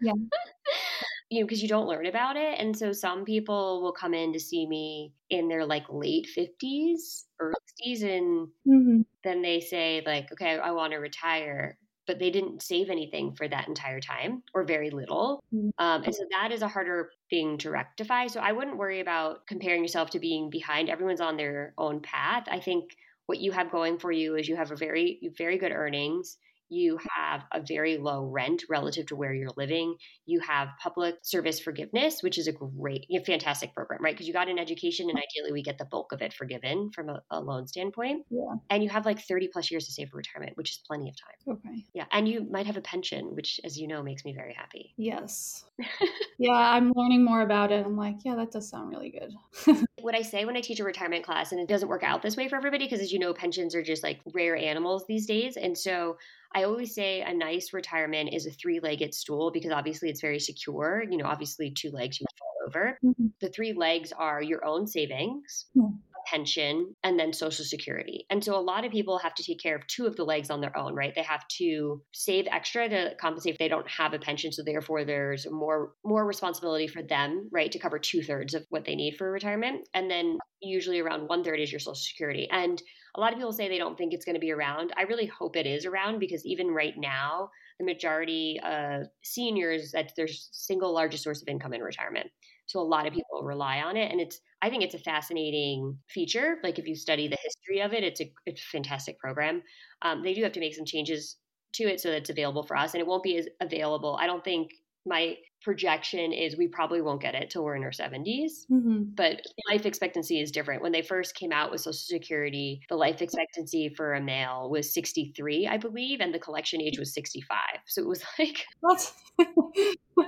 Yeah. 0.00 0.14
you 1.30 1.40
know, 1.40 1.46
because 1.46 1.62
you 1.62 1.68
don't 1.68 1.86
learn 1.88 2.06
about 2.06 2.36
it. 2.36 2.58
And 2.58 2.76
so 2.76 2.92
some 2.92 3.24
people 3.24 3.82
will 3.82 3.92
come 3.92 4.14
in 4.14 4.32
to 4.32 4.40
see 4.40 4.66
me 4.66 5.14
in 5.30 5.48
their 5.48 5.64
like 5.66 5.84
late 5.88 6.26
50s 6.26 7.26
or 7.40 7.52
60s, 7.54 8.02
and 8.02 8.48
Mhm. 8.64 9.02
then 9.24 9.42
they 9.42 9.60
say, 9.60 10.02
like, 10.06 10.32
okay, 10.32 10.58
I 10.58 10.72
want 10.72 10.92
to 10.92 10.98
retire. 10.98 11.78
But 12.06 12.18
they 12.18 12.30
didn't 12.30 12.62
save 12.62 12.90
anything 12.90 13.34
for 13.36 13.48
that 13.48 13.68
entire 13.68 14.00
time 14.00 14.42
or 14.54 14.64
very 14.64 14.90
little. 14.90 15.40
Mhm. 15.52 15.72
Um, 15.78 16.02
and 16.04 16.14
so 16.14 16.24
that 16.32 16.52
is 16.52 16.62
a 16.62 16.68
harder 16.68 17.10
thing 17.30 17.58
to 17.58 17.70
rectify. 17.70 18.26
So 18.26 18.40
I 18.40 18.52
wouldn't 18.52 18.78
worry 18.78 19.00
about 19.00 19.46
comparing 19.46 19.82
yourself 19.82 20.10
to 20.10 20.18
being 20.20 20.50
behind. 20.50 20.90
Everyone's 20.90 21.20
on 21.20 21.36
their 21.36 21.74
own 21.78 22.00
path. 22.02 22.44
I 22.50 22.60
think 22.60 22.90
what 23.26 23.38
you 23.40 23.52
have 23.52 23.70
going 23.70 23.98
for 23.98 24.10
you 24.12 24.36
is 24.36 24.48
you 24.48 24.56
have 24.56 24.70
a 24.70 24.76
very 24.76 25.32
very 25.36 25.58
good 25.58 25.72
earnings 25.72 26.36
you 26.72 26.98
have 27.16 27.42
a 27.52 27.60
very 27.60 27.98
low 27.98 28.24
rent 28.24 28.64
relative 28.68 29.06
to 29.06 29.16
where 29.16 29.34
you're 29.34 29.50
living. 29.56 29.96
You 30.24 30.40
have 30.40 30.68
public 30.82 31.16
service 31.22 31.60
forgiveness, 31.60 32.22
which 32.22 32.38
is 32.38 32.48
a 32.48 32.52
great, 32.52 33.06
a 33.10 33.22
fantastic 33.22 33.74
program, 33.74 34.02
right? 34.02 34.14
Because 34.14 34.26
you 34.26 34.32
got 34.32 34.48
an 34.48 34.58
education 34.58 35.10
and 35.10 35.18
ideally 35.18 35.52
we 35.52 35.62
get 35.62 35.76
the 35.76 35.84
bulk 35.84 36.12
of 36.12 36.22
it 36.22 36.32
forgiven 36.32 36.90
from 36.94 37.10
a, 37.10 37.22
a, 37.30 37.40
loan 37.40 37.66
standpoint. 37.66 38.24
Yeah. 38.30 38.54
And 38.70 38.82
you 38.82 38.88
have 38.88 39.04
like 39.04 39.20
30 39.20 39.48
plus 39.52 39.70
years 39.70 39.86
to 39.86 39.92
save 39.92 40.08
for 40.08 40.16
retirement, 40.16 40.56
which 40.56 40.70
is 40.70 40.80
plenty 40.86 41.10
of 41.10 41.16
time. 41.16 41.56
Okay. 41.56 41.84
Yeah. 41.92 42.06
And 42.10 42.26
you 42.26 42.46
might 42.50 42.66
have 42.66 42.76
a 42.76 42.80
pension, 42.80 43.34
which, 43.34 43.60
as 43.64 43.76
you 43.76 43.86
know, 43.86 44.02
makes 44.02 44.24
me 44.24 44.32
very 44.34 44.54
happy. 44.54 44.94
Yes. 44.96 45.64
yeah. 46.38 46.52
I'm 46.52 46.92
learning 46.96 47.24
more 47.24 47.42
about 47.42 47.70
it. 47.70 47.84
I'm 47.84 47.96
like, 47.96 48.16
yeah, 48.24 48.36
that 48.36 48.50
does 48.50 48.70
sound 48.70 48.90
really 48.90 49.10
good. 49.10 49.84
what 50.00 50.14
I 50.14 50.22
say 50.22 50.44
when 50.44 50.56
I 50.56 50.60
teach 50.60 50.80
a 50.80 50.84
retirement 50.84 51.24
class, 51.24 51.52
and 51.52 51.60
it 51.60 51.68
doesn't 51.68 51.88
work 51.88 52.02
out 52.02 52.22
this 52.22 52.36
way 52.36 52.48
for 52.48 52.56
everybody, 52.56 52.86
because 52.86 53.00
as 53.00 53.12
you 53.12 53.18
know, 53.18 53.34
pensions 53.34 53.74
are 53.74 53.82
just 53.82 54.02
like 54.02 54.20
rare 54.32 54.56
animals 54.56 55.04
these 55.06 55.26
days. 55.26 55.56
And 55.56 55.76
so 55.76 56.16
I 56.54 56.64
always 56.64 56.94
say 56.94 57.22
a 57.22 57.32
nice 57.32 57.72
retirement 57.72 58.30
is 58.32 58.46
a 58.46 58.50
three 58.50 58.80
legged 58.80 59.14
stool 59.14 59.50
because 59.50 59.70
obviously 59.70 60.10
it's 60.10 60.20
very 60.20 60.38
secure. 60.38 61.04
You 61.08 61.18
know, 61.18 61.26
obviously, 61.26 61.70
two 61.70 61.90
legs 61.90 62.20
you 62.20 62.26
fall 62.38 62.54
over. 62.66 62.98
Mm-hmm. 63.04 63.26
The 63.40 63.48
three 63.48 63.72
legs 63.72 64.12
are 64.12 64.42
your 64.42 64.64
own 64.64 64.86
savings, 64.86 65.66
mm-hmm. 65.76 65.96
Pension, 66.32 66.94
and 67.04 67.18
then 67.18 67.32
Social 67.32 67.64
Security. 67.64 68.26
And 68.30 68.42
so 68.42 68.56
a 68.56 68.60
lot 68.60 68.84
of 68.84 68.92
people 68.92 69.18
have 69.18 69.34
to 69.34 69.42
take 69.42 69.60
care 69.60 69.76
of 69.76 69.86
two 69.86 70.06
of 70.06 70.16
the 70.16 70.24
legs 70.24 70.50
on 70.50 70.60
their 70.60 70.76
own, 70.76 70.94
right? 70.94 71.14
They 71.14 71.22
have 71.22 71.46
to 71.58 72.02
save 72.12 72.46
extra 72.50 72.88
to 72.88 73.14
compensate 73.20 73.52
if 73.52 73.58
they 73.58 73.68
don't 73.68 73.88
have 73.88 74.14
a 74.14 74.18
pension. 74.18 74.52
So 74.52 74.62
therefore, 74.62 75.04
there's 75.04 75.46
more 75.50 75.92
more 76.04 76.26
responsibility 76.26 76.86
for 76.86 77.02
them, 77.02 77.48
right, 77.52 77.70
to 77.72 77.78
cover 77.78 77.98
two 77.98 78.22
thirds 78.22 78.54
of 78.54 78.64
what 78.70 78.84
they 78.84 78.94
need 78.94 79.16
for 79.16 79.30
retirement. 79.30 79.88
And 79.94 80.10
then 80.10 80.38
usually 80.60 81.00
around 81.00 81.28
one 81.28 81.44
third 81.44 81.60
is 81.60 81.70
your 81.70 81.80
Social 81.80 81.94
Security. 81.94 82.48
And 82.50 82.82
a 83.14 83.20
lot 83.20 83.32
of 83.32 83.38
people 83.38 83.52
say 83.52 83.68
they 83.68 83.78
don't 83.78 83.98
think 83.98 84.14
it's 84.14 84.24
going 84.24 84.36
to 84.36 84.40
be 84.40 84.52
around. 84.52 84.92
I 84.96 85.02
really 85.02 85.26
hope 85.26 85.56
it 85.56 85.66
is 85.66 85.84
around 85.84 86.18
because 86.18 86.46
even 86.46 86.68
right 86.68 86.94
now, 86.96 87.50
the 87.78 87.84
majority 87.84 88.58
of 88.64 89.06
seniors 89.22 89.92
that's 89.92 90.14
their 90.14 90.28
single 90.28 90.94
largest 90.94 91.24
source 91.24 91.42
of 91.42 91.48
income 91.48 91.74
in 91.74 91.82
retirement. 91.82 92.28
So 92.66 92.80
a 92.80 92.82
lot 92.82 93.06
of 93.06 93.12
people 93.12 93.42
rely 93.42 93.78
on 93.78 93.96
it, 93.96 94.10
and 94.10 94.20
it's 94.20 94.40
I 94.62 94.70
think 94.70 94.84
it's 94.84 94.94
a 94.94 94.98
fascinating 94.98 95.98
feature. 96.08 96.58
Like 96.62 96.78
if 96.78 96.86
you 96.86 96.94
study 96.94 97.26
the 97.26 97.38
history 97.42 97.80
of 97.80 97.92
it, 97.92 98.04
it's 98.04 98.20
a 98.20 98.32
it's 98.46 98.62
a 98.62 98.66
fantastic 98.66 99.18
program. 99.18 99.62
Um, 100.02 100.22
they 100.22 100.34
do 100.34 100.42
have 100.44 100.52
to 100.52 100.60
make 100.60 100.74
some 100.74 100.84
changes 100.84 101.36
to 101.74 101.84
it 101.84 102.00
so 102.00 102.10
that 102.10 102.18
it's 102.18 102.30
available 102.30 102.62
for 102.62 102.76
us, 102.76 102.94
and 102.94 103.00
it 103.00 103.06
won't 103.06 103.22
be 103.22 103.36
as 103.36 103.48
available. 103.60 104.16
I 104.20 104.26
don't 104.26 104.44
think 104.44 104.70
my 105.04 105.36
projection 105.62 106.32
is 106.32 106.56
we 106.56 106.68
probably 106.68 107.00
won't 107.00 107.20
get 107.20 107.34
it 107.34 107.50
till 107.50 107.64
we're 107.64 107.76
in 107.76 107.82
our 107.82 107.90
70s. 107.90 108.66
Mm-hmm. 108.70 109.02
But 109.14 109.42
life 109.70 109.86
expectancy 109.86 110.40
is 110.40 110.50
different. 110.50 110.82
When 110.82 110.92
they 110.92 111.02
first 111.02 111.34
came 111.34 111.52
out 111.52 111.70
with 111.70 111.80
Social 111.80 111.92
Security, 111.92 112.80
the 112.88 112.96
life 112.96 113.22
expectancy 113.22 113.88
for 113.96 114.14
a 114.14 114.20
male 114.20 114.68
was 114.70 114.92
63, 114.92 115.68
I 115.68 115.76
believe, 115.76 116.20
and 116.20 116.34
the 116.34 116.38
collection 116.38 116.80
age 116.80 116.98
was 116.98 117.14
65. 117.14 117.58
So 117.86 118.02
it 118.02 118.08
was 118.08 118.22
like. 118.38 118.64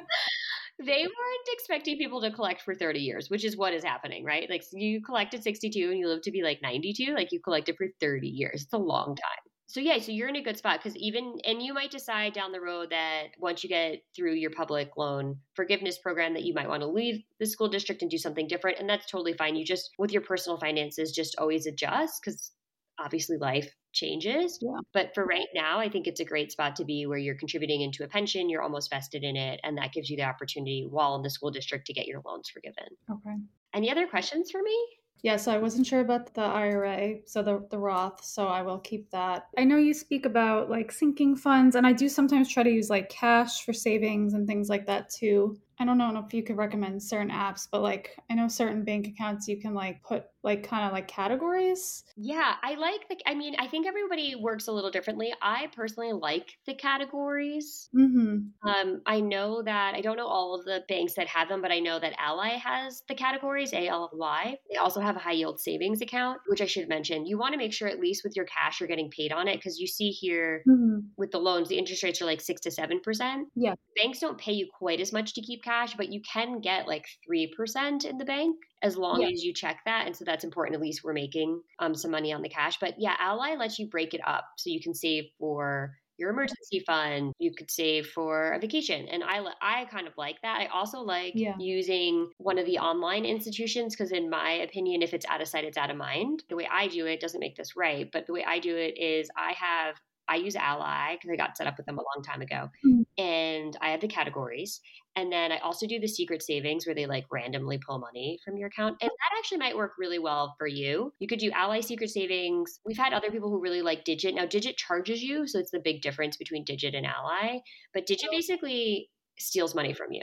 they 0.85 1.03
weren't 1.03 1.49
expecting 1.53 1.99
people 1.99 2.21
to 2.21 2.31
collect 2.31 2.63
for 2.63 2.75
30 2.75 3.01
years, 3.01 3.31
which 3.31 3.45
is 3.45 3.57
what 3.57 3.73
is 3.73 3.85
happening, 3.85 4.25
right? 4.25 4.49
Like 4.49 4.65
you 4.73 5.03
collected 5.03 5.43
62 5.43 5.91
and 5.91 5.99
you 5.99 6.09
live 6.09 6.23
to 6.23 6.31
be 6.31 6.43
like 6.43 6.61
92, 6.63 7.15
like 7.15 7.33
you 7.33 7.41
collected 7.41 7.77
for 7.77 7.87
30 8.01 8.29
years. 8.29 8.63
It's 8.63 8.73
a 8.73 8.79
long 8.79 9.17
time 9.17 9.45
so 9.75 9.81
yeah 9.81 9.99
so 9.99 10.13
you're 10.13 10.29
in 10.29 10.37
a 10.37 10.43
good 10.43 10.57
spot 10.57 10.79
because 10.81 10.97
even 10.97 11.37
and 11.45 11.63
you 11.63 11.75
might 11.75 11.91
decide 11.91 12.33
down 12.33 12.53
the 12.53 12.61
road 12.61 12.91
that 12.91 13.29
once 13.39 13.65
you 13.65 13.69
get 13.69 14.03
through 14.15 14.35
your 14.35 14.51
public 14.51 14.91
loan 14.97 15.37
forgiveness 15.55 15.99
program 15.99 16.35
that 16.35 16.45
you 16.45 16.55
might 16.55 16.69
want 16.69 16.81
to 16.81 16.87
leave 16.87 17.23
the 17.41 17.47
school 17.47 17.69
district 17.69 18.03
and 18.03 18.11
do 18.11 18.19
something 18.19 18.47
different 18.47 18.79
and 18.79 18.89
that's 18.89 19.11
totally 19.11 19.33
fine 19.33 19.57
you 19.57 19.65
just 19.65 19.91
with 19.99 20.13
your 20.13 20.23
personal 20.23 20.59
finances 20.59 21.11
just 21.13 21.35
always 21.39 21.67
adjust 21.67 22.21
because 22.23 22.53
obviously 23.01 23.37
life 23.39 23.73
changes 23.95 24.59
yeah. 24.61 24.81
but 24.93 25.15
for 25.15 25.25
right 25.25 25.49
now 25.55 25.79
i 25.79 25.89
think 25.89 26.07
it's 26.07 26.21
a 26.21 26.25
great 26.25 26.51
spot 26.53 26.77
to 26.77 26.85
be 26.85 27.07
where 27.07 27.19
you're 27.19 27.37
contributing 27.37 27.81
into 27.81 28.05
a 28.05 28.09
pension 28.09 28.51
you're 28.51 28.63
almost 28.63 28.91
vested 28.91 29.23
in 29.23 29.37
it 29.37 29.61
and 29.63 29.79
that 29.79 29.93
gives 29.93 30.11
you 30.11 30.17
the 30.17 30.23
opportunity 30.23 30.87
while 30.89 31.15
in 31.15 31.23
the 31.23 31.31
school 31.31 31.51
district 31.51 31.87
to 31.87 31.93
get 31.93 32.07
your 32.07 32.21
loans 32.25 32.49
forgiven. 32.49 32.85
Okay. 33.11 33.37
Any 33.73 33.91
other 33.91 34.07
questions 34.07 34.51
for 34.51 34.63
me 34.63 34.77
yeah, 35.25 35.37
so 35.37 35.51
I 35.51 35.57
wasn't 35.57 35.87
sure 35.87 36.01
about 36.01 36.35
the 36.35 36.43
IRA, 36.43 37.21
so 37.25 37.43
the 37.43 37.67
the 37.71 37.79
Roth, 37.79 38.23
so 38.23 38.47
I 38.47 38.61
will 38.61 38.79
keep 38.81 39.11
that. 39.13 39.47
I 39.57 39.65
know 39.65 39.79
you 39.79 39.95
speak 39.95 40.27
about 40.27 40.69
like 40.69 40.93
sinking 40.93 41.37
funds, 41.37 41.77
and 41.77 41.87
I 41.87 41.95
do 41.95 42.11
sometimes 42.11 42.53
try 42.53 42.63
to 42.63 42.69
use 42.71 42.91
like 42.91 43.09
cash 43.09 43.65
for 43.65 43.73
savings 43.73 44.35
and 44.35 44.47
things 44.47 44.69
like 44.69 44.85
that 44.85 45.09
too. 45.09 45.59
I 45.81 45.87
don't 45.87 45.97
know 45.97 46.23
if 46.25 46.35
you 46.35 46.43
could 46.43 46.59
recommend 46.59 47.03
certain 47.03 47.31
apps, 47.31 47.67
but 47.73 47.81
like 47.81 48.17
I 48.31 48.35
know 48.35 48.49
certain 48.49 48.85
bank 48.85 49.07
accounts 49.07 49.49
you 49.49 49.59
can 49.59 49.73
like 49.73 50.03
put 50.03 50.27
like 50.43 50.69
kind 50.69 50.87
of 50.87 50.93
like 50.93 51.09
categories. 51.09 52.05
Yeah, 52.19 52.57
I 52.63 52.75
like 52.75 53.09
the. 53.09 53.17
I 53.27 53.35
mean, 53.35 53.57
I 53.59 53.67
think 53.67 53.87
everybody 53.87 54.35
works 54.35 54.69
a 54.69 54.73
little 54.73 54.91
differently. 54.91 55.33
I 55.41 55.71
personally 55.75 56.13
like 56.13 56.59
the 56.67 56.75
categories. 56.75 57.89
Mm-hmm. 57.97 58.44
Um, 58.65 59.03
I 59.07 59.21
know 59.21 59.63
that 59.63 59.95
I 59.95 60.01
don't 60.01 60.17
know 60.17 60.27
all 60.27 60.55
of 60.55 60.65
the 60.65 60.83
banks 60.89 61.15
that 61.15 61.27
have 61.29 61.49
them, 61.49 61.61
but 61.61 61.71
I 61.71 61.81
know 61.81 61.99
that 61.99 62.15
Ally 62.19 62.51
has 62.51 63.03
the 63.09 63.15
categories 63.15 63.73
A 63.73 63.89
L 63.89 64.11
Y. 64.13 64.57
They 64.71 64.77
also 64.77 65.01
have 65.01 65.17
a 65.17 65.21
high 65.21 65.33
yield 65.33 65.61
savings 65.61 66.01
account, 66.01 66.41
which 66.47 66.61
I 66.61 66.67
should 66.67 66.89
mention. 66.89 67.27
You 67.27 67.39
want 67.39 67.53
to 67.53 67.59
make 67.59 67.73
sure 67.73 67.89
at 67.89 68.01
least 68.01 68.25
with 68.25 68.37
your 68.37 68.47
cash 68.47 68.81
you're 68.81 68.89
getting 68.89 69.11
paid 69.11 69.33
on 69.33 69.49
it 69.49 69.57
because 69.57 69.79
you 69.79 69.87
see 69.87 70.11
here 70.11 70.63
mm-hmm. 70.69 71.01
with 71.17 71.31
the 71.31 71.39
loans 71.39 71.69
the 71.69 71.79
interest 71.79 72.03
rates 72.03 72.21
are 72.23 72.27
like 72.27 72.41
six 72.41 72.61
to 72.63 72.71
seven 72.71 73.01
percent. 73.01 73.49
Yeah, 73.55 73.75
banks 73.97 74.19
don't 74.19 74.39
pay 74.39 74.53
you 74.53 74.69
quite 74.79 75.01
as 75.01 75.13
much 75.13 75.35
to 75.35 75.43
keep 75.43 75.63
cash, 75.63 75.95
but 75.95 76.13
you 76.13 76.21
can 76.21 76.61
get 76.61 76.87
like 76.87 77.07
3% 77.31 78.05
in 78.05 78.19
the 78.19 78.25
bank 78.25 78.57
as 78.83 78.97
long 78.97 79.23
yeah. 79.23 79.29
as 79.29 79.43
you 79.43 79.53
check 79.53 79.81
that. 79.87 80.07
And 80.07 80.17
so 80.17 80.25
that's 80.25 80.45
important. 80.45 80.77
At 80.77 80.83
least 80.83 81.03
we're 81.05 81.13
making 81.13 81.61
um, 81.79 81.95
some 81.95 82.11
money 82.11 82.33
on 82.33 82.43
the 82.43 82.49
cash. 82.49 82.79
But 82.81 82.95
yeah, 82.99 83.15
Ally 83.19 83.55
lets 83.55 83.79
you 83.79 83.89
break 83.89 84.15
it 84.15 84.21
up 84.27 84.45
so 84.57 84.71
you 84.71 84.81
can 84.81 84.95
save 84.95 85.25
for 85.39 85.95
your 86.17 86.31
emergency 86.31 86.83
fund 86.87 87.33
you 87.39 87.53
could 87.57 87.71
save 87.71 88.07
for 88.09 88.53
a 88.53 88.59
vacation 88.59 89.07
and 89.09 89.23
i 89.25 89.43
i 89.61 89.85
kind 89.87 90.07
of 90.07 90.13
like 90.17 90.41
that 90.43 90.61
i 90.61 90.67
also 90.67 91.01
like 91.01 91.33
yeah. 91.35 91.55
using 91.59 92.31
one 92.39 92.59
of 92.59 92.67
the 92.67 92.79
online 92.79 93.25
institutions 93.25 93.95
because 93.95 94.13
in 94.13 94.31
my 94.31 94.53
opinion 94.53 95.03
if 95.03 95.13
it's 95.13 95.27
out 95.27 95.41
of 95.41 95.49
sight 95.49 95.65
it's 95.65 95.79
out 95.79 95.91
of 95.91 95.97
mind 95.97 96.43
the 96.49 96.57
way 96.57 96.69
i 96.71 96.87
do 96.89 97.07
it 97.07 97.21
doesn't 97.21 97.41
make 97.41 97.57
this 97.57 97.77
right 97.77 98.11
but 98.13 98.27
the 98.27 98.33
way 98.33 98.45
i 98.47 98.59
do 98.59 98.77
it 98.77 98.97
is 98.99 99.29
i 99.37 99.53
have 99.53 99.97
I 100.29 100.37
use 100.37 100.57
Ally 100.57 101.17
because 101.17 101.31
I 101.31 101.37
got 101.37 101.57
set 101.57 101.67
up 101.67 101.77
with 101.77 101.87
them 101.87 101.99
a 101.99 102.03
long 102.03 102.25
time 102.25 102.41
ago. 102.41 102.71
Mm-hmm. 102.87 103.23
And 103.23 103.77
I 103.81 103.91
have 103.91 104.01
the 104.01 104.09
categories. 104.09 104.81
And 105.17 105.31
then 105.31 105.53
I 105.53 105.59
also 105.59 105.87
do 105.87 106.01
the 106.01 106.09
secret 106.09 106.43
savings 106.43 106.87
where 106.87 106.95
they 106.95 107.07
like 107.07 107.27
randomly 107.31 107.79
pull 107.79 107.99
money 107.99 108.39
from 108.45 108.57
your 108.57 108.69
account. 108.69 108.97
And 109.01 109.11
that 109.11 109.39
actually 109.39 109.59
might 109.59 109.77
work 109.77 109.93
really 109.99 110.19
well 110.19 110.55
for 110.59 110.67
you. 110.67 111.13
You 111.19 111.29
could 111.29 111.39
do 111.39 111.51
Ally 111.53 111.81
Secret 111.81 112.11
Savings. 112.11 112.81
We've 112.85 112.99
had 112.99 113.13
other 113.13 113.31
people 113.31 113.51
who 113.51 113.61
really 113.61 113.83
like 113.83 114.05
Digit. 114.05 114.35
Now, 114.35 114.47
Digit 114.47 114.77
charges 114.77 115.23
you. 115.23 115.47
So 115.47 115.59
it's 115.59 115.71
the 115.71 115.81
big 115.81 116.03
difference 116.03 116.37
between 116.37 116.65
Digit 116.65 116.95
and 116.95 117.07
Ally. 117.07 117.59
But 117.93 118.07
Digit 118.07 118.29
oh. 118.29 118.37
basically 118.37 119.11
steals 119.39 119.75
money 119.75 119.93
from 119.93 120.13
you 120.13 120.23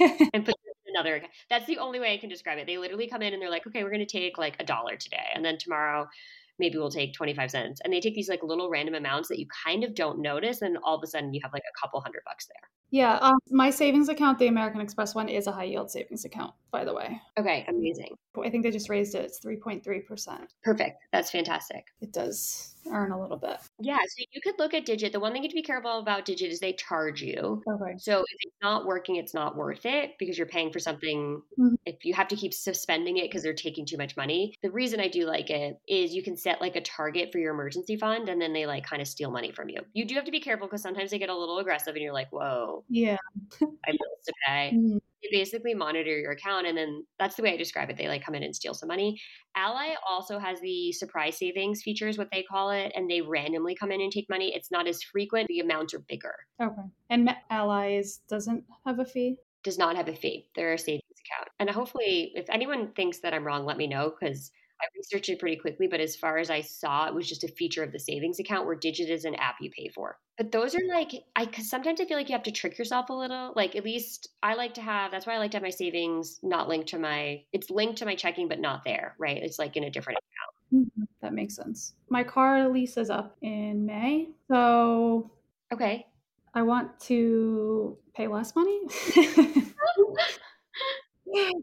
and 0.32 0.46
puts 0.46 0.58
another 0.86 1.22
that's 1.50 1.66
the 1.66 1.78
only 1.78 2.00
way 2.00 2.14
i 2.14 2.16
can 2.16 2.28
describe 2.28 2.58
it 2.58 2.66
they 2.66 2.78
literally 2.78 3.06
come 3.06 3.20
in 3.22 3.32
and 3.32 3.40
they're 3.40 3.50
like 3.50 3.64
okay 3.66 3.84
we're 3.84 3.90
going 3.90 4.04
to 4.04 4.06
take 4.06 4.38
like 4.38 4.56
a 4.58 4.64
dollar 4.64 4.96
today 4.96 5.26
and 5.34 5.44
then 5.44 5.56
tomorrow 5.56 6.08
maybe 6.60 6.78
we'll 6.78 6.90
take 6.90 7.14
25 7.14 7.50
cents. 7.50 7.80
And 7.82 7.92
they 7.92 7.98
take 7.98 8.14
these 8.14 8.28
like 8.28 8.44
little 8.44 8.70
random 8.70 8.94
amounts 8.94 9.28
that 9.30 9.40
you 9.40 9.46
kind 9.66 9.82
of 9.82 9.94
don't 9.94 10.20
notice. 10.20 10.62
And 10.62 10.78
all 10.84 10.96
of 10.96 11.02
a 11.02 11.06
sudden 11.08 11.34
you 11.34 11.40
have 11.42 11.52
like 11.52 11.64
a 11.64 11.80
couple 11.80 12.00
hundred 12.02 12.22
bucks 12.24 12.46
there. 12.46 12.68
Yeah. 12.90 13.16
Um, 13.16 13.38
my 13.50 13.70
savings 13.70 14.08
account, 14.08 14.38
the 14.38 14.48
American 14.48 14.80
Express 14.80 15.14
one, 15.14 15.28
is 15.28 15.46
a 15.46 15.52
high 15.52 15.64
yield 15.64 15.90
savings 15.90 16.24
account, 16.24 16.54
by 16.70 16.84
the 16.84 16.94
way. 16.94 17.20
Okay. 17.38 17.64
Amazing. 17.68 18.16
I 18.44 18.50
think 18.50 18.64
they 18.64 18.70
just 18.70 18.88
raised 18.88 19.14
it. 19.14 19.24
It's 19.24 19.40
3.3%. 19.40 20.38
Perfect. 20.62 21.02
That's 21.12 21.30
fantastic. 21.30 21.86
It 22.00 22.12
does 22.12 22.74
earn 22.90 23.12
a 23.12 23.20
little 23.20 23.36
bit. 23.36 23.58
Yeah. 23.78 23.98
So 23.98 24.24
you 24.32 24.40
could 24.40 24.58
look 24.58 24.74
at 24.74 24.86
Digit. 24.86 25.12
The 25.12 25.20
one 25.20 25.32
thing 25.32 25.42
you 25.42 25.48
have 25.48 25.52
to 25.52 25.56
be 25.56 25.62
careful 25.62 25.98
about 25.98 26.24
Digit 26.24 26.50
is 26.50 26.60
they 26.60 26.72
charge 26.72 27.22
you. 27.22 27.62
Okay. 27.68 27.94
So 27.98 28.20
if 28.20 28.38
it's 28.40 28.56
not 28.62 28.86
working, 28.86 29.16
it's 29.16 29.34
not 29.34 29.56
worth 29.56 29.86
it 29.86 30.12
because 30.18 30.38
you're 30.38 30.46
paying 30.46 30.72
for 30.72 30.78
something. 30.78 31.42
Mm-hmm. 31.58 31.74
If 31.86 32.04
you 32.04 32.14
have 32.14 32.28
to 32.28 32.36
keep 32.36 32.54
suspending 32.54 33.18
it 33.18 33.24
because 33.24 33.42
they're 33.42 33.54
taking 33.54 33.86
too 33.86 33.96
much 33.96 34.16
money. 34.16 34.54
The 34.62 34.70
reason 34.70 35.00
I 35.00 35.08
do 35.08 35.26
like 35.26 35.50
it 35.50 35.78
is 35.88 36.14
you 36.14 36.22
can 36.22 36.36
set 36.36 36.60
like 36.60 36.76
a 36.76 36.80
target 36.80 37.32
for 37.32 37.38
your 37.38 37.54
emergency 37.54 37.96
fund 37.96 38.28
and 38.28 38.40
then 38.40 38.52
they 38.52 38.66
like 38.66 38.84
kind 38.84 39.02
of 39.02 39.08
steal 39.08 39.30
money 39.30 39.52
from 39.52 39.68
you. 39.68 39.80
You 39.92 40.04
do 40.04 40.14
have 40.14 40.24
to 40.24 40.30
be 40.30 40.40
careful 40.40 40.66
because 40.66 40.82
sometimes 40.82 41.10
they 41.10 41.18
get 41.18 41.28
a 41.28 41.36
little 41.36 41.58
aggressive 41.58 41.94
and 41.94 42.02
you're 42.02 42.12
like, 42.12 42.30
whoa. 42.30 42.84
Yeah. 42.88 43.16
I 43.60 43.90
bills 43.90 44.24
to 44.26 44.32
pay. 44.46 44.70
Mm-hmm. 44.80 44.98
They 45.22 45.36
basically 45.36 45.74
monitor 45.74 46.18
your 46.18 46.32
account 46.32 46.66
and 46.66 46.76
then 46.76 47.04
that's 47.18 47.36
the 47.36 47.42
way 47.42 47.52
I 47.52 47.56
describe 47.56 47.90
it. 47.90 47.96
They 47.96 48.08
like 48.08 48.24
come 48.24 48.34
in 48.34 48.42
and 48.42 48.54
steal 48.54 48.74
some 48.74 48.88
money. 48.88 49.20
Ally 49.54 49.94
also 50.08 50.38
has 50.38 50.60
the 50.60 50.92
surprise 50.92 51.38
savings 51.38 51.82
features, 51.82 52.18
what 52.18 52.28
they 52.32 52.42
call 52.42 52.70
it, 52.70 52.92
and 52.94 53.10
they 53.10 53.20
randomly 53.20 53.74
come 53.74 53.92
in 53.92 54.00
and 54.00 54.12
take 54.12 54.28
money. 54.30 54.54
It's 54.54 54.70
not 54.70 54.86
as 54.86 55.02
frequent. 55.02 55.48
The 55.48 55.60
amounts 55.60 55.94
are 55.94 56.00
bigger. 56.00 56.34
Okay. 56.62 56.82
And 57.10 57.34
Ally's 57.50 58.20
doesn't 58.28 58.64
have 58.86 58.98
a 58.98 59.04
fee? 59.04 59.36
Does 59.62 59.78
not 59.78 59.96
have 59.96 60.08
a 60.08 60.14
fee. 60.14 60.48
They're 60.54 60.72
a 60.72 60.78
savings 60.78 61.02
account. 61.26 61.48
And 61.58 61.68
hopefully, 61.68 62.32
if 62.34 62.48
anyone 62.48 62.92
thinks 62.94 63.20
that 63.20 63.34
I'm 63.34 63.44
wrong, 63.44 63.66
let 63.66 63.76
me 63.76 63.86
know 63.86 64.12
because 64.18 64.50
I 64.80 64.86
researched 64.96 65.28
it 65.28 65.38
pretty 65.38 65.56
quickly, 65.56 65.86
but 65.86 66.00
as 66.00 66.16
far 66.16 66.38
as 66.38 66.50
I 66.50 66.60
saw, 66.60 67.06
it 67.06 67.14
was 67.14 67.28
just 67.28 67.44
a 67.44 67.48
feature 67.48 67.82
of 67.82 67.92
the 67.92 67.98
savings 67.98 68.38
account 68.40 68.66
where 68.66 68.74
Digit 68.74 69.10
is 69.10 69.24
an 69.24 69.34
app 69.36 69.56
you 69.60 69.70
pay 69.70 69.88
for. 69.88 70.18
But 70.38 70.52
those 70.52 70.74
are 70.74 70.86
like, 70.88 71.12
I 71.36 71.46
cause 71.46 71.68
sometimes 71.68 72.00
I 72.00 72.06
feel 72.06 72.16
like 72.16 72.28
you 72.28 72.34
have 72.34 72.44
to 72.44 72.50
trick 72.50 72.78
yourself 72.78 73.10
a 73.10 73.12
little. 73.12 73.52
Like 73.54 73.76
at 73.76 73.84
least 73.84 74.28
I 74.42 74.54
like 74.54 74.74
to 74.74 74.82
have. 74.82 75.10
That's 75.10 75.26
why 75.26 75.34
I 75.34 75.38
like 75.38 75.50
to 75.52 75.56
have 75.58 75.62
my 75.62 75.70
savings 75.70 76.40
not 76.42 76.68
linked 76.68 76.88
to 76.88 76.98
my. 76.98 77.42
It's 77.52 77.70
linked 77.70 77.98
to 77.98 78.06
my 78.06 78.14
checking, 78.14 78.48
but 78.48 78.60
not 78.60 78.84
there. 78.84 79.14
Right? 79.18 79.42
It's 79.42 79.58
like 79.58 79.76
in 79.76 79.84
a 79.84 79.90
different 79.90 80.18
account. 80.18 80.86
Mm-hmm. 80.86 81.02
that 81.20 81.34
makes 81.34 81.56
sense. 81.56 81.94
My 82.08 82.22
car 82.22 82.68
lease 82.68 82.96
is 82.96 83.10
up 83.10 83.36
in 83.42 83.84
May. 83.86 84.28
So 84.48 85.30
Okay. 85.72 86.06
I 86.54 86.62
want 86.62 86.98
to 87.00 87.96
pay 88.14 88.26
less 88.26 88.56
money. 88.56 88.80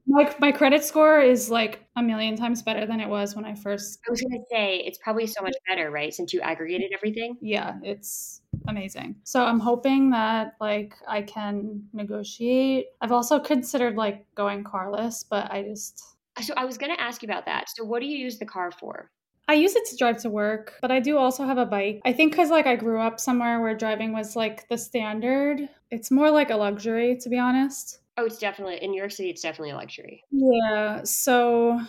my, 0.08 0.36
my 0.39 0.51
credit 0.51 0.84
score 0.84 1.19
is 1.19 1.49
like 1.49 1.84
a 1.95 2.03
million 2.03 2.36
times 2.36 2.62
better 2.62 2.86
than 2.86 2.99
it 2.99 3.08
was 3.08 3.36
when 3.36 3.45
I 3.45 3.56
first. 3.56 3.99
I 4.08 4.12
was 4.12 4.21
going 4.21 4.39
to 4.39 4.45
say 4.49 4.77
it's 4.86 4.97
probably 4.97 5.27
so 5.27 5.41
much 5.41 5.56
better, 5.67 5.91
right? 5.91 6.13
Since 6.13 6.34
you 6.34 6.41
aggregated 6.41 6.91
everything. 6.93 7.38
Yeah, 7.41 7.75
it's 7.84 8.41
amazing. 8.67 9.15
So 9.23 9.43
I'm 9.43 9.60
hoping 9.60 10.12
that 10.12 10.56
like 10.60 10.93
I 11.08 11.21
can 11.21 11.84
negotiate. 11.93 12.88
I've 13.01 13.12
also 13.12 13.39
considered 13.39 13.95
like 13.95 14.25
going 14.36 14.63
carless, 14.63 15.23
but 15.23 15.51
I 15.51 15.63
just 15.63 16.03
uh, 16.38 16.41
So 16.41 16.53
I 16.56 16.65
was 16.65 16.77
going 16.77 16.95
to 16.95 17.01
ask 17.01 17.21
you 17.21 17.27
about 17.27 17.45
that. 17.45 17.65
So 17.69 17.84
what 17.84 18.01
do 18.01 18.08
you 18.08 18.17
use 18.17 18.39
the 18.39 18.45
car 18.45 18.71
for? 18.71 19.12
I 19.49 19.53
use 19.53 19.75
it 19.75 19.86
to 19.89 19.95
drive 19.95 20.17
to 20.23 20.30
work, 20.30 20.73
but 20.82 20.91
I 20.91 20.99
do 20.99 21.17
also 21.17 21.45
have 21.45 21.58
a 21.58 21.65
bike. 21.65 22.01
I 22.06 22.12
think 22.12 22.34
because 22.34 22.49
like 22.49 22.67
I 22.67 22.75
grew 22.75 22.99
up 22.99 23.19
somewhere 23.19 23.62
where 23.62 23.75
driving 23.75 24.12
was 24.12 24.36
like 24.36 24.67
the 24.67 24.77
standard. 24.77 25.69
It's 25.89 26.12
more 26.12 26.30
like 26.30 26.49
a 26.49 26.58
luxury, 26.58 27.17
to 27.21 27.30
be 27.30 27.39
honest. 27.39 27.99
Oh, 28.17 28.25
it's 28.25 28.38
definitely 28.39 28.82
in 28.84 28.91
New 28.91 28.97
York 28.97 29.12
City. 29.12 29.30
It's 29.30 29.41
definitely 29.41 29.71
a 29.71 29.75
luxury. 29.75 30.23
Yeah. 30.32 31.01
So 31.03 31.80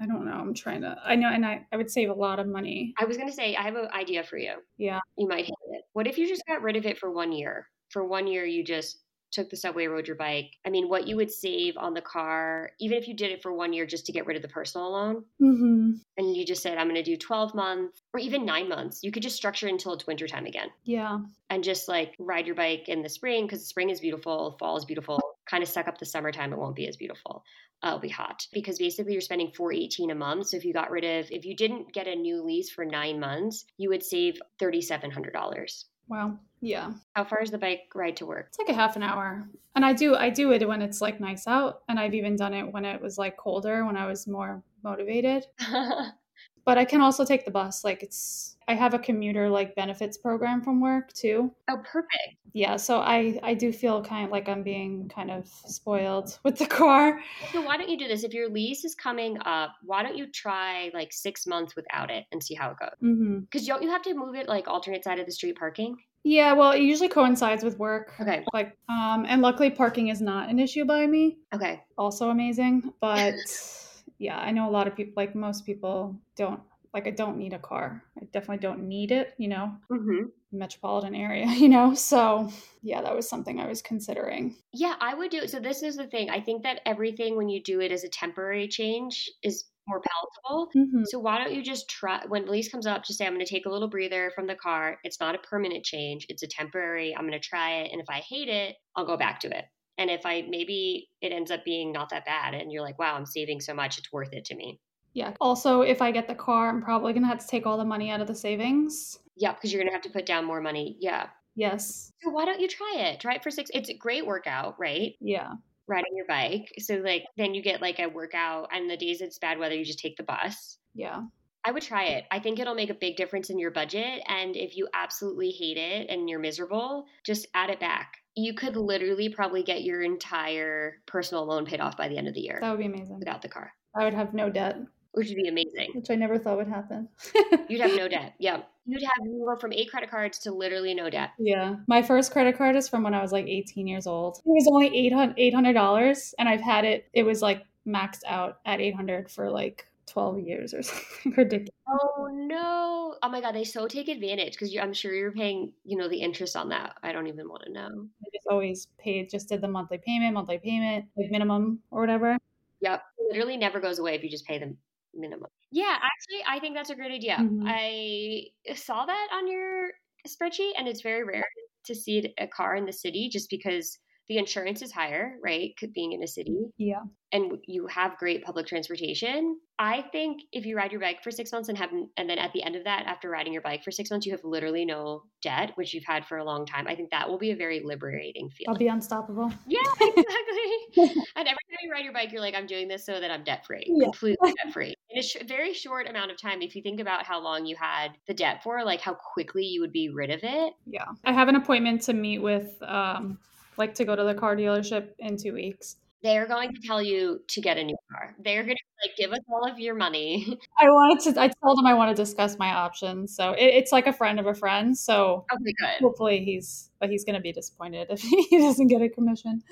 I 0.00 0.06
don't 0.06 0.24
know. 0.26 0.32
I'm 0.32 0.52
trying 0.54 0.82
to. 0.82 0.96
I 1.04 1.14
know, 1.16 1.28
and 1.32 1.46
I 1.46 1.64
I 1.72 1.76
would 1.76 1.90
save 1.90 2.10
a 2.10 2.14
lot 2.14 2.38
of 2.38 2.46
money. 2.46 2.92
I 2.98 3.04
was 3.04 3.16
going 3.16 3.28
to 3.28 3.34
say 3.34 3.56
I 3.56 3.62
have 3.62 3.76
an 3.76 3.88
idea 3.94 4.22
for 4.24 4.36
you. 4.36 4.54
Yeah. 4.78 5.00
You 5.16 5.28
might 5.28 5.44
hate 5.44 5.54
it. 5.70 5.82
What 5.92 6.06
if 6.06 6.18
you 6.18 6.28
just 6.28 6.42
got 6.46 6.62
rid 6.62 6.76
of 6.76 6.84
it 6.86 6.98
for 6.98 7.10
one 7.10 7.32
year? 7.32 7.68
For 7.90 8.04
one 8.04 8.26
year, 8.26 8.44
you 8.44 8.64
just 8.64 8.98
took 9.32 9.48
the 9.50 9.56
subway, 9.56 9.86
rode 9.86 10.06
your 10.06 10.16
bike. 10.16 10.50
I 10.66 10.70
mean, 10.70 10.88
what 10.88 11.06
you 11.06 11.16
would 11.16 11.30
save 11.30 11.76
on 11.76 11.94
the 11.94 12.00
car, 12.00 12.70
even 12.80 12.96
if 12.96 13.06
you 13.08 13.14
did 13.14 13.30
it 13.32 13.42
for 13.42 13.52
one 13.52 13.72
year 13.72 13.84
just 13.84 14.06
to 14.06 14.12
get 14.12 14.24
rid 14.26 14.36
of 14.36 14.42
the 14.42 14.48
personal 14.48 14.90
loan, 14.92 15.24
Mm-hmm. 15.42 15.90
and 16.16 16.36
you 16.36 16.46
just 16.46 16.62
said, 16.62 16.78
I'm 16.78 16.86
going 16.88 16.94
to 16.96 17.02
do 17.02 17.16
12 17.16 17.54
months 17.54 18.00
or 18.14 18.20
even 18.20 18.44
nine 18.46 18.68
months, 18.68 19.00
you 19.02 19.10
could 19.12 19.22
just 19.22 19.36
structure 19.36 19.66
it 19.66 19.72
until 19.72 19.92
it's 19.92 20.06
wintertime 20.06 20.46
again 20.46 20.68
Yeah. 20.84 21.18
and 21.50 21.62
just 21.64 21.86
like 21.88 22.14
ride 22.18 22.46
your 22.46 22.54
bike 22.54 22.88
in 22.88 23.02
the 23.02 23.08
spring 23.08 23.44
because 23.46 23.60
the 23.60 23.66
spring 23.66 23.90
is 23.90 24.00
beautiful, 24.00 24.56
fall 24.58 24.76
is 24.76 24.84
beautiful. 24.84 25.20
Kind 25.48 25.62
of 25.62 25.68
suck 25.68 25.88
up 25.88 25.98
the 25.98 26.06
summertime, 26.06 26.52
it 26.52 26.58
won't 26.58 26.76
be 26.76 26.88
as 26.88 26.96
beautiful. 26.96 27.44
Uh, 27.82 27.88
it'll 27.88 28.00
be 28.00 28.08
hot 28.08 28.46
because 28.52 28.78
basically 28.78 29.12
you're 29.12 29.20
spending 29.20 29.52
418 29.54 30.10
a 30.10 30.14
month. 30.14 30.48
So 30.48 30.56
if 30.56 30.64
you 30.64 30.72
got 30.72 30.90
rid 30.90 31.04
of, 31.04 31.30
if 31.30 31.44
you 31.44 31.54
didn't 31.54 31.92
get 31.92 32.06
a 32.06 32.14
new 32.14 32.42
lease 32.42 32.70
for 32.70 32.84
nine 32.84 33.20
months, 33.20 33.66
you 33.76 33.90
would 33.90 34.02
save 34.02 34.38
$3,700. 34.60 35.84
Wow. 36.08 36.38
Yeah. 36.60 36.92
How 37.14 37.24
far 37.24 37.42
is 37.42 37.50
the 37.50 37.58
bike 37.58 37.90
ride 37.94 38.16
to 38.16 38.26
work? 38.26 38.46
It's 38.48 38.58
like 38.58 38.68
a 38.68 38.74
half 38.74 38.96
an 38.96 39.02
hour. 39.02 39.48
And 39.74 39.84
I 39.84 39.92
do 39.92 40.14
I 40.14 40.30
do 40.30 40.52
it 40.52 40.66
when 40.66 40.80
it's 40.80 41.00
like 41.00 41.20
nice 41.20 41.46
out, 41.46 41.82
and 41.88 41.98
I've 41.98 42.14
even 42.14 42.36
done 42.36 42.54
it 42.54 42.72
when 42.72 42.84
it 42.84 43.00
was 43.00 43.18
like 43.18 43.36
colder, 43.36 43.84
when 43.84 43.96
I 43.96 44.06
was 44.06 44.26
more 44.26 44.62
motivated. 44.82 45.46
But 46.66 46.76
I 46.76 46.84
can 46.84 47.00
also 47.00 47.24
take 47.24 47.46
the 47.46 47.50
bus. 47.50 47.84
Like 47.84 48.02
it's 48.02 48.56
I 48.68 48.74
have 48.74 48.92
a 48.92 48.98
commuter 48.98 49.48
like 49.48 49.74
benefits 49.76 50.18
program 50.18 50.60
from 50.60 50.80
work 50.80 51.12
too. 51.12 51.54
oh, 51.68 51.78
perfect. 51.84 52.36
Yeah, 52.52 52.76
so 52.76 52.98
I 52.98 53.38
I 53.42 53.54
do 53.54 53.72
feel 53.72 54.02
kind 54.02 54.26
of 54.26 54.32
like 54.32 54.48
I'm 54.48 54.62
being 54.62 55.08
kind 55.08 55.30
of 55.30 55.46
spoiled 55.46 56.38
with 56.44 56.58
the 56.58 56.66
car. 56.66 57.20
So 57.52 57.62
why 57.62 57.76
don't 57.76 57.88
you 57.88 57.96
do 57.96 58.08
this? 58.08 58.24
If 58.24 58.34
your 58.34 58.50
lease 58.50 58.84
is 58.84 58.94
coming 58.94 59.38
up, 59.44 59.74
why 59.82 60.02
don't 60.02 60.16
you 60.16 60.26
try 60.30 60.90
like 60.92 61.12
six 61.12 61.46
months 61.46 61.76
without 61.76 62.10
it 62.10 62.24
and 62.32 62.42
see 62.42 62.54
how 62.54 62.70
it 62.72 62.78
goes? 62.78 63.40
Because 63.42 63.66
don't 63.66 63.82
you 63.82 63.90
have 63.90 64.02
to 64.02 64.14
move 64.14 64.34
it 64.34 64.48
like 64.48 64.68
alternate 64.68 65.04
side 65.04 65.20
of 65.20 65.26
the 65.26 65.32
street 65.32 65.56
parking? 65.56 65.96
Yeah, 66.24 66.54
well, 66.54 66.72
it 66.72 66.80
usually 66.80 67.08
coincides 67.08 67.62
with 67.62 67.78
work. 67.78 68.12
Okay. 68.20 68.44
Like, 68.52 68.76
um, 68.88 69.24
and 69.28 69.42
luckily 69.42 69.70
parking 69.70 70.08
is 70.08 70.20
not 70.20 70.50
an 70.50 70.58
issue 70.58 70.84
by 70.84 71.06
me. 71.06 71.38
Okay. 71.54 71.84
Also 71.96 72.30
amazing, 72.30 72.92
but 73.00 73.34
yeah, 74.18 74.38
I 74.38 74.50
know 74.50 74.68
a 74.68 74.72
lot 74.72 74.86
of 74.88 74.96
people, 74.96 75.14
like 75.16 75.34
most 75.34 75.64
people, 75.66 76.16
don't 76.36 76.60
like. 76.94 77.06
I 77.06 77.10
don't 77.10 77.36
need 77.38 77.52
a 77.52 77.58
car. 77.58 78.02
I 78.20 78.24
definitely 78.26 78.58
don't 78.62 78.88
need 78.88 79.12
it. 79.12 79.34
You 79.38 79.48
know, 79.48 79.74
Mm-hmm. 79.90 80.28
metropolitan 80.52 81.14
area. 81.14 81.46
You 81.56 81.68
know, 81.68 81.94
so 81.94 82.50
yeah, 82.82 83.02
that 83.02 83.14
was 83.14 83.28
something 83.28 83.60
I 83.60 83.66
was 83.66 83.82
considering. 83.82 84.56
Yeah, 84.72 84.94
I 85.00 85.14
would 85.14 85.30
do 85.30 85.38
it. 85.38 85.50
So 85.50 85.60
this 85.60 85.82
is 85.82 85.96
the 85.96 86.06
thing. 86.06 86.30
I 86.30 86.40
think 86.40 86.62
that 86.62 86.80
everything 86.86 87.36
when 87.36 87.48
you 87.48 87.62
do 87.62 87.80
it 87.80 87.92
as 87.92 88.04
a 88.04 88.08
temporary 88.08 88.68
change 88.68 89.30
is 89.42 89.64
more 89.88 90.00
palatable. 90.00 90.70
hmm 90.72 91.04
So 91.04 91.18
why 91.18 91.38
don't 91.38 91.54
you 91.54 91.62
just 91.62 91.88
try 91.88 92.22
when 92.26 92.44
the 92.46 92.50
lease 92.50 92.68
comes 92.70 92.86
up, 92.86 93.04
just 93.04 93.18
say 93.18 93.26
I'm 93.26 93.34
going 93.34 93.44
to 93.44 93.50
take 93.50 93.66
a 93.66 93.70
little 93.70 93.88
breather 93.88 94.32
from 94.34 94.46
the 94.46 94.56
car. 94.56 94.98
It's 95.04 95.20
not 95.20 95.34
a 95.34 95.38
permanent 95.38 95.84
change. 95.84 96.26
It's 96.28 96.42
a 96.42 96.48
temporary. 96.48 97.14
I'm 97.14 97.26
going 97.28 97.40
to 97.40 97.48
try 97.48 97.82
it 97.82 97.92
and 97.92 98.00
if 98.00 98.06
I 98.10 98.20
hate 98.20 98.48
it, 98.48 98.76
I'll 98.96 99.06
go 99.06 99.16
back 99.16 99.40
to 99.40 99.56
it. 99.56 99.64
And 99.98 100.10
if 100.10 100.26
I 100.26 100.42
maybe 100.48 101.10
it 101.20 101.32
ends 101.32 101.50
up 101.50 101.64
being 101.64 101.92
not 101.92 102.10
that 102.10 102.24
bad 102.24 102.54
and 102.54 102.70
you're 102.70 102.82
like, 102.82 102.98
"Wow, 102.98 103.14
I'm 103.14 103.26
saving 103.26 103.60
so 103.60 103.74
much. 103.74 103.98
It's 103.98 104.12
worth 104.12 104.32
it 104.32 104.44
to 104.46 104.54
me." 104.54 104.80
Yeah. 105.14 105.34
Also, 105.40 105.80
if 105.80 106.02
I 106.02 106.10
get 106.10 106.28
the 106.28 106.34
car, 106.34 106.68
I'm 106.68 106.82
probably 106.82 107.12
gonna 107.12 107.26
have 107.26 107.38
to 107.38 107.46
take 107.46 107.66
all 107.66 107.78
the 107.78 107.84
money 107.84 108.10
out 108.10 108.20
of 108.20 108.26
the 108.26 108.34
savings. 108.34 109.18
Yeah, 109.36 109.52
because 109.52 109.72
you're 109.72 109.80
going 109.80 109.90
to 109.90 109.94
have 109.94 110.02
to 110.02 110.10
put 110.10 110.26
down 110.26 110.44
more 110.44 110.60
money. 110.60 110.96
Yeah. 110.98 111.28
Yes. 111.54 112.12
So 112.22 112.30
why 112.30 112.44
don't 112.44 112.60
you 112.60 112.68
try 112.68 112.94
it? 112.96 113.20
Try 113.20 113.34
it 113.34 113.42
for 113.42 113.50
6 113.50 113.70
It's 113.72 113.88
a 113.88 113.96
great 113.96 114.26
workout, 114.26 114.78
right? 114.78 115.14
Yeah. 115.20 115.52
Riding 115.86 116.16
your 116.16 116.26
bike. 116.26 116.72
So 116.78 116.96
like 116.96 117.24
then 117.36 117.54
you 117.54 117.62
get 117.62 117.80
like 117.80 117.98
a 117.98 118.08
workout 118.08 118.68
and 118.72 118.90
the 118.90 118.96
days 118.96 119.20
it's 119.20 119.38
bad 119.38 119.58
weather 119.58 119.74
you 119.74 119.84
just 119.84 119.98
take 119.98 120.16
the 120.16 120.22
bus. 120.22 120.78
Yeah. 120.94 121.22
I 121.64 121.72
would 121.72 121.82
try 121.82 122.04
it. 122.04 122.24
I 122.30 122.38
think 122.38 122.58
it'll 122.58 122.74
make 122.74 122.90
a 122.90 122.94
big 122.94 123.16
difference 123.16 123.50
in 123.50 123.58
your 123.58 123.70
budget. 123.70 124.22
And 124.26 124.56
if 124.56 124.76
you 124.76 124.88
absolutely 124.94 125.50
hate 125.50 125.76
it 125.76 126.08
and 126.08 126.28
you're 126.28 126.38
miserable, 126.38 127.06
just 127.24 127.46
add 127.54 127.70
it 127.70 127.80
back. 127.80 128.18
You 128.36 128.52
could 128.54 128.76
literally 128.76 129.28
probably 129.30 129.62
get 129.62 129.82
your 129.82 130.02
entire 130.02 130.98
personal 131.06 131.46
loan 131.46 131.64
paid 131.66 131.80
off 131.80 131.96
by 131.96 132.08
the 132.08 132.18
end 132.18 132.28
of 132.28 132.34
the 132.34 132.40
year 132.40 132.58
That 132.60 132.70
would 132.70 132.78
be 132.80 132.86
amazing. 132.86 133.18
without 133.18 133.42
the 133.42 133.48
car, 133.48 133.72
I 133.98 134.04
would 134.04 134.14
have 134.14 134.34
no 134.34 134.50
debt, 134.50 134.76
which 135.12 135.28
would 135.28 135.36
be 135.36 135.48
amazing. 135.48 135.92
which 135.94 136.10
I 136.10 136.14
never 136.16 136.38
thought 136.38 136.58
would 136.58 136.68
happen. 136.68 137.08
You'd 137.68 137.80
have 137.80 137.96
no 137.96 138.08
debt. 138.08 138.34
Yeah. 138.38 138.62
You'd 138.88 139.02
have 139.02 139.24
you 139.26 139.44
go 139.44 139.58
from 139.58 139.72
eight 139.72 139.90
credit 139.90 140.10
cards 140.10 140.38
to 140.40 140.52
literally 140.52 140.94
no 140.94 141.10
debt. 141.10 141.30
Yeah. 141.40 141.76
My 141.88 142.02
first 142.02 142.30
credit 142.30 142.56
card 142.56 142.76
is 142.76 142.88
from 142.88 143.02
when 143.02 143.14
I 143.14 143.22
was 143.22 143.32
like 143.32 143.46
18 143.46 143.88
years 143.88 144.06
old. 144.06 144.36
It 144.38 144.42
was 144.44 144.68
only 144.70 144.90
$800, 145.10 145.36
$800 145.52 146.34
and 146.38 146.48
I've 146.48 146.60
had 146.60 146.84
it, 146.84 147.08
it 147.12 147.24
was 147.24 147.42
like 147.42 147.64
maxed 147.86 148.22
out 148.28 148.58
at 148.64 148.80
800 148.80 149.28
for 149.30 149.50
like 149.50 149.86
12 150.06 150.38
years 150.40 150.74
or 150.74 150.82
something 150.82 151.32
ridiculous. 151.32 151.70
Oh 151.88 152.28
no. 152.32 153.16
Oh 153.22 153.28
my 153.28 153.40
god, 153.40 153.54
they 153.54 153.64
so 153.64 153.86
take 153.88 154.08
advantage 154.08 154.52
because 154.52 154.76
I'm 154.76 154.92
sure 154.92 155.14
you're 155.14 155.32
paying, 155.32 155.72
you 155.84 155.96
know, 155.96 156.08
the 156.08 156.20
interest 156.20 156.56
on 156.56 156.68
that. 156.70 156.96
I 157.02 157.12
don't 157.12 157.26
even 157.26 157.48
want 157.48 157.62
to 157.64 157.72
know. 157.72 158.08
I 158.22 158.28
just 158.32 158.46
always 158.48 158.86
paid, 158.98 159.30
just 159.30 159.48
did 159.48 159.60
the 159.60 159.68
monthly 159.68 159.98
payment, 159.98 160.34
monthly 160.34 160.58
payment, 160.58 161.06
like 161.16 161.30
minimum 161.30 161.82
or 161.90 162.00
whatever. 162.00 162.36
Yep. 162.80 163.02
It 163.18 163.26
literally 163.30 163.56
never 163.56 163.80
goes 163.80 163.98
away 163.98 164.14
if 164.14 164.22
you 164.22 164.30
just 164.30 164.46
pay 164.46 164.58
the 164.58 164.76
minimum. 165.14 165.48
Yeah, 165.70 165.98
actually, 166.00 166.44
I 166.46 166.60
think 166.60 166.74
that's 166.74 166.90
a 166.90 166.94
great 166.94 167.12
idea. 167.12 167.36
Mhm. 167.38 167.62
I 167.64 168.74
saw 168.74 169.06
that 169.06 169.28
on 169.32 169.48
your 169.48 169.90
spreadsheet, 170.26 170.72
and 170.76 170.86
it's 170.88 171.00
very 171.00 171.24
rare 171.24 171.48
to 171.84 171.94
see 171.94 172.34
a 172.38 172.46
car 172.46 172.76
in 172.76 172.84
the 172.86 172.92
city 172.92 173.28
just 173.28 173.48
because 173.50 173.98
the 174.28 174.38
insurance 174.38 174.82
is 174.82 174.92
higher, 174.92 175.36
right? 175.42 175.72
Being 175.94 176.12
in 176.12 176.22
a 176.22 176.26
city, 176.26 176.56
Yeah. 176.78 177.02
and 177.32 177.58
you 177.66 177.86
have 177.86 178.16
great 178.18 178.44
public 178.44 178.66
transportation. 178.66 179.60
I 179.78 180.02
think 180.10 180.42
if 180.52 180.64
you 180.66 180.76
ride 180.76 180.90
your 180.90 181.00
bike 181.00 181.22
for 181.22 181.30
six 181.30 181.52
months 181.52 181.68
and 181.68 181.76
have, 181.78 181.90
and 182.16 182.28
then 182.30 182.38
at 182.38 182.52
the 182.52 182.62
end 182.62 182.76
of 182.76 182.84
that, 182.84 183.04
after 183.06 183.28
riding 183.30 183.52
your 183.52 183.62
bike 183.62 183.84
for 183.84 183.90
six 183.90 184.10
months, 184.10 184.26
you 184.26 184.32
have 184.32 184.42
literally 184.42 184.84
no 184.84 185.22
debt, 185.42 185.72
which 185.76 185.92
you've 185.94 186.04
had 186.04 186.24
for 186.26 186.38
a 186.38 186.44
long 186.44 186.66
time. 186.66 186.88
I 186.88 186.94
think 186.96 187.10
that 187.10 187.28
will 187.28 187.38
be 187.38 187.50
a 187.50 187.56
very 187.56 187.80
liberating 187.84 188.48
feeling. 188.50 188.68
I'll 188.74 188.78
be 188.78 188.88
unstoppable. 188.88 189.52
Yeah, 189.66 189.80
exactly. 190.00 190.96
and 191.36 191.46
every 191.46 191.64
time 191.68 191.78
you 191.82 191.92
ride 191.92 192.04
your 192.04 192.12
bike, 192.12 192.32
you're 192.32 192.40
like, 192.40 192.54
I'm 192.54 192.66
doing 192.66 192.88
this 192.88 193.04
so 193.04 193.20
that 193.20 193.30
I'm 193.30 193.44
debt 193.44 193.64
free, 193.66 193.84
Yeah. 193.86 194.04
completely 194.04 194.52
debt 194.64 194.72
free. 194.72 194.94
In 195.10 195.18
a 195.18 195.22
sh- 195.22 195.36
very 195.46 195.72
short 195.74 196.08
amount 196.08 196.30
of 196.30 196.40
time, 196.40 196.62
if 196.62 196.74
you 196.74 196.82
think 196.82 197.00
about 197.00 197.24
how 197.24 197.40
long 197.40 197.66
you 197.66 197.76
had 197.76 198.12
the 198.26 198.34
debt 198.34 198.62
for, 198.62 198.82
like 198.84 199.00
how 199.00 199.14
quickly 199.14 199.64
you 199.64 199.80
would 199.82 199.92
be 199.92 200.08
rid 200.08 200.30
of 200.30 200.40
it. 200.42 200.72
Yeah. 200.86 201.04
I 201.24 201.32
have 201.32 201.48
an 201.48 201.54
appointment 201.56 202.02
to 202.02 202.12
meet 202.14 202.38
with, 202.38 202.82
um, 202.82 203.38
like 203.78 203.94
to 203.94 204.04
go 204.04 204.16
to 204.16 204.24
the 204.24 204.34
car 204.34 204.56
dealership 204.56 205.10
in 205.18 205.36
two 205.36 205.52
weeks. 205.52 205.96
They're 206.22 206.46
going 206.46 206.74
to 206.74 206.80
tell 206.80 207.00
you 207.02 207.42
to 207.48 207.60
get 207.60 207.76
a 207.76 207.84
new 207.84 207.96
car. 208.10 208.34
They're 208.42 208.64
going 208.64 208.76
to 208.76 209.08
like 209.08 209.16
give 209.16 209.32
us 209.32 209.40
all 209.48 209.70
of 209.70 209.78
your 209.78 209.94
money. 209.94 210.58
I 210.80 210.86
wanted 210.86 211.34
to, 211.34 211.40
I 211.40 211.50
told 211.62 211.78
him 211.78 211.86
I 211.86 211.94
want 211.94 212.16
to 212.16 212.20
discuss 212.20 212.58
my 212.58 212.70
options. 212.70 213.36
So 213.36 213.52
it, 213.52 213.64
it's 213.64 213.92
like 213.92 214.06
a 214.06 214.12
friend 214.12 214.40
of 214.40 214.46
a 214.46 214.54
friend. 214.54 214.96
So 214.96 215.44
okay, 215.52 215.74
good. 215.78 216.00
hopefully 216.00 216.44
he's, 216.44 216.90
but 217.00 217.10
he's 217.10 217.24
going 217.24 217.36
to 217.36 217.40
be 217.40 217.52
disappointed 217.52 218.08
if 218.10 218.20
he 218.22 218.58
doesn't 218.58 218.88
get 218.88 219.02
a 219.02 219.08
commission. 219.08 219.62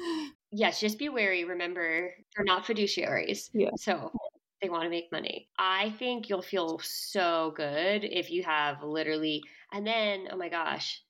Yes, 0.53 0.79
just 0.79 0.99
be 0.99 1.09
wary. 1.09 1.45
Remember, 1.45 2.15
they're 2.37 2.45
not 2.45 2.65
fiduciaries. 2.65 3.51
Yeah. 3.53 3.71
So 3.77 4.13
they 4.65 4.71
want 4.71 4.85
to 4.85 4.91
make 4.91 5.13
money. 5.13 5.49
I 5.59 5.95
think 5.99 6.29
you'll 6.29 6.43
feel 6.43 6.79
so 6.83 7.53
good 7.57 8.05
if 8.05 8.31
you 8.31 8.43
have 8.45 8.83
literally, 8.83 9.43
and 9.73 9.87
then, 9.87 10.29
oh 10.31 10.37
my 10.37 10.49
gosh, 10.49 11.03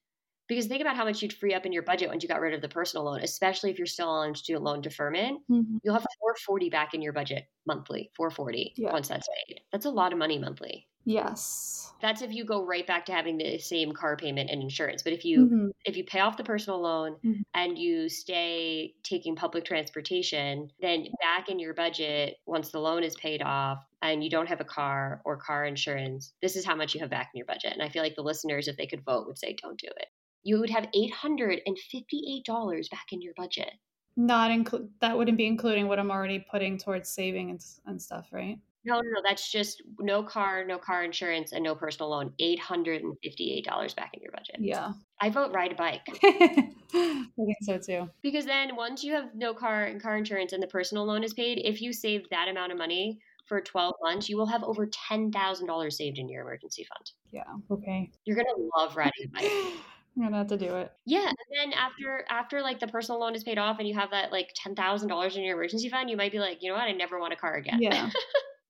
because 0.55 0.67
think 0.67 0.81
about 0.81 0.97
how 0.97 1.05
much 1.05 1.23
you'd 1.23 1.33
free 1.33 1.55
up 1.55 1.67
in 1.67 1.73
your 1.73 1.83
budget 1.83 2.09
once 2.09 2.23
you 2.23 2.29
got 2.29 2.41
rid 2.41 2.55
of 2.55 2.61
the 2.63 2.69
personal 2.69 3.05
loan, 3.05 3.21
especially 3.21 3.71
if 3.71 3.79
you're 3.79 3.87
still 3.87 4.09
on 4.09 4.35
student 4.35 4.65
loan 4.65 4.81
deferment. 4.81 5.43
Mhm. 5.51 5.81
You'll 5.83 5.95
have 5.95 6.07
440 6.21 6.71
back 6.71 6.95
in 6.95 7.03
your 7.03 7.13
budget 7.13 7.47
monthly, 7.67 8.11
440 8.17 8.73
Yeah. 8.77 8.93
once 8.93 9.09
that's 9.09 9.29
paid. 9.47 9.61
That's 9.73 9.87
a 9.87 9.91
lot 9.91 10.13
of 10.13 10.19
money 10.19 10.39
monthly. 10.39 10.89
Yes. 11.07 11.93
That's 12.01 12.23
if 12.23 12.33
you 12.33 12.45
go 12.45 12.65
right 12.65 12.87
back 12.87 13.05
to 13.07 13.13
having 13.13 13.37
the 13.37 13.59
same 13.59 13.93
car 13.93 14.17
payment 14.17 14.51
and 14.51 14.63
insurance. 14.63 15.03
But 15.03 15.13
if 15.13 15.25
you 15.25 15.47
Mhm. 15.47 15.71
if 15.85 15.97
you 15.99 16.05
pay 16.05 16.21
off 16.21 16.37
the 16.39 16.45
personal 16.45 16.81
loan 16.81 17.19
Mhm. 17.25 17.43
and 17.55 17.79
you 17.79 18.09
stay 18.09 18.95
taking 19.03 19.37
public 19.37 19.65
transportation, 19.65 20.71
then 20.81 21.07
back 21.21 21.49
in 21.51 21.59
your 21.59 21.75
budget, 21.75 22.39
once 22.47 22.71
the 22.71 22.81
loan 22.81 23.05
is 23.05 23.15
paid 23.17 23.43
off 23.43 23.85
and 24.03 24.25
you 24.25 24.31
don't 24.31 24.49
have 24.49 24.61
a 24.61 24.65
car 24.65 25.21
or 25.27 25.37
car 25.37 25.65
insurance, 25.67 26.35
this 26.41 26.57
is 26.57 26.65
how 26.65 26.75
much 26.75 26.95
you 26.95 27.01
have 27.01 27.11
back 27.11 27.31
in 27.35 27.39
your 27.39 27.47
budget. 27.47 27.73
And 27.73 27.83
I 27.83 27.89
feel 27.91 28.03
like 28.03 28.15
the 28.17 28.23
listeners, 28.23 28.67
if 28.69 28.77
they 28.77 28.87
could 28.87 29.05
vote, 29.05 29.27
would 29.27 29.39
say, 29.39 29.55
don't 29.61 29.79
do 29.79 29.89
it. 29.89 30.09
You 30.45 30.61
would 30.61 30.71
have 30.71 30.89
$858 30.95 32.91
back 32.91 33.07
in 33.13 33.21
your 33.21 33.35
budget. 33.37 33.73
Not 34.17 34.51
include 34.53 34.91
that 35.01 35.17
wouldn't 35.17 35.39
be 35.39 35.47
including 35.47 35.89
what 35.89 35.99
I'm 35.99 36.13
already 36.13 36.45
putting 36.49 36.79
towards 36.79 37.09
saving 37.09 37.51
and, 37.51 37.61
and 37.87 38.01
stuff, 38.01 38.29
right? 38.31 38.59
No, 38.87 38.97
no, 38.97 39.03
no, 39.03 39.23
that's 39.27 39.51
just 39.51 39.83
no 39.99 40.23
car, 40.23 40.65
no 40.65 40.79
car 40.79 41.03
insurance, 41.03 41.53
and 41.53 41.65
no 41.65 41.75
personal 41.75 42.11
loan. 42.11 42.33
Eight 42.39 42.61
hundred 42.61 43.03
and 43.03 43.17
fifty-eight 43.25 43.65
dollars 43.65 43.95
back 43.95 44.11
in 44.13 44.23
your 44.23 44.31
budget. 44.31 44.57
Yeah, 44.61 44.93
I 45.21 45.31
vote 45.31 45.53
ride 45.53 45.73
a 45.73 45.75
bike. 45.75 46.07
I 46.23 47.27
think 47.37 47.57
so 47.63 47.79
too. 47.79 48.09
Because 48.23 48.45
then 48.45 48.77
once 48.77 49.03
you 49.03 49.15
have 49.15 49.35
no 49.35 49.53
car 49.55 49.85
and 49.85 50.01
car 50.01 50.17
insurance 50.17 50.53
and 50.53 50.63
the 50.63 50.69
personal 50.69 51.05
loan 51.05 51.25
is 51.25 51.33
paid, 51.33 51.61
if 51.65 51.81
you 51.81 51.93
save 51.93 52.29
that 52.31 52.47
amount 52.47 52.71
of 52.71 52.79
money 52.79 53.19
for 53.47 53.61
12 53.61 53.95
months, 54.03 54.29
you 54.29 54.37
will 54.37 54.47
have 54.47 54.63
over 54.63 54.87
$10,000 54.87 55.93
saved 55.93 56.19
in 56.19 56.29
your 56.29 56.43
emergency 56.43 56.85
fund. 56.85 57.11
Yeah. 57.31 57.43
Okay. 57.71 58.11
You're 58.25 58.37
going 58.37 58.47
to 58.47 58.71
love 58.77 58.97
riding 58.97 59.27
a 59.27 59.29
bike. 59.29 59.53
I'm 60.17 60.23
gonna 60.23 60.39
have 60.39 60.47
to 60.49 60.57
do 60.57 60.77
it. 60.77 60.93
Yeah, 61.05 61.27
and 61.27 61.37
then 61.53 61.73
after 61.73 62.25
after 62.31 62.63
like 62.63 62.79
the 62.79 62.87
personal 62.87 63.21
loan 63.21 63.35
is 63.35 63.43
paid 63.43 63.59
off 63.59 63.79
and 63.79 63.89
you 63.89 63.95
have 63.95 64.11
that 64.11 64.31
like 64.31 64.51
ten 64.55 64.75
thousand 64.75 65.09
dollars 65.09 65.37
in 65.37 65.43
your 65.43 65.57
emergency 65.57 65.89
fund, 65.89 66.09
you 66.09 66.17
might 66.17 66.33
be 66.33 66.39
like, 66.39 66.63
you 66.63 66.71
know 66.71 66.77
what, 66.77 66.85
I 66.85 66.93
never 66.93 67.19
want 67.19 67.33
a 67.33 67.37
car 67.37 67.55
again. 67.55 67.81
Yeah. 67.83 68.11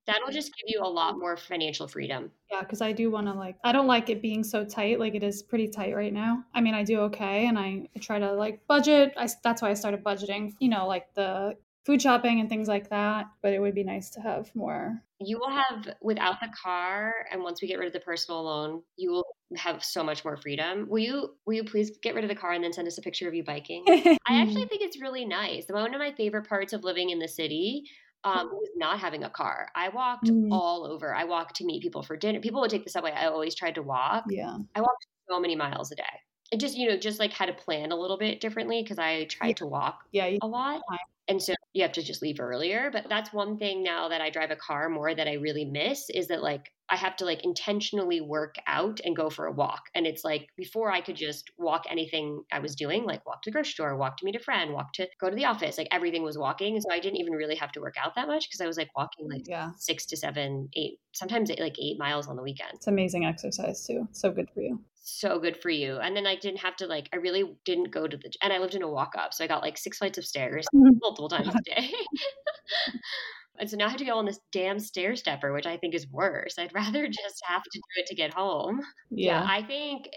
That'll 0.06 0.30
just 0.30 0.52
give 0.54 0.64
you 0.66 0.80
a 0.82 0.88
lot 0.88 1.18
more 1.18 1.34
financial 1.34 1.88
freedom. 1.88 2.30
Yeah, 2.50 2.60
because 2.60 2.82
I 2.82 2.92
do 2.92 3.10
want 3.10 3.26
to 3.26 3.32
like 3.32 3.56
I 3.64 3.72
don't 3.72 3.86
like 3.86 4.10
it 4.10 4.20
being 4.20 4.44
so 4.44 4.64
tight. 4.64 5.00
Like 5.00 5.14
it 5.14 5.22
is 5.22 5.42
pretty 5.42 5.68
tight 5.68 5.94
right 5.96 6.12
now. 6.12 6.44
I 6.54 6.60
mean, 6.60 6.74
I 6.74 6.82
do 6.84 7.00
okay, 7.02 7.46
and 7.46 7.58
I, 7.58 7.88
I 7.96 7.98
try 8.00 8.18
to 8.18 8.32
like 8.32 8.66
budget. 8.66 9.14
I 9.16 9.28
that's 9.42 9.62
why 9.62 9.70
I 9.70 9.74
started 9.74 10.04
budgeting. 10.04 10.54
You 10.58 10.68
know, 10.68 10.86
like 10.86 11.12
the 11.14 11.56
food 11.84 12.00
shopping 12.00 12.40
and 12.40 12.48
things 12.48 12.68
like 12.68 12.90
that. 12.90 13.26
But 13.42 13.52
it 13.52 13.60
would 13.60 13.74
be 13.74 13.84
nice 13.84 14.10
to 14.10 14.20
have 14.20 14.54
more. 14.54 15.02
You 15.20 15.38
will 15.38 15.50
have 15.50 15.94
without 16.02 16.40
the 16.40 16.48
car, 16.62 17.14
and 17.30 17.42
once 17.42 17.62
we 17.62 17.68
get 17.68 17.78
rid 17.78 17.86
of 17.86 17.92
the 17.92 18.00
personal 18.00 18.44
loan, 18.44 18.82
you 18.96 19.10
will 19.10 19.26
have 19.56 19.84
so 19.84 20.02
much 20.02 20.24
more 20.24 20.36
freedom. 20.36 20.86
Will 20.88 20.98
you 20.98 21.34
will 21.46 21.54
you 21.54 21.64
please 21.64 21.98
get 22.02 22.14
rid 22.14 22.24
of 22.24 22.28
the 22.28 22.34
car 22.34 22.52
and 22.52 22.62
then 22.62 22.72
send 22.72 22.88
us 22.88 22.98
a 22.98 23.02
picture 23.02 23.28
of 23.28 23.34
you 23.34 23.44
biking? 23.44 23.84
I 23.88 24.40
actually 24.42 24.66
think 24.66 24.82
it's 24.82 25.00
really 25.00 25.24
nice. 25.24 25.66
One 25.68 25.94
of 25.94 26.00
my 26.00 26.12
favorite 26.12 26.48
parts 26.48 26.72
of 26.72 26.84
living 26.84 27.10
in 27.10 27.18
the 27.18 27.28
city 27.28 27.84
um, 28.24 28.48
was 28.48 28.70
not 28.76 28.98
having 28.98 29.24
a 29.24 29.30
car. 29.30 29.68
I 29.74 29.90
walked 29.90 30.26
mm. 30.26 30.48
all 30.50 30.86
over. 30.86 31.14
I 31.14 31.24
walked 31.24 31.56
to 31.56 31.64
meet 31.64 31.82
people 31.82 32.02
for 32.02 32.16
dinner. 32.16 32.40
People 32.40 32.60
would 32.62 32.70
take 32.70 32.84
the 32.84 32.90
subway. 32.90 33.12
I 33.12 33.26
always 33.26 33.54
tried 33.54 33.74
to 33.76 33.82
walk. 33.82 34.24
Yeah. 34.28 34.56
I 34.74 34.80
walked 34.80 35.06
so 35.28 35.38
many 35.38 35.54
miles 35.54 35.92
a 35.92 35.96
day. 35.96 36.02
It 36.50 36.60
just, 36.60 36.76
you 36.76 36.88
know, 36.88 36.96
just 36.96 37.18
like 37.18 37.32
had 37.32 37.46
to 37.46 37.52
plan 37.52 37.92
a 37.92 37.96
little 37.96 38.18
bit 38.18 38.40
differently 38.40 38.82
because 38.82 38.98
I 38.98 39.24
tried 39.24 39.48
yeah. 39.48 39.54
to 39.54 39.66
walk 39.66 40.04
yeah, 40.12 40.36
a 40.40 40.46
lot. 40.46 40.80
And 41.28 41.42
so 41.42 41.54
you 41.72 41.82
have 41.82 41.92
to 41.92 42.02
just 42.02 42.22
leave 42.22 42.40
earlier. 42.40 42.90
But 42.92 43.06
that's 43.08 43.32
one 43.32 43.58
thing 43.58 43.82
now 43.82 44.08
that 44.08 44.20
I 44.20 44.30
drive 44.30 44.50
a 44.50 44.56
car 44.56 44.88
more 44.88 45.14
that 45.14 45.28
I 45.28 45.34
really 45.34 45.64
miss 45.64 46.10
is 46.10 46.28
that 46.28 46.42
like 46.42 46.70
I 46.90 46.96
have 46.96 47.16
to 47.16 47.24
like 47.24 47.44
intentionally 47.44 48.20
work 48.20 48.56
out 48.66 49.00
and 49.04 49.16
go 49.16 49.30
for 49.30 49.46
a 49.46 49.52
walk. 49.52 49.84
And 49.94 50.06
it's 50.06 50.22
like 50.22 50.48
before 50.56 50.92
I 50.92 51.00
could 51.00 51.16
just 51.16 51.50
walk 51.58 51.84
anything 51.90 52.42
I 52.52 52.58
was 52.58 52.74
doing, 52.74 53.04
like 53.04 53.26
walk 53.26 53.42
to 53.42 53.50
the 53.50 53.52
grocery 53.52 53.70
store, 53.70 53.96
walk 53.96 54.18
to 54.18 54.24
meet 54.26 54.36
a 54.36 54.40
friend, 54.40 54.72
walk 54.72 54.92
to 54.94 55.08
go 55.18 55.30
to 55.30 55.36
the 55.36 55.46
office, 55.46 55.78
like 55.78 55.88
everything 55.90 56.22
was 56.22 56.36
walking. 56.36 56.74
And 56.74 56.82
so 56.82 56.92
I 56.92 57.00
didn't 57.00 57.20
even 57.20 57.32
really 57.32 57.56
have 57.56 57.72
to 57.72 57.80
work 57.80 57.94
out 58.02 58.14
that 58.16 58.28
much 58.28 58.48
because 58.48 58.60
I 58.60 58.66
was 58.66 58.76
like 58.76 58.90
walking 58.96 59.28
like 59.30 59.48
yeah. 59.48 59.70
six 59.78 60.04
to 60.06 60.16
seven, 60.16 60.68
eight, 60.74 60.98
sometimes 61.12 61.50
like 61.58 61.76
eight 61.80 61.98
miles 61.98 62.28
on 62.28 62.36
the 62.36 62.42
weekend. 62.42 62.72
It's 62.74 62.86
amazing 62.86 63.24
exercise 63.24 63.86
too. 63.86 64.06
So 64.12 64.30
good 64.30 64.50
for 64.52 64.60
you 64.60 64.78
so 65.04 65.38
good 65.38 65.56
for 65.56 65.70
you. 65.70 65.98
And 65.98 66.16
then 66.16 66.26
I 66.26 66.34
didn't 66.34 66.60
have 66.60 66.76
to 66.76 66.86
like 66.86 67.08
I 67.12 67.16
really 67.16 67.56
didn't 67.64 67.90
go 67.90 68.08
to 68.08 68.16
the 68.16 68.32
and 68.42 68.52
I 68.52 68.58
lived 68.58 68.74
in 68.74 68.82
a 68.82 68.88
walk 68.88 69.12
up, 69.16 69.32
so 69.32 69.44
I 69.44 69.46
got 69.46 69.62
like 69.62 69.78
six 69.78 69.98
flights 69.98 70.18
of 70.18 70.26
stairs 70.26 70.66
mm-hmm. 70.74 70.98
multiple 71.00 71.28
times 71.28 71.54
a 71.54 71.62
day. 71.62 71.92
and 73.58 73.70
so 73.70 73.76
now 73.76 73.86
I 73.86 73.90
have 73.90 73.98
to 73.98 74.04
go 74.04 74.18
on 74.18 74.24
this 74.24 74.40
damn 74.50 74.80
stair 74.80 75.14
stepper, 75.14 75.52
which 75.52 75.66
I 75.66 75.76
think 75.76 75.94
is 75.94 76.08
worse. 76.10 76.58
I'd 76.58 76.74
rather 76.74 77.06
just 77.08 77.42
have 77.44 77.62
to 77.62 77.70
do 77.78 77.80
it 77.96 78.06
to 78.06 78.14
get 78.14 78.32
home. 78.32 78.80
Yeah. 79.10 79.40
yeah 79.40 79.46
I 79.48 79.62
think 79.62 80.08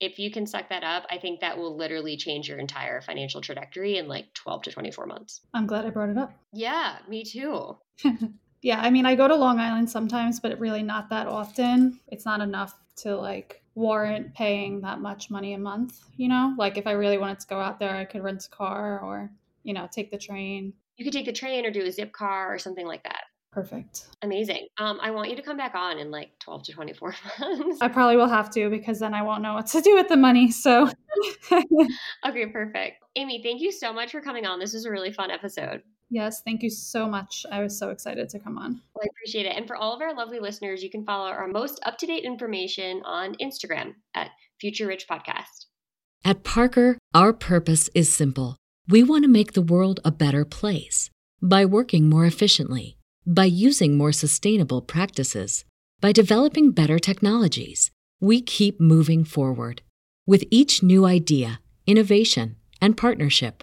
if 0.00 0.18
you 0.18 0.30
can 0.30 0.46
suck 0.46 0.68
that 0.70 0.82
up, 0.82 1.04
I 1.10 1.18
think 1.18 1.40
that 1.40 1.58
will 1.58 1.76
literally 1.76 2.16
change 2.16 2.48
your 2.48 2.58
entire 2.58 3.02
financial 3.02 3.40
trajectory 3.40 3.98
in 3.98 4.08
like 4.08 4.32
12 4.34 4.62
to 4.62 4.70
24 4.70 5.06
months. 5.06 5.42
I'm 5.52 5.66
glad 5.66 5.84
I 5.84 5.90
brought 5.90 6.08
it 6.08 6.16
up. 6.16 6.32
Yeah, 6.52 6.96
me 7.06 7.22
too. 7.22 7.76
yeah, 8.62 8.80
I 8.80 8.90
mean, 8.90 9.04
I 9.04 9.14
go 9.14 9.28
to 9.28 9.36
Long 9.36 9.58
Island 9.58 9.90
sometimes, 9.90 10.40
but 10.40 10.58
really 10.58 10.82
not 10.82 11.10
that 11.10 11.26
often. 11.26 12.00
It's 12.08 12.24
not 12.24 12.40
enough 12.40 12.74
to 12.96 13.14
like 13.14 13.59
warrant 13.74 14.34
paying 14.34 14.80
that 14.80 15.00
much 15.00 15.30
money 15.30 15.54
a 15.54 15.58
month, 15.58 16.00
you 16.16 16.28
know? 16.28 16.54
Like 16.58 16.76
if 16.76 16.86
I 16.86 16.92
really 16.92 17.18
wanted 17.18 17.40
to 17.40 17.46
go 17.46 17.60
out 17.60 17.78
there, 17.78 17.94
I 17.94 18.04
could 18.04 18.22
rent 18.22 18.46
a 18.46 18.50
car 18.50 19.00
or, 19.00 19.30
you 19.62 19.72
know, 19.72 19.88
take 19.90 20.10
the 20.10 20.18
train. 20.18 20.72
You 20.96 21.04
could 21.04 21.12
take 21.12 21.26
the 21.26 21.32
train 21.32 21.64
or 21.64 21.70
do 21.70 21.80
a 21.80 21.88
Zipcar 21.88 22.48
or 22.48 22.58
something 22.58 22.86
like 22.86 23.04
that. 23.04 23.24
Perfect. 23.52 24.06
Amazing. 24.22 24.68
Um, 24.78 24.98
I 25.02 25.10
want 25.10 25.28
you 25.28 25.34
to 25.34 25.42
come 25.42 25.56
back 25.56 25.74
on 25.74 25.98
in 25.98 26.10
like 26.10 26.30
12 26.38 26.64
to 26.64 26.72
24 26.72 27.14
months. 27.40 27.78
I 27.80 27.88
probably 27.88 28.16
will 28.16 28.28
have 28.28 28.50
to 28.54 28.70
because 28.70 29.00
then 29.00 29.12
I 29.12 29.22
won't 29.22 29.42
know 29.42 29.54
what 29.54 29.66
to 29.68 29.80
do 29.80 29.94
with 29.96 30.08
the 30.08 30.16
money. 30.16 30.52
So, 30.52 30.88
okay, 31.52 32.46
perfect. 32.46 33.02
Amy, 33.16 33.42
thank 33.42 33.60
you 33.60 33.72
so 33.72 33.92
much 33.92 34.12
for 34.12 34.20
coming 34.20 34.46
on. 34.46 34.60
This 34.60 34.72
was 34.72 34.84
a 34.84 34.90
really 34.90 35.12
fun 35.12 35.32
episode. 35.32 35.82
Yes, 36.10 36.42
thank 36.42 36.62
you 36.64 36.70
so 36.70 37.08
much. 37.08 37.46
I 37.52 37.62
was 37.62 37.78
so 37.78 37.90
excited 37.90 38.28
to 38.30 38.40
come 38.40 38.58
on. 38.58 38.80
Well, 38.94 39.04
I 39.04 39.08
appreciate 39.12 39.46
it. 39.46 39.56
And 39.56 39.66
for 39.66 39.76
all 39.76 39.94
of 39.94 40.02
our 40.02 40.14
lovely 40.14 40.40
listeners, 40.40 40.82
you 40.82 40.90
can 40.90 41.04
follow 41.04 41.30
our 41.30 41.46
most 41.46 41.78
up 41.86 41.98
to 41.98 42.06
date 42.06 42.24
information 42.24 43.00
on 43.04 43.36
Instagram 43.36 43.94
at 44.14 44.30
Future 44.60 44.88
Rich 44.88 45.06
Podcast. 45.08 45.66
At 46.24 46.42
Parker, 46.42 46.98
our 47.14 47.32
purpose 47.32 47.88
is 47.94 48.12
simple. 48.12 48.56
We 48.88 49.04
want 49.04 49.22
to 49.24 49.30
make 49.30 49.52
the 49.52 49.62
world 49.62 50.00
a 50.04 50.10
better 50.10 50.44
place 50.44 51.10
by 51.40 51.64
working 51.64 52.08
more 52.08 52.26
efficiently, 52.26 52.96
by 53.24 53.44
using 53.44 53.96
more 53.96 54.12
sustainable 54.12 54.82
practices, 54.82 55.64
by 56.00 56.10
developing 56.10 56.72
better 56.72 56.98
technologies. 56.98 57.90
We 58.20 58.42
keep 58.42 58.80
moving 58.80 59.24
forward. 59.24 59.82
With 60.26 60.44
each 60.50 60.82
new 60.82 61.06
idea, 61.06 61.60
innovation, 61.86 62.56
and 62.82 62.96
partnership, 62.96 63.62